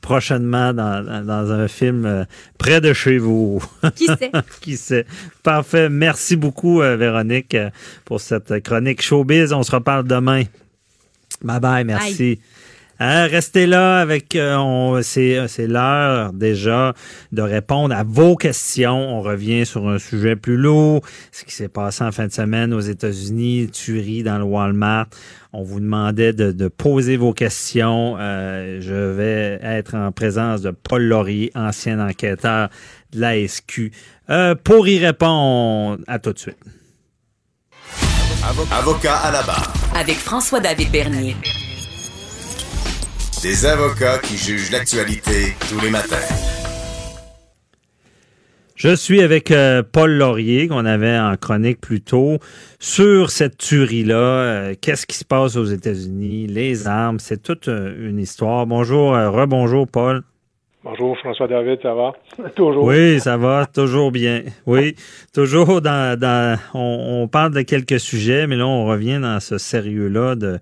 [0.00, 2.26] prochainement dans, dans- un film
[2.58, 3.35] près de chez vous.
[3.94, 4.32] Qui sait?
[4.60, 5.06] Qui sait?
[5.42, 5.88] Parfait.
[5.88, 7.70] Merci beaucoup, euh, Véronique, euh,
[8.04, 9.52] pour cette chronique showbiz.
[9.52, 10.44] On se reparle demain.
[11.42, 12.40] Bye bye, merci.
[12.98, 16.94] Hein, restez là avec euh, on- c'est c'est l'heure déjà
[17.30, 18.96] de répondre à vos questions.
[19.18, 22.72] On revient sur un sujet plus lourd, ce qui s'est passé en fin de semaine
[22.72, 25.06] aux États-Unis, tuerie dans le Walmart.
[25.52, 28.16] On vous demandait de, de poser vos questions.
[28.18, 32.70] Euh, je vais être en présence de Paul Laurier, ancien enquêteur
[33.12, 33.90] de la SQ,
[34.30, 35.98] euh, pour y répondre.
[36.06, 36.56] À tout de suite.
[38.72, 39.72] Avocat à la barre.
[39.94, 41.36] Avec François-David Bernier.
[43.46, 46.16] Des avocats qui jugent l'actualité tous les matins.
[48.74, 52.38] Je suis avec euh, Paul Laurier, qu'on avait en chronique plus tôt,
[52.80, 54.16] sur cette tuerie-là.
[54.16, 56.48] Euh, qu'est-ce qui se passe aux États-Unis?
[56.48, 58.66] Les armes, c'est toute euh, une histoire.
[58.66, 60.24] Bonjour, rebonjour, Paul.
[60.82, 62.14] Bonjour, François David, ça va?
[62.56, 62.82] toujours.
[62.82, 64.42] Oui, ça va, toujours bien.
[64.66, 64.96] Oui,
[65.32, 66.18] toujours dans.
[66.18, 70.58] dans on, on, parle de quelques sujets, mais là, on revient dans ce sérieux-là de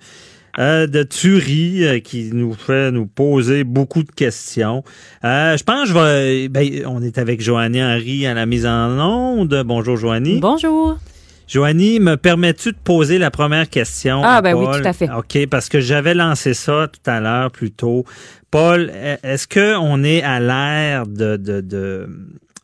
[0.58, 4.84] euh, de tuerie euh, qui nous fait nous poser beaucoup de questions.
[5.24, 6.48] Euh, je pense que je vais.
[6.48, 9.62] Ben, on est avec Joanie Henry à la mise en onde.
[9.66, 10.38] Bonjour, Joanie.
[10.40, 10.98] Bonjour.
[11.46, 14.22] Joanie, me permets-tu de poser la première question?
[14.24, 15.10] Ah, ben oui, tout à fait.
[15.10, 18.04] OK, parce que j'avais lancé ça tout à l'heure plus tôt.
[18.50, 18.90] Paul,
[19.22, 22.08] est-ce qu'on est à l'ère de, de, de,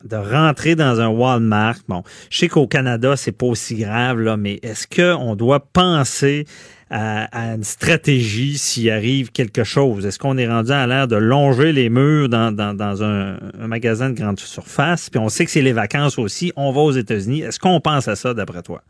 [0.03, 1.75] de rentrer dans un Walmart?
[1.87, 6.45] Bon, je sais qu'au Canada, c'est pas aussi grave, là, mais est-ce qu'on doit penser
[6.91, 10.05] à, une stratégie s'il arrive quelque chose?
[10.05, 14.15] Est-ce qu'on est rendu à l'air de longer les murs dans, dans, un, magasin de
[14.15, 15.09] grande surface?
[15.09, 16.51] Puis on sait que c'est les vacances aussi.
[16.55, 17.41] On va aux États-Unis.
[17.41, 18.83] Est-ce qu'on pense à ça d'après toi?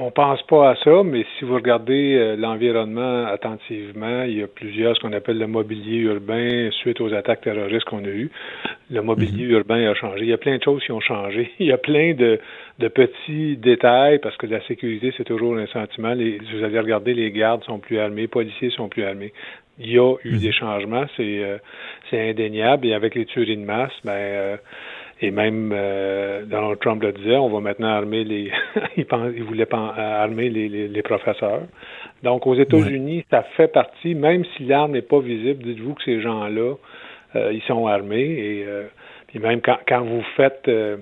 [0.00, 4.46] On pense pas à ça, mais si vous regardez euh, l'environnement attentivement, il y a
[4.46, 8.30] plusieurs, ce qu'on appelle le mobilier urbain suite aux attaques terroristes qu'on a eues.
[8.92, 9.50] Le mobilier mhm.
[9.54, 10.20] urbain a changé.
[10.20, 11.50] Il y a plein de choses qui ont changé.
[11.58, 12.38] Il y a plein de,
[12.78, 16.14] petits détails parce que la sécurité, c'est toujours un sentiment.
[16.14, 19.32] Les, vous allez regarder, les gardes sont plus armés, les policiers sont plus armés.
[19.80, 20.38] Il y a eu mhm.
[20.38, 21.58] des changements, c'est euh,
[22.08, 22.86] c'est indéniable.
[22.86, 24.56] Et avec les tueries de masse, ben euh,
[25.20, 28.52] et même euh, Donald Trump le disait, on va maintenant armer les.
[28.96, 31.62] il, pense, il voulait armer les, les, professeurs.
[32.22, 36.20] Donc aux États-Unis, ça fait partie, même si l'arme n'est pas visible, dites-vous que ces
[36.20, 36.74] gens-là,
[37.36, 38.20] euh, ils sont armés.
[38.20, 38.84] Et euh,
[39.26, 40.98] puis même quand, quand vous faites euh,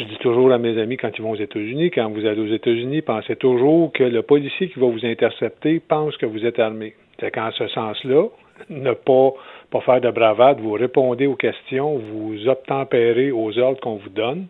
[0.00, 2.54] je dis toujours à mes amis quand ils vont aux États-Unis, quand vous allez aux
[2.54, 6.94] États-Unis, pensez toujours que le policier qui va vous intercepter pense que vous êtes armé.
[7.18, 8.28] C'est qu'en ce sens-là,
[8.70, 9.32] ne pas
[9.70, 14.46] pas faire de bravade, vous répondez aux questions, vous obtempérez aux ordres qu'on vous donne,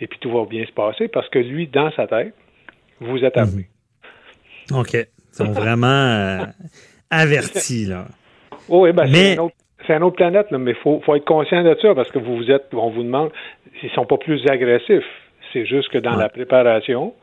[0.00, 2.34] et puis tout va bien se passer parce que lui, dans sa tête,
[3.00, 3.66] vous êtes armé.
[4.70, 4.78] Mhm.
[4.78, 4.94] OK.
[4.94, 6.44] Ils sont vraiment euh,
[7.10, 8.06] avertis, là.
[8.68, 9.36] Oui, ben, mais...
[9.86, 12.36] c'est une autre planète, mais il faut, faut, être conscient de ça parce que vous,
[12.36, 13.30] vous êtes, on vous demande,
[13.82, 15.04] ils sont pas plus agressifs.
[15.52, 17.14] C'est juste que dans la préparation,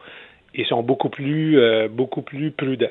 [0.56, 2.88] ils sont beaucoup plus, euh, beaucoup plus prudents.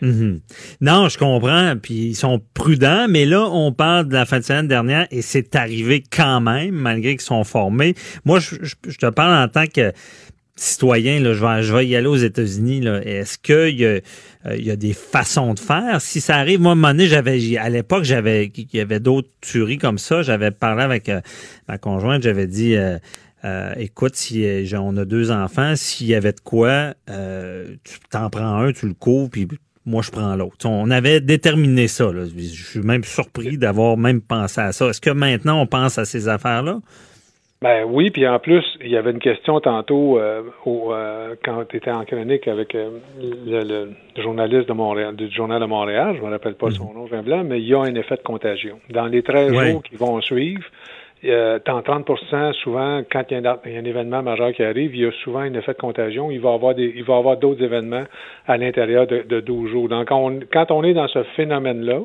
[0.00, 0.40] Mhm.
[0.80, 4.44] Non, je comprends, puis ils sont prudents, mais là, on parle de la fin de
[4.44, 7.94] semaine dernière et c'est arrivé quand même, malgré qu'ils sont formés.
[8.24, 9.92] Moi, je, te parle en tant que
[10.56, 12.86] citoyen, là, je, vais, je vais y aller aux États-Unis.
[13.04, 14.00] Est-ce qu'il y, a,
[14.46, 16.00] euh, y a des façons de faire?
[16.00, 19.00] Si ça arrive, moi, à un moment donné, j'avais, à l'époque, j'avais, il y avait
[19.00, 20.22] d'autres tueries comme ça.
[20.22, 21.20] J'avais parlé avec euh,
[21.68, 24.46] ma conjointe, j'avais dit, euh, écoute, si
[24.78, 28.94] on a deux enfants, s'il y avait de quoi, tu t'en prends un, tu le
[28.94, 29.46] couvres, puis
[29.86, 30.66] moi je prends l'autre.
[30.66, 32.10] On avait déterminé ça.
[32.12, 34.88] Je suis même surpris d'avoir même pensé à ça.
[34.88, 36.80] Est-ce que maintenant on pense à ces affaires-là?
[37.62, 41.76] Ben oui, puis en plus, il y avait une question tantôt euh, euh, quand tu
[41.76, 42.88] étais en chronique avec euh,
[43.20, 47.10] le, journaliste de Montréal, du Journal de Montréal, je ne me rappelle pas son mhm.
[47.10, 48.80] nom, blanc, mais il y a un effet de contagion.
[48.88, 50.64] Dans les 13 jours qui vont suivre,
[51.24, 55.12] euh, 30% souvent, quand il y, a un, événement majeur qui arrive, il y a
[55.22, 56.30] souvent un effet de contagion.
[56.30, 58.04] Il va y avoir des, il va avoir d'autres événements
[58.46, 59.88] à l'intérieur de, de 12 jours.
[59.88, 62.00] Donc, quand on est dans ce phénomène-là,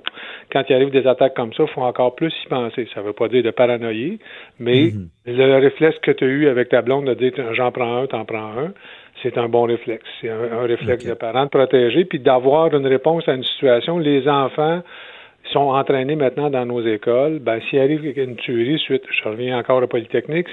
[0.52, 2.88] quand il arrive des attaques comme ça, il faut encore plus y penser.
[2.94, 4.20] Ça ne veut pas dire de paranoïer,
[4.60, 5.08] mais mhm.
[5.28, 8.26] le réflexe que tu as eu avec ta blonde de dire j'en prends un, t'en
[8.26, 8.74] prends un,
[9.24, 10.06] c'est un bon réflexe.
[10.22, 13.98] C'est un, réflexe de parent de protéger, puis d'avoir une réponse à une situation.
[13.98, 14.82] Les enfants
[15.52, 19.82] sont entraînés maintenant dans nos écoles, ben, s'il arrive une tuerie suite, je reviens encore
[19.82, 20.48] à Polytechnique,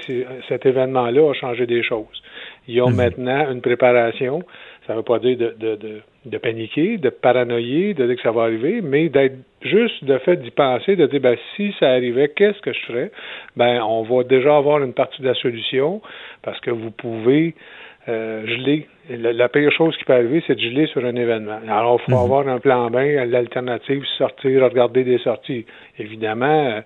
[0.47, 2.21] cet événement-là a changé des choses.
[2.67, 2.95] Ils ont mhm.
[2.95, 4.43] maintenant une préparation.
[4.87, 8.21] Ça ne veut pas dire de, de, de, de, paniquer, de paranoïer, de dire que
[8.21, 11.89] ça va arriver, mais d'être juste de fait d'y penser, de dire ben, si ça
[11.89, 13.11] arrivait, qu'est-ce que je ferais?
[13.55, 16.01] Ben, on va déjà avoir une partie de la solution
[16.41, 17.55] parce que vous pouvez
[18.09, 18.87] euh, geler.
[19.09, 21.59] La, pire chose qui peut arriver, c'est de geler sur un événement.
[21.67, 22.23] Alors, il faut mhm.
[22.23, 22.95] avoir un plan B,
[23.27, 25.65] l'alternative, sortir, regarder des sorties.
[25.99, 26.81] Évidemment, euh,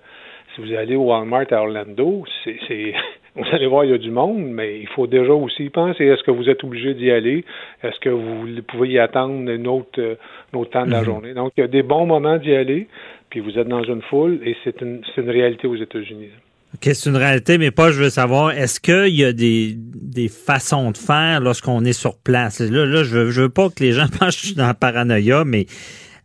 [0.54, 2.94] si vous allez au Walmart à Orlando, c'est
[3.36, 6.04] vous allez voir, il y a du monde, mais il faut déjà aussi penser.
[6.04, 7.44] Est-ce que vous êtes obligé d'y aller?
[7.82, 10.16] Est-ce que vous pouvez y attendre une autre, euh,
[10.52, 11.04] un autre temps de la mhm.
[11.04, 11.34] journée?
[11.34, 12.88] Donc, il y a des bons moments d'y aller,
[13.30, 16.30] puis vous êtes dans une foule, et c'est une, une réalité aux États-Unis.
[16.74, 20.28] OK, c'est une réalité, mais pas, je veux savoir, est-ce qu'il y a des, des
[20.28, 22.60] façons de faire lorsqu'on est sur place?
[22.60, 24.66] Là, là je, veux, je veux pas que les gens pensent que je suis dans
[24.66, 25.66] la paranoïa, mais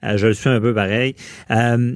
[0.04, 1.16] euh, je le suis un peu pareil.
[1.50, 1.96] Euh,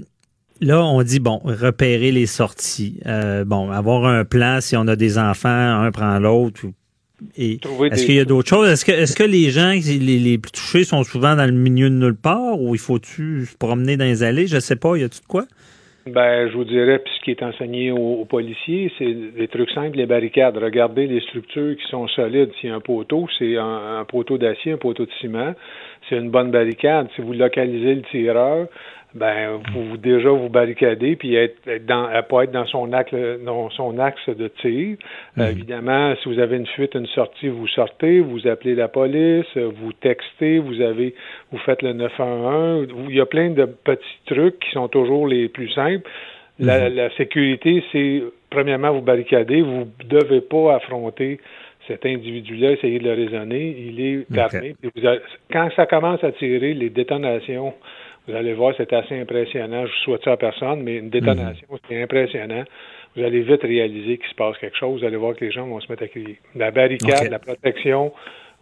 [0.62, 3.00] là, on dit, bon, repérer les sorties.
[3.06, 5.50] Euh, bon, avoir un plan si on a des enfants,
[5.82, 6.62] un prend l'autre.
[7.36, 8.70] Est-ce qu'il y a d'autres choses?
[8.70, 11.90] Est-ce que, est-ce que les gens les, les, plus touchés sont souvent dans le milieu
[11.90, 14.48] de nulle part ou il faut-tu se promener dans les allées?
[14.48, 15.46] Je sais pas, y a-tu de quoi?
[16.10, 19.98] Ben, je vous dirais, puis ce qui est enseigné aux, policiers, c'est des trucs simples,
[19.98, 20.58] les barricades.
[20.58, 22.52] Regardez les structures qui sont solides.
[22.60, 25.54] S'il y a un poteau, c'est un, poteau d'acier, un poteau de ciment.
[26.08, 27.08] C'est une bonne barricade.
[27.16, 28.68] Si vous localisez le tireur,
[29.16, 34.00] ben vous, déjà vous barricadez puis être, dans pas être dans son axe dans son
[34.00, 34.98] axe de tir.
[35.38, 35.52] Euh, mhm.
[35.52, 39.94] évidemment, si vous avez une fuite, une sortie, vous sortez, vous appelez la police, vous
[39.94, 41.16] textez, vous avez
[41.52, 42.88] vous faites le 911.
[43.10, 46.10] Il y a plein de petits trucs qui sont toujours les plus simples.
[46.60, 47.10] La, mhm.
[47.18, 51.40] sécurité, c'est premièrement vous barricader, vous devez pas affronter
[51.88, 54.76] cet individu-là, essayer de le raisonner, il est armé.
[55.52, 57.74] quand ça commence à tirer, les détonations
[58.28, 59.86] vous allez voir, c'est assez impressionnant.
[59.86, 61.78] Je ne souhaite ça à personne, mais une détonation, mhm.
[61.88, 62.64] c'est impressionnant.
[63.16, 65.00] Vous allez vite réaliser qu'il se passe quelque chose.
[65.00, 66.40] Vous allez voir que les gens vont se mettre à crier.
[66.56, 68.12] La barricade, la protection,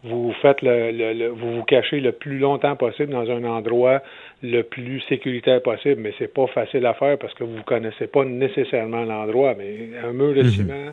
[0.03, 4.01] vous faites le, vous vous cachez le plus longtemps possible dans un endroit
[4.43, 8.23] le plus sécuritaire possible, mais c'est pas facile à faire parce que vous connaissez pas
[8.23, 9.55] nécessairement l'endroit.
[9.57, 10.49] Mais un mur de mhm.
[10.49, 10.91] ciment,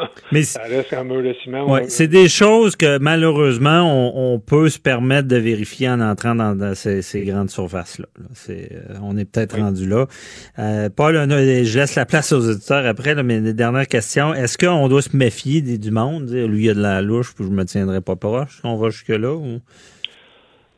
[0.32, 1.70] Mais ça reste un mur de ciment.
[1.70, 6.74] Ouais, c'est des choses que malheureusement on, peut se permettre de vérifier en entrant dans,
[6.74, 8.06] ces, grandes surfaces-là.
[8.34, 10.06] C'est, euh, on est peut-être rendu là.
[10.58, 14.34] Euh, Paul, je laisse la place aux auditeurs après, là, mais les dernières questions.
[14.34, 16.30] Est-ce qu'on doit se méfier du monde?
[16.30, 18.60] Lui, il y a de la louche, puis je me tiendrai pas proche.
[18.62, 19.34] On va jusque-là?
[19.34, 19.60] Ou...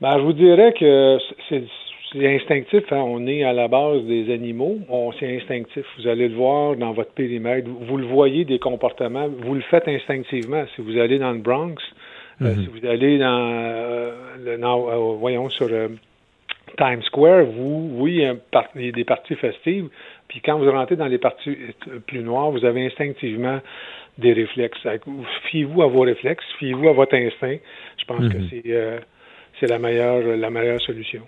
[0.00, 1.18] Ben, je vous dirais que
[1.48, 1.64] c'est
[2.12, 3.02] c'est instinctif, hein.
[3.04, 5.84] on est à la base des animaux, on c'est instinctif.
[5.98, 9.88] Vous allez le voir dans votre périmètre, vous, le voyez des comportements, vous le faites
[9.88, 10.64] instinctivement.
[10.74, 11.76] Si vous allez dans le Bronx,
[12.40, 12.62] euh, mhm.
[12.62, 14.12] si vous allez dans, euh,
[14.46, 15.68] euh, voyons sur
[16.78, 18.22] Times Square, vous, oui,
[18.74, 19.88] il y a des parties festives,
[20.28, 21.56] puis quand vous rentrez dans les parties
[22.06, 23.60] plus noires, vous avez instinctivement
[24.16, 24.86] des réflexes.
[25.50, 27.56] Fiez-vous à vos réflexes, fiez-vous à votre instinct.
[27.98, 28.48] Je pense que mhm.
[28.50, 29.00] c'est
[29.60, 31.22] c'est la meilleure la meilleure solution.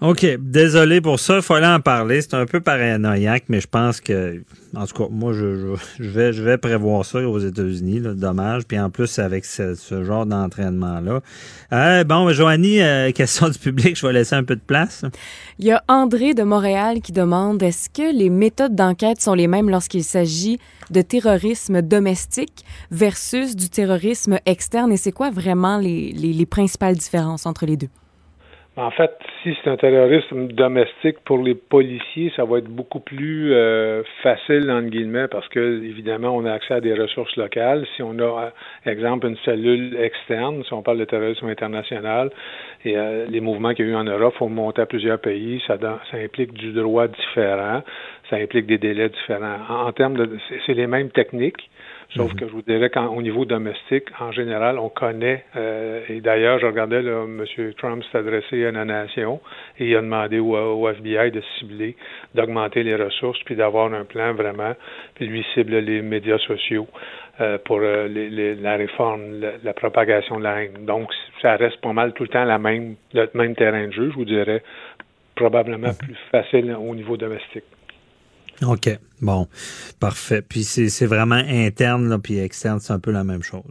[0.00, 0.24] OK.
[0.38, 1.36] Désolé pour ça.
[1.36, 2.22] Il fallait en parler.
[2.22, 4.42] C'est un peu paranoïaque, mais je pense que,
[4.74, 8.00] en tout cas, moi, je, vais, je vais prévoir ça aux États-Unis.
[8.00, 8.64] Dommage.
[8.64, 11.20] Puis en plus, avec ce, genre d'entraînement-là.
[11.72, 13.94] Euh, bon, Joanie, euh, question du public.
[13.94, 15.04] Je vais laisser un peu de place.
[15.58, 19.48] Il y a André de Montréal qui demande est-ce que les méthodes d'enquête sont les
[19.48, 20.58] mêmes lorsqu'il s'agit
[20.90, 24.92] de terrorisme domestique versus du terrorisme externe?
[24.92, 27.88] Et c'est quoi vraiment les principales différences entre les deux?
[28.80, 29.10] En fait,
[29.42, 34.70] si c'est un terrorisme domestique pour les policiers, ça va être beaucoup plus euh, facile,
[34.70, 37.86] entre guillemets, parce que, évidemment, on a accès à des ressources locales.
[37.94, 38.54] Si on a,
[38.86, 42.30] exemple, une cellule externe, si on parle de terrorisme international,
[42.86, 45.62] et euh, les mouvements qu'il y a eu en Europe, faut monter à plusieurs pays,
[45.66, 47.82] ça, ça implique du droit différent,
[48.30, 49.58] ça implique des délais différents.
[49.68, 51.68] En, termes de, c'est les mêmes techniques,
[52.16, 52.40] Sauf mhm.
[52.40, 56.66] que je vous dirais qu'au niveau domestique, en général, on connaît, euh, et d'ailleurs, je
[56.66, 57.44] regardais, là, M.
[57.78, 59.40] Trump s'est adressé à la nation
[59.78, 61.94] et il a demandé au, FBI de cibler,
[62.34, 64.74] d'augmenter les ressources, puis d'avoir un plan vraiment,
[65.14, 66.88] puis lui cible les médias sociaux
[67.40, 68.08] euh, pour euh,
[68.60, 70.86] la réforme, la, propagation de la haine.
[70.86, 71.10] Donc,
[71.40, 74.16] ça reste pas mal tout le temps la même, le même terrain de jeu, je
[74.16, 74.64] vous dirais,
[75.36, 75.96] probablement mhm.
[75.96, 77.64] plus facile au niveau domestique.
[78.62, 78.88] OK.
[79.20, 79.46] Bon.
[80.00, 80.42] Parfait.
[80.42, 83.62] Puis c'est vraiment interne, là, puis externe, c'est un peu la même chose.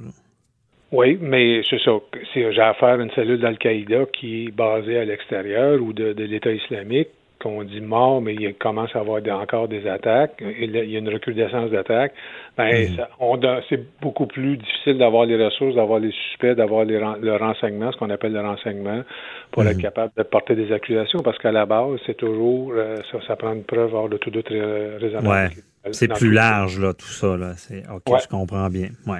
[0.91, 1.91] Oui, mais c'est ça.
[2.34, 7.10] J'ai affaire à une cellule d'Al-Qaïda qui est basée à l'extérieur ou de l'État islamique
[7.40, 11.10] qu'on dit mort, mais il commence à avoir encore des attaques, il y a une
[11.10, 12.14] recrudescence d'attaques,
[12.57, 13.61] ben, mhm.
[13.70, 18.10] c'est beaucoup plus difficile d'avoir les ressources, d'avoir les suspects, d'avoir le renseignement, ce qu'on
[18.10, 19.03] appelle le renseignement,
[19.52, 19.82] pour être mhm.
[19.82, 23.53] capable de porter des accusations, parce qu'à la base, c'est toujours, euh, ça, ça prend
[23.53, 25.28] une preuve hors de tout doute raisonnable.
[25.28, 25.49] Ouais.
[25.91, 27.38] C'est plus large, là, tout ça.
[27.38, 27.53] Là.
[27.94, 28.90] OK, je comprends bien.
[29.07, 29.20] Ouais.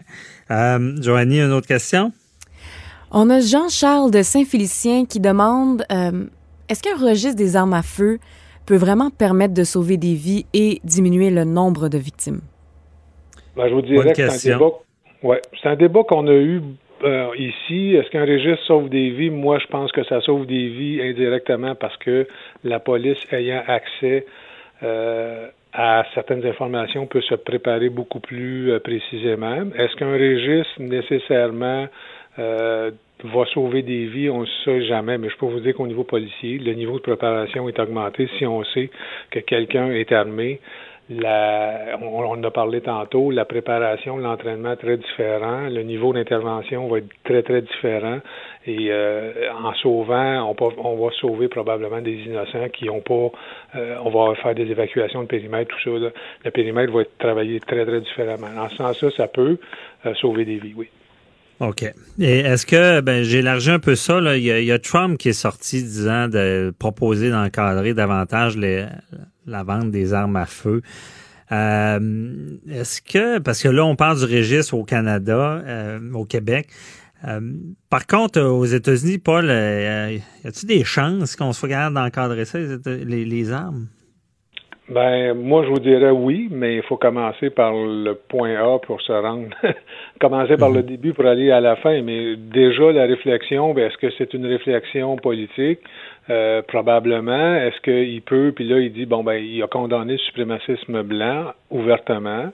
[0.52, 2.12] Euh, Joanie, une autre question?
[3.12, 6.26] On a Jean-Charles de Saint-Félicien qui demande euh,
[6.70, 8.20] est-ce qu'un registre des armes à feu
[8.66, 12.42] peut vraiment permettre de sauver des vies et diminuer le nombre de victimes?
[13.56, 14.72] Ben, je vous dirais que c'est un débat,
[15.24, 16.62] ouais, un débat qu'on a eu
[17.04, 17.96] euh, ici.
[17.96, 19.32] Est-ce qu'un registre sauve des vies?
[19.32, 22.28] Moi, je pense que ça sauve des vies indirectement parce que
[22.64, 24.26] la police ayant accès
[24.84, 29.64] euh, à certaines informations peut se préparer beaucoup plus euh, précisément.
[29.78, 31.88] Est-ce qu'un registre nécessairement
[32.40, 36.04] va sauver des vies, on ne sait jamais, mais je peux vous dire qu'au niveau
[36.04, 38.90] policier, le niveau de préparation est augmenté si on sait
[39.30, 40.60] que quelqu'un est armé.
[41.12, 47.00] La, on, en a parlé tantôt, la préparation, l'entraînement très différent, le niveau d'intervention va
[47.00, 48.20] être très, très différent.
[48.68, 53.32] Et euh, en sauvant, on, on, va sauver probablement des innocents qui n'ont pas,
[53.76, 56.12] euh, on va faire des évacuations de périmètre, tout ça.
[56.46, 58.50] Le périmètre va être travaillé très, très différemment.
[58.60, 59.58] En ce sens-là, ça peut
[60.06, 60.90] euh, sauver des vies, oui.
[61.60, 61.84] OK.
[62.20, 64.38] Et est-ce que, ben, j'ai élargi un peu ça, là.
[64.38, 68.86] Il, y a, Trump qui est sorti disant de proposer d'encadrer davantage les,
[69.46, 70.82] la vente des armes à feu.
[71.52, 75.64] Est-ce que, parce que là, on parle du registre au Canada,
[76.14, 76.68] au Québec,
[77.90, 83.26] par contre, aux États-Unis, Paul, y a-t-il des chances qu'on soit capable d'encadrer ça, les,
[83.26, 83.88] les armes?
[84.90, 89.00] Ben, moi, je vous dirais oui, mais il faut commencer par le point A pour
[89.02, 89.50] se rendre.
[90.20, 90.86] Commencer par le mhm.
[90.86, 92.02] début pour aller à la fin.
[92.02, 95.80] Mais déjà, la réflexion, ben, est-ce que c'est une réflexion politique?
[96.30, 97.56] Euh, probablement.
[97.56, 101.54] Est-ce qu'il peut, puis là, il dit, bon, ben, il a condamné le suprémacisme blanc
[101.72, 102.52] ouvertement.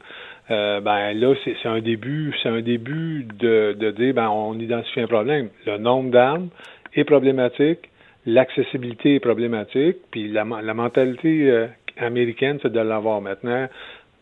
[0.52, 5.02] Euh, ben là, c'est un début, c'est un début de, de dire, ben, on identifie
[5.02, 5.50] un problème.
[5.66, 6.50] Le nombre d'armes
[6.94, 7.90] est problématique,
[8.26, 11.68] l'accessibilité est problématique, puis la, la mentalité euh,
[11.98, 13.68] américaine, c'est de l'avoir maintenant.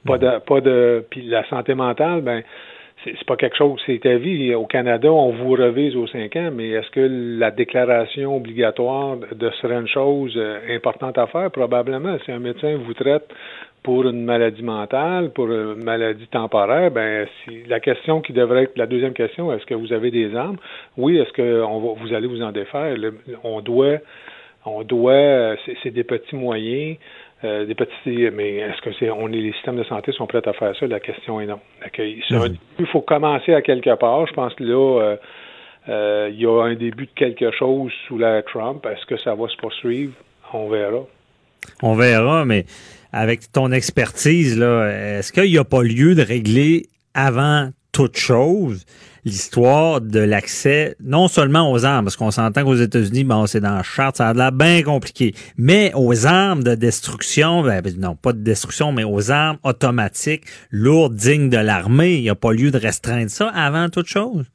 [0.06, 2.41] Pas de, pas de, puis la santé mentale, ben,
[3.04, 4.54] c'est pas quelque chose, c'est ta vie.
[4.56, 9.50] Au Canada, on vous revise aux cinq ans, mais est-ce que la déclaration obligatoire de
[9.62, 11.52] serait une chose euh, importante à faire?
[11.52, 12.18] Probablement.
[12.26, 13.28] Si un médecin vous traite
[13.84, 18.78] pour une maladie mentale, pour une maladie temporaire, ben si la question qui devrait être
[18.78, 20.58] la deuxième question, est-ce que vous avez des armes?
[20.98, 22.96] Oui, est-ce que on va, vous allez vous en défaire?
[23.44, 23.98] on doit
[24.66, 26.98] on doit c'est des petits moyens
[27.44, 30.48] euh, des petits, mais est-ce que c'est, on est, les systèmes de santé sont prêts
[30.48, 30.88] à faire ça?
[30.88, 31.60] La question est non.
[31.98, 32.56] Mhm.
[32.80, 34.26] il faut commencer à quelque part.
[34.28, 35.15] Je pense que là, euh,
[35.90, 38.86] euh, il y a un début de quelque chose sous l'ère Trump.
[38.86, 40.14] Est-ce que ça va se poursuivre?
[40.53, 41.02] On verra.
[41.82, 42.65] On verra, mais
[43.11, 46.84] avec ton expertise, là, est-ce qu'il n'y a pas lieu de régler
[47.14, 48.86] avant toute chose?
[49.26, 53.76] L'histoire de l'accès non seulement aux armes, parce qu'on s'entend qu'aux États-Unis, bon, c'est dans
[53.76, 58.16] la charte, ça a l'air bien compliqué, mais aux armes de destruction, ben, ben, non,
[58.16, 62.52] pas de destruction, mais aux armes automatiques, lourdes, dignes de l'armée, il n'y a pas
[62.52, 64.45] lieu de restreindre ça avant toute chose?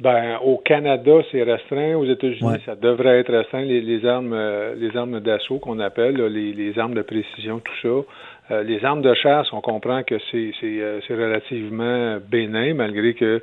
[0.00, 1.94] Ben, au Canada, c'est restreint.
[1.94, 3.64] Aux États-Unis, ça devrait être restreint.
[3.64, 8.54] Les, armes, euh, les armes d'assaut qu'on appelle, les, les, armes de précision, tout ça.
[8.54, 13.42] Euh, les armes de chasse, on comprend que c'est euh, relativement bénin, malgré que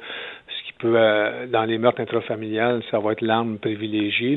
[0.84, 4.36] euh, dans les meurtres intrafamiliales, ça va être l'arme privilégiée,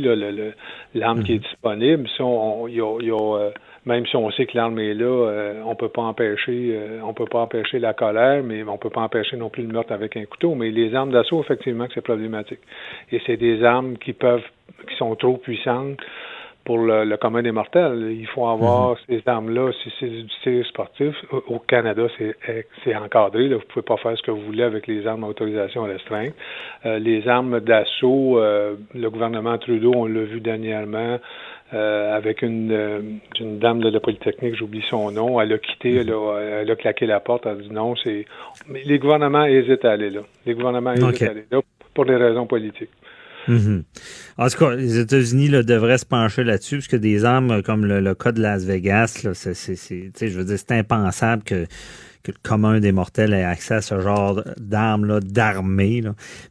[0.95, 1.43] l'arme qui est mhm.
[1.43, 2.09] disponible.
[2.17, 3.51] Si on, euh,
[3.87, 7.27] même si on sait que l'arme est là, euh, on peut pas empêcher, on peut
[7.27, 10.25] pas empêcher la colère, mais on peut pas empêcher non plus le meurtre avec un
[10.25, 10.55] couteau.
[10.55, 12.61] Mais les armes d'assaut, effectivement, c'est problématique.
[13.13, 14.47] Et c'est des armes qui peuvent,
[14.89, 15.99] qui sont trop puissantes
[16.65, 18.17] pour le, commun des mortels.
[18.19, 18.97] Il faut avoir mhm.
[19.09, 19.71] ces armes-là.
[19.83, 21.15] Si c'est du tir sportif,
[21.49, 22.07] au Canada,
[22.85, 23.49] c'est encadré.
[23.49, 23.57] Là.
[23.57, 26.35] Vous pouvez pas faire ce que vous voulez avec les armes à autorisation restreinte.
[26.87, 31.19] Euh, les armes d'assaut, euh, le gouvernement Trudeau, on l'a vu dernièrement,
[31.73, 36.11] euh, avec une, une dame de la Polytechnique, j'oublie son nom, elle a quitté, elle
[36.11, 38.25] a, elle a, claqué la porte, elle a dit non, c'est...
[38.87, 40.23] Les gouvernements hésitent à aller là.
[40.47, 41.61] Les gouvernements hésitent à aller là
[41.95, 42.91] pour des raisons politiques.
[43.49, 43.85] Mhm.
[44.39, 48.15] En tout cas, les États-Unis devraient se pencher là-dessus, parce que des armes comme le,
[48.15, 51.67] cas de Las Vegas, là, c'est, je veux dire, c'est impensable que,
[52.23, 56.03] que, le commun des mortels ait accès à ce genre d'armes, d'armée.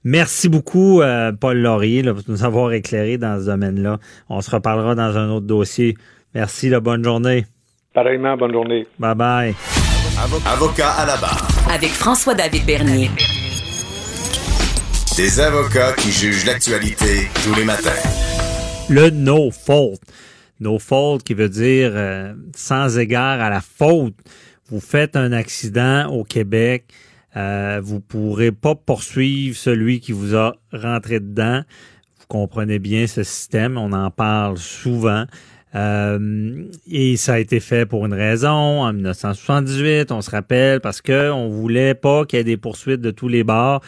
[0.04, 4.00] Merci beaucoup, euh, Paul Laurier, là, pour nous avoir éclairé dans ce domaine-là.
[4.30, 5.96] On se reparlera dans un autre dossier.
[6.34, 7.46] Merci, la bonne journée.
[7.94, 8.88] Pareillement, bonne journée.
[9.00, 9.56] Bye bye.
[10.46, 11.48] Avocat à la barre.
[11.74, 13.10] Avec François-David Bernier.
[15.20, 17.90] Des avocats qui jugent l'actualité tous les matins.
[18.90, 20.00] Le no fault.
[20.62, 24.16] No fault qui veut dire euh, sans égard à la faute.
[24.70, 26.86] Vous faites un accident au Québec,
[27.36, 31.64] euh, vous pourrez pas poursuivre celui qui vous a rentré dedans.
[32.18, 35.26] Vous comprenez bien ce système, on en parle souvent.
[35.76, 38.84] Euh, et ça a été fait pour une raison.
[38.84, 43.02] En 1978, on se rappelle, parce que on voulait pas qu'il y ait des poursuites
[43.02, 43.82] de tous les bords.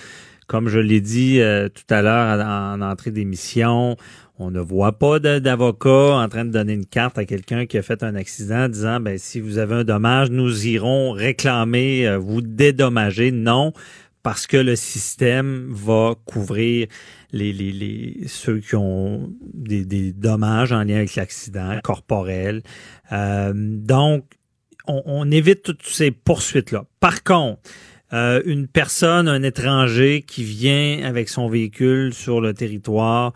[0.51, 3.95] Comme je l'ai dit euh, tout à l'heure en, entrée d'émission,
[4.37, 7.81] on ne voit pas d'avocat en train de donner une carte à quelqu'un qui a
[7.81, 12.41] fait un accident disant ben si vous avez un dommage, nous irons réclamer, euh, vous
[12.41, 13.31] dédommager.
[13.31, 13.71] Non,
[14.23, 16.87] parce que le système va couvrir
[17.31, 22.61] les, ceux qui ont des, dommages en lien avec l'accident corporel.
[23.13, 24.25] Euh, donc,
[24.85, 26.83] on, on évite toutes ces poursuites-là.
[26.99, 27.61] Par contre,
[28.13, 33.33] euh, une personne, un étranger qui vient avec son véhicule sur le territoire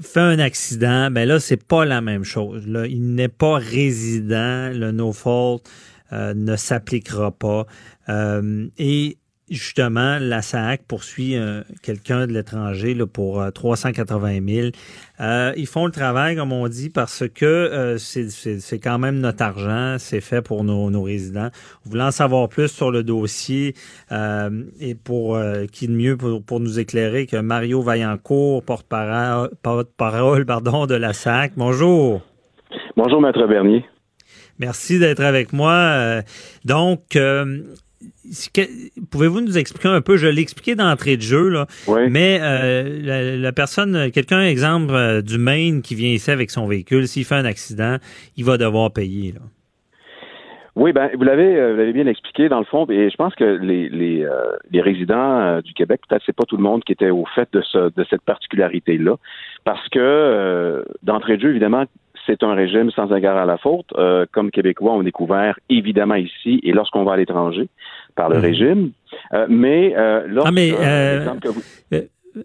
[0.00, 2.66] fait un accident, ben là c'est pas la même chose.
[2.66, 5.62] Là, il n'est pas résident, le no fault
[6.12, 7.66] euh, ne s'appliquera pas.
[8.08, 9.18] Euh, et
[9.50, 14.68] justement, la SAC poursuit euh, quelqu'un de l'étranger pour 380 euh, 000.
[15.20, 19.96] Euh, ils font le travail, comme on dit, parce que c'est quand même notre argent,
[19.98, 21.50] c'est fait pour nos, nos, résidents.
[21.84, 23.74] Voulant savoir plus sur le dossier
[24.10, 25.38] et pour
[25.72, 29.90] qui de mieux pour, nous éclairer que Mario Vaillancourt, porte-parole porte
[30.46, 31.52] pardon, de la SAC.
[31.56, 32.22] Bonjour.
[32.96, 33.84] Bonjour, Maître Bernier.
[34.58, 36.22] Merci d'être avec moi.
[36.64, 37.16] Donc,
[39.10, 41.66] Pouvez-vous nous expliquer un peu, je l'ai expliqué d'entrée de jeu, là,
[42.08, 47.24] mais euh, la, personne, quelqu'un, exemple, du Maine qui vient ici avec son véhicule, s'il
[47.24, 47.96] fait un accident,
[48.36, 49.32] il va devoir payer.
[49.32, 49.40] Là.
[50.76, 53.44] Oui, ben vous l'avez, vous l'avez bien expliqué dans le fond, et je pense que
[53.44, 54.26] les les,
[54.70, 57.60] les résidents du Québec, peut-être c'est pas tout le monde qui était au fait de
[57.60, 59.16] ce de cette particularité là,
[59.64, 61.84] parce que d'entrée de jeu, évidemment,
[62.26, 63.86] c'est un régime sans égard à la faute.
[63.96, 67.68] Euh, comme Québécois, on est couvert évidemment ici et lorsqu'on va à l'étranger
[68.16, 68.42] par le mhm.
[68.42, 68.90] régime.
[69.32, 71.34] Euh, mais euh, lorsque, ah, mais, euh,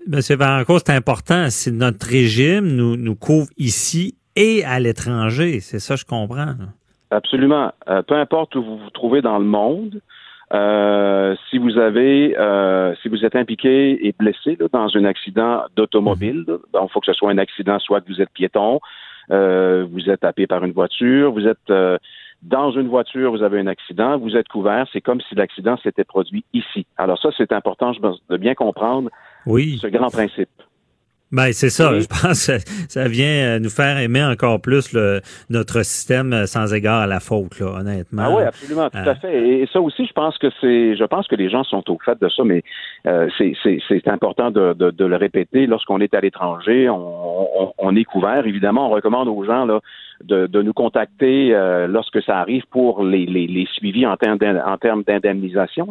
[0.08, 1.48] Monsieur Varanco, c'est important.
[1.50, 5.60] C'est notre régime nous, nous couvre ici et à l'étranger.
[5.60, 6.56] C'est ça, je comprends.
[7.12, 7.72] Absolument.
[8.08, 10.02] peu importe où vous vous trouvez dans le monde,
[10.54, 15.64] euh, si vous avez, euh, si vous êtes impliqué et blessé là, dans un accident
[15.76, 18.80] d'automobile, il ben, faut que ce soit un accident, soit que vous êtes piéton,
[19.32, 21.98] euh, vous êtes tapé par une voiture, vous êtes euh,
[22.42, 26.04] dans une voiture, vous avez un accident, vous êtes couvert, c'est comme si l'accident s'était
[26.04, 26.86] produit ici.
[26.98, 27.92] Alors ça, c'est important
[28.30, 29.10] de bien comprendre
[29.46, 29.80] oui.
[29.82, 30.50] ce grand principe.
[31.32, 32.00] Ben, c'est ça.
[32.00, 32.58] Je pense que
[32.88, 37.20] ça vient euh, nous faire aimer encore plus le, notre système sans égard à la
[37.20, 38.24] faute, là, honnêtement.
[38.26, 39.48] Ah oui, absolument, tout à fait.
[39.48, 42.20] Et ça aussi, je pense que c'est, je pense que les gens sont au fait
[42.22, 42.64] de ça, mais
[43.08, 45.66] euh, c'est important de, de, de, le répéter.
[45.68, 48.46] Lorsqu'on est à l'étranger, on, on, on, est couvert.
[48.46, 49.82] Évidemment, on recommande aux gens là
[50.24, 55.04] de, de nous contacter euh, lorsque ça arrive pour les, les, les suivis en termes
[55.04, 55.88] d'indemnisation.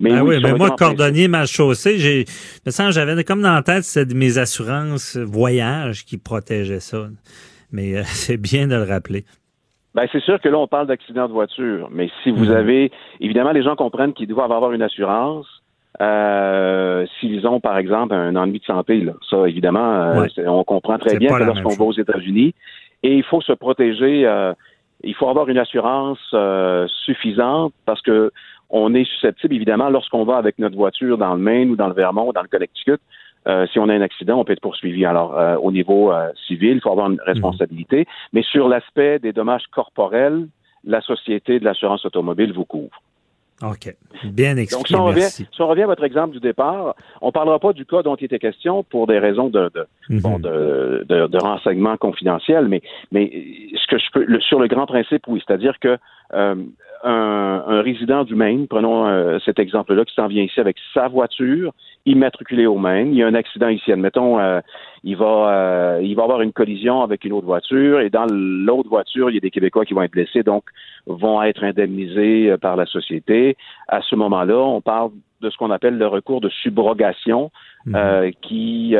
[0.00, 2.24] Mais ben oui, mais moi, cordonnier mal chaussée, j'ai,
[2.66, 7.08] me j'avais comme dans la tête c'est mes assurances voyage qui protégeaient ça.
[7.72, 9.24] Mais euh, c'est bien de le rappeler.
[9.94, 12.56] Ben, c'est sûr que là, on parle d'accident de voiture, mais si vous mhm.
[12.56, 15.46] avez, évidemment, les gens comprennent qu'ils doivent avoir une assurance.
[16.02, 19.14] Euh, s'ils ont, par exemple, un ennui de santé, là.
[19.30, 22.54] ça, évidemment, euh, on comprend très bien que lorsqu'on va aux États-Unis,
[23.02, 24.26] et il faut se protéger.
[24.26, 24.52] Euh,
[25.04, 28.32] il faut avoir une assurance euh, suffisante parce que
[28.68, 31.94] on est susceptible, évidemment, lorsqu'on va avec notre voiture dans le Maine ou dans le
[31.94, 32.98] Vermont ou dans le Connecticut,
[33.46, 35.04] euh, si on a un accident, on peut être poursuivi.
[35.04, 36.12] Alors, au niveau
[36.48, 38.06] civil, il faut avoir une responsabilité.
[38.32, 40.48] Mais sur l'aspect des dommages corporels,
[40.82, 43.00] la Société de l'assurance automobile vous couvre.
[43.62, 43.94] OK.
[44.24, 44.76] Bien expliqué.
[44.76, 47.58] Donc, si on, revient, si on, revient, à votre exemple du départ, on ne parlera
[47.58, 50.20] pas du cas dont il était question pour des raisons de, de, mhm.
[50.20, 53.30] bon, de, de, de renseignement confidentiel, mais, mais
[53.74, 55.96] ce que je peux, sur le grand principe, oui, c'est-à-dire que
[56.34, 56.54] euh,
[57.04, 61.08] un, un, résident du Maine, prenons euh, cet exemple-là, qui s'en vient ici avec sa
[61.08, 61.72] voiture,
[62.04, 64.60] immatriculée au Maine, il y a un accident ici, admettons, euh,
[65.06, 68.88] il va euh, il va avoir une collision avec une autre voiture, et dans l'autre
[68.88, 70.64] voiture, il y a des Québécois qui vont être blessés, donc
[71.06, 73.56] vont être indemnisés par la société.
[73.86, 75.10] À ce moment-là, on parle
[75.46, 77.50] de ce qu'on appelle le recours de subrogation,
[77.86, 78.32] mhm.
[78.42, 78.94] qui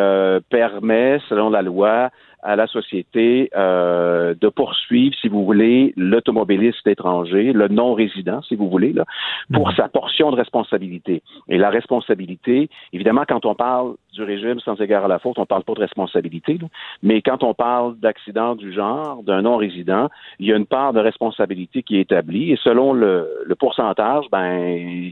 [0.49, 2.11] permet, selon la loi,
[2.47, 8.71] à la société euh, de poursuivre, si vous voulez, l'automobiliste étranger, le non-résident, si vous
[8.71, 9.05] voulez, là,
[9.53, 9.75] pour mhm.
[9.75, 11.23] sa portion de responsabilité.
[11.49, 15.45] Et la responsabilité, évidemment, quand on parle du régime sans égard à la faute, on
[15.45, 16.59] parle pas de responsabilité,
[17.03, 20.09] mais quand on parle d'accident du genre, d'un non-résident,
[20.39, 24.27] il y a une part de responsabilité qui est établie et selon le, le pourcentage,
[24.31, 25.11] ben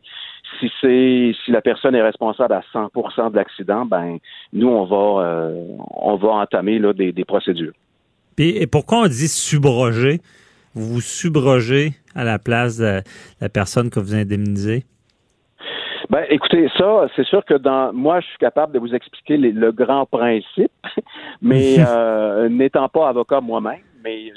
[0.61, 4.19] si c'est si la personne est responsable à 100% de l'accident, ben
[4.53, 7.73] nous on va euh, on va entamer là des, des procédures.
[8.39, 10.21] et pourquoi on dit subroger?
[10.75, 13.01] Vous vous subrogez à la place de
[13.41, 14.85] la personne que vous indemnisez?
[16.11, 19.73] Ben, écoutez, ça, c'est sûr que dans moi, je suis capable de vous expliquer le
[19.73, 20.71] grand principe,
[21.43, 24.33] mais euh, n'étant pas avocat moi-même, mais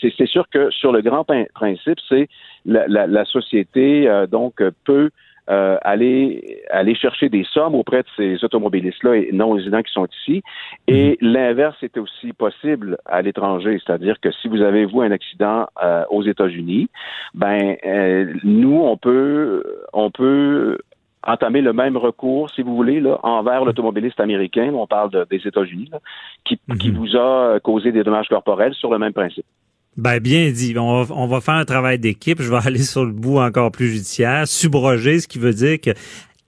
[0.00, 2.28] c'est sûr que sur le grand principe, c'est
[2.66, 5.10] la, la, la, société euh, donc peut
[5.48, 10.06] euh, aller aller chercher des sommes auprès de ces automobilistes-là et non résidents qui sont
[10.20, 10.42] ici.
[10.86, 11.32] Et mhm.
[11.32, 16.04] l'inverse est aussi possible à l'étranger, c'est-à-dire que si vous avez vous un accident euh,
[16.10, 16.88] aux États-Unis,
[17.34, 19.62] ben euh, nous on peut
[19.92, 20.78] on peut
[21.26, 25.90] entamer le même recours, si vous voulez, là, envers l'automobiliste américain, on parle des États-Unis,
[26.44, 26.96] qui, qui mhm.
[26.96, 29.44] vous a causé des dommages corporels sur le même principe.
[29.98, 30.74] Ben bien dit.
[30.78, 32.40] On va, on va faire un travail d'équipe.
[32.40, 35.90] Je vais aller sur le bout encore plus judiciaire, subroger, ce qui veut dire que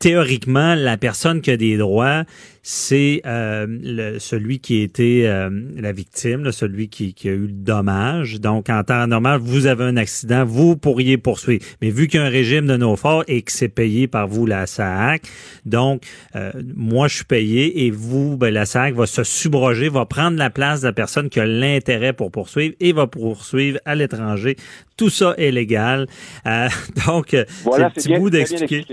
[0.01, 2.25] théoriquement, la personne qui a des droits,
[2.63, 7.47] c'est euh, le, celui qui a été euh, la victime, celui qui, qui, a eu
[7.47, 8.41] le dommage.
[8.41, 11.65] Donc, en temps normal, vous avez un accident, vous pourriez poursuivre.
[11.83, 14.27] Mais vu qu'il y a un régime de nos forts et que c'est payé par
[14.27, 15.23] vous, la SAC,
[15.67, 16.03] donc,
[16.35, 20.39] euh, moi, je suis payé et vous, ben, la SAC va se subroger, va prendre
[20.39, 24.57] la place de la personne qui a l'intérêt pour poursuivre et va poursuivre à l'étranger.
[24.97, 26.07] Tout ça est légal.
[27.07, 28.87] donc, voilà, c'est un petit bout d'expliquer.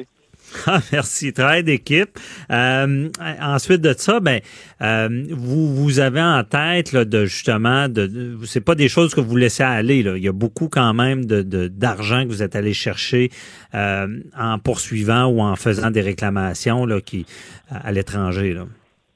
[0.66, 1.34] Ah, merci.
[1.34, 2.10] Travail d'équipe.
[2.52, 3.10] Euh,
[3.42, 4.40] ensuite de ça, ben,
[4.82, 9.22] euh, vous, vous avez en tête là, de justement, de, c'est pas des choses que
[9.22, 10.04] vous laissez aller.
[10.04, 10.18] Là.
[10.18, 13.30] Il y a beaucoup quand même de, d'argent que vous êtes allé chercher
[13.76, 14.08] euh,
[14.38, 17.26] en poursuivant ou en faisant des réclamations là, qui,
[17.70, 18.54] à l'étranger.
[18.54, 18.64] Là.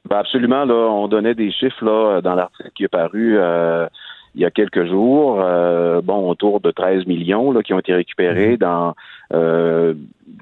[0.09, 0.65] Ben absolument.
[0.65, 3.37] Là, on donnait des chiffres là, dans l'article qui est paru.
[4.31, 7.79] Euh, il y a quelques jours, euh, bon, autour de 13 millions là, qui ont
[7.79, 8.57] été récupérés mhm.
[8.57, 8.95] dans
[9.33, 9.93] euh,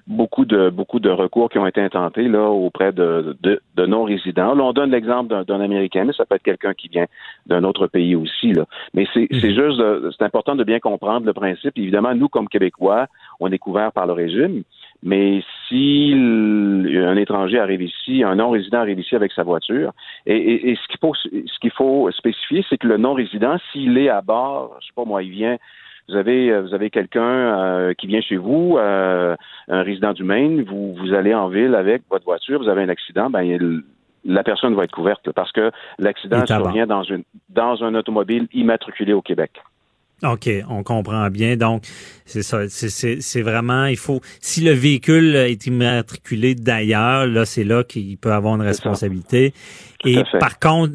[0.07, 4.55] beaucoup de beaucoup de recours qui ont été intentés là auprès de, de, de non-résidents.
[4.55, 7.05] Là, on donne l'exemple d'un Américain, mais ça peut être quelqu'un qui vient
[7.45, 8.53] d'un autre pays aussi.
[8.53, 8.65] Là.
[8.93, 9.39] Mais c'est mhm.
[9.39, 9.81] juste,
[10.17, 11.77] c'est important de bien comprendre le principe.
[11.77, 13.07] Évidemment, nous, comme Québécois,
[13.39, 14.63] on est couverts par le régime.
[15.01, 19.93] Mais si un étranger arrive ici, un non-résident arrive ici avec sa voiture,
[20.25, 24.21] et, ce qu'il faut, ce qu'il faut spécifier, c'est que le non-résident, s'il est à
[24.21, 25.57] bord, je sais pas moi, il vient,
[26.09, 29.35] vous avez, vous avez quelqu'un euh, qui vient chez vous, euh,
[29.67, 32.89] un résident du Maine, vous, vous allez en ville avec votre voiture, vous avez un
[32.89, 33.83] accident, ben
[34.25, 39.13] la personne va être couverte parce que l'accident survient dans une dans un automobile immatriculé
[39.13, 39.61] au Québec.
[40.23, 41.55] OK, on comprend bien.
[41.55, 41.83] Donc,
[42.25, 42.67] c'est ça.
[42.67, 48.31] C'est vraiment, il faut, si le véhicule est immatriculé d'ailleurs, là, c'est là qu'il peut
[48.31, 49.53] avoir une responsabilité.
[50.05, 50.93] Et par contre,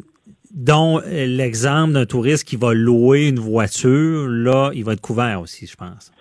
[0.55, 5.67] dont l'exemple d'un touriste qui va louer une voiture, là, il va être couvert aussi,
[5.67, 6.13] je pense.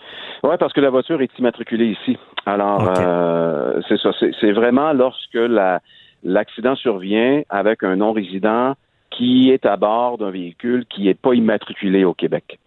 [0.43, 2.17] Oui, parce que la voiture est immatriculée ici.
[2.45, 4.11] Alors, euh, c'est ça.
[4.41, 5.39] C'est vraiment lorsque
[6.23, 8.75] l'accident survient avec un non-résident
[9.11, 12.59] qui est à bord d'un véhicule qui n'est pas immatriculé au Québec.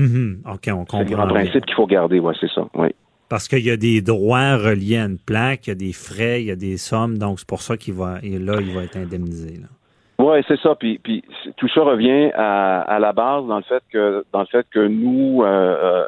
[0.00, 0.42] Mhm.
[0.50, 1.04] OK, on comprend.
[1.06, 2.88] C'est un principe qu'il faut garder, ouais, c'est ça, oui.
[3.28, 6.42] Parce qu'il y a des droits reliés à une plaque, il y a des frais,
[6.42, 8.96] il y a des sommes, donc c'est pour ça qu'il va, là, il va être
[8.96, 9.60] indemnisé.
[10.18, 10.74] Oui, c'est ça.
[10.74, 11.22] Puis, puis
[11.56, 15.42] tout ça revient à, la base dans le fait que dans le fait que nous,
[15.42, 16.04] euh, euh,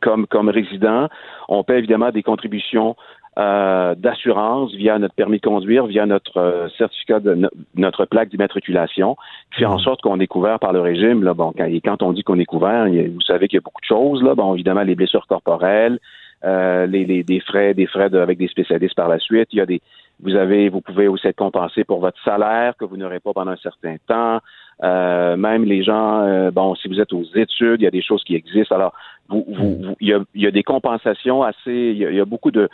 [0.00, 1.08] comme comme résidents,
[1.48, 2.96] on paie évidemment des contributions
[3.38, 9.16] euh, d'assurance via notre permis de conduire, via notre euh, certificat de notre plaque d'immatriculation,
[9.52, 9.80] qui fait en mmh.
[9.80, 11.22] sorte qu'on est couvert par le régime.
[11.22, 13.64] Là, bon, quand, et quand on dit qu'on est couvert, vous savez qu'il y a
[13.64, 14.22] beaucoup de choses.
[14.22, 15.98] Là, bon, évidemment, les blessures corporelles,
[16.44, 19.48] euh, les, les, des frais, des frais avec des spécialistes par la suite.
[19.52, 19.80] Il y a des,
[20.22, 23.52] vous avez, vous pouvez aussi être compensé pour votre salaire que vous n'aurez pas pendant
[23.52, 24.40] un certain temps.
[24.82, 28.02] Euh, même les gens, euh, bon, si vous êtes aux études, il y a des
[28.02, 28.74] choses qui existent.
[28.74, 28.92] Alors,
[29.32, 32.50] vous, vous, il, y a, il, y a, des compensations assez, il y a, beaucoup
[32.50, 32.68] de,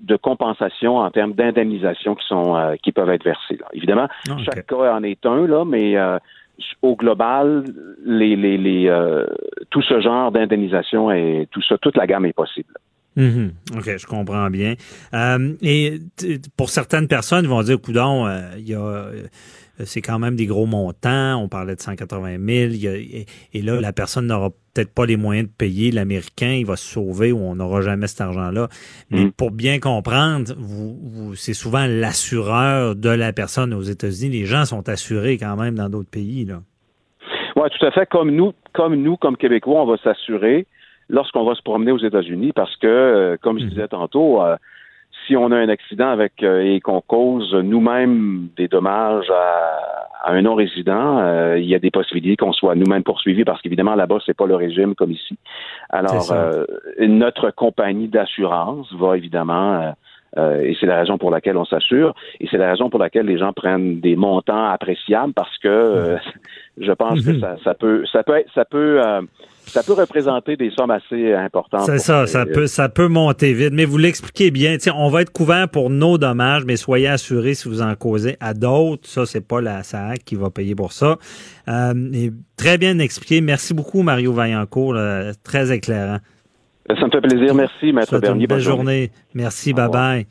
[0.00, 3.56] de compensations en termes d'indemnisation qui sont, euh, qui peuvent être versées.
[3.58, 3.66] Là.
[3.72, 5.96] Évidemment, ah, chaque cas en est un là, mais
[6.82, 7.64] au global,
[8.04, 9.24] les, les, les
[9.70, 12.74] tout ce genre d'indemnisation et tout ça, toute la gamme est possible.
[13.16, 13.52] Mhm.
[13.76, 14.74] OK, je comprends bien.
[15.62, 15.98] et
[16.56, 18.26] pour certaines personnes, ils vont dire, coudon,
[18.56, 19.22] il y a euh,
[19.78, 21.36] c'est quand même des gros montants.
[21.42, 22.94] On parlait de 180 000.
[23.52, 26.52] et, là, la personne n'aura peut-être pas les moyens de payer l'Américain.
[26.52, 28.68] Il va se sauver ou on n'aura jamais cet argent-là.
[29.10, 29.32] Mais mm.
[29.32, 34.30] pour bien comprendre, vous, c'est souvent l'assureur de la personne aux États-Unis.
[34.30, 36.44] Les gens sont assurés quand même dans d'autres pays.
[36.44, 36.60] Là.
[37.56, 38.06] Oui, tout à fait.
[38.06, 40.66] Comme nous, comme nous, comme Québécois, on va s'assurer
[41.08, 43.68] lorsqu'on va se promener aux États-Unis parce que, euh, comme je mm.
[43.68, 44.56] disais tantôt, euh,
[45.26, 50.40] si on a un accident avec euh, et qu'on cause nous-mêmes des dommages à, un
[50.40, 54.36] non-résident, euh, il y a des possibilités qu'on soit nous-mêmes poursuivis parce qu'évidemment là-bas c'est
[54.36, 55.36] pas le régime comme ici.
[55.90, 56.64] Alors euh,
[56.98, 59.94] notre compagnie d'assurance va évidemment
[60.36, 63.38] et c'est la raison pour laquelle on s'assure et c'est la raison pour laquelle les
[63.38, 66.16] gens prennent des montants appréciables parce que
[66.78, 67.40] je pense que mhm.
[67.40, 69.00] ça, ça peut ça peut être, ça peut
[69.66, 71.86] ça peut représenter des sommes assez importantes.
[71.86, 73.72] C'est ça, ça peut, ça peut monter vite.
[73.72, 74.76] Mais vous l'expliquez bien.
[74.94, 78.54] on va être couvert pour nos dommages, mais soyez assurés si vous en causez à
[78.54, 79.08] d'autres.
[79.08, 81.16] Ça, c'est pas la SAC qui va payer pour ça.
[81.68, 83.40] Euh, très bien expliqué.
[83.40, 84.96] Merci beaucoup, Mario Vaillancourt.
[85.42, 86.18] très éclairant.
[86.88, 87.54] Ça me fait plaisir.
[87.54, 88.46] Merci, Maître Bernier.
[88.46, 89.10] Bonne journée.
[89.34, 89.72] Merci.
[89.72, 90.26] Bye bye.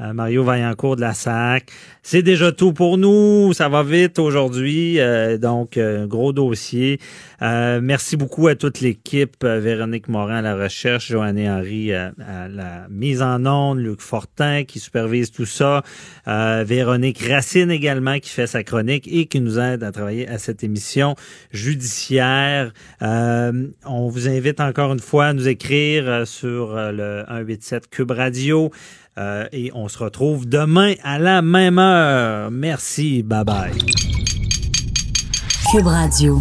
[0.00, 1.70] Euh, Mario Vaillancourt de la SAC.
[2.02, 3.52] C'est déjà tout pour nous.
[3.52, 4.98] Ça va vite aujourd'hui.
[4.98, 6.98] Euh, donc, euh, gros dossier.
[7.40, 9.44] merci beaucoup à toute l'équipe.
[9.44, 12.12] Véronique Morin à la recherche, Joanne Henry à,
[12.48, 15.82] la mise en onde, Luc Fortin qui supervise tout ça,
[16.26, 20.62] Véronique Racine également qui fait sa chronique et qui nous aide à travailler à cette
[20.62, 21.14] émission
[21.50, 22.72] judiciaire.
[23.00, 28.70] on vous invite encore une fois à nous écrire sur le 187 Cube Radio.
[29.20, 32.50] Euh, et on se retrouve demain à la même heure.
[32.50, 33.22] Merci.
[33.22, 33.72] Bye bye.
[35.70, 36.40] Cube Radio.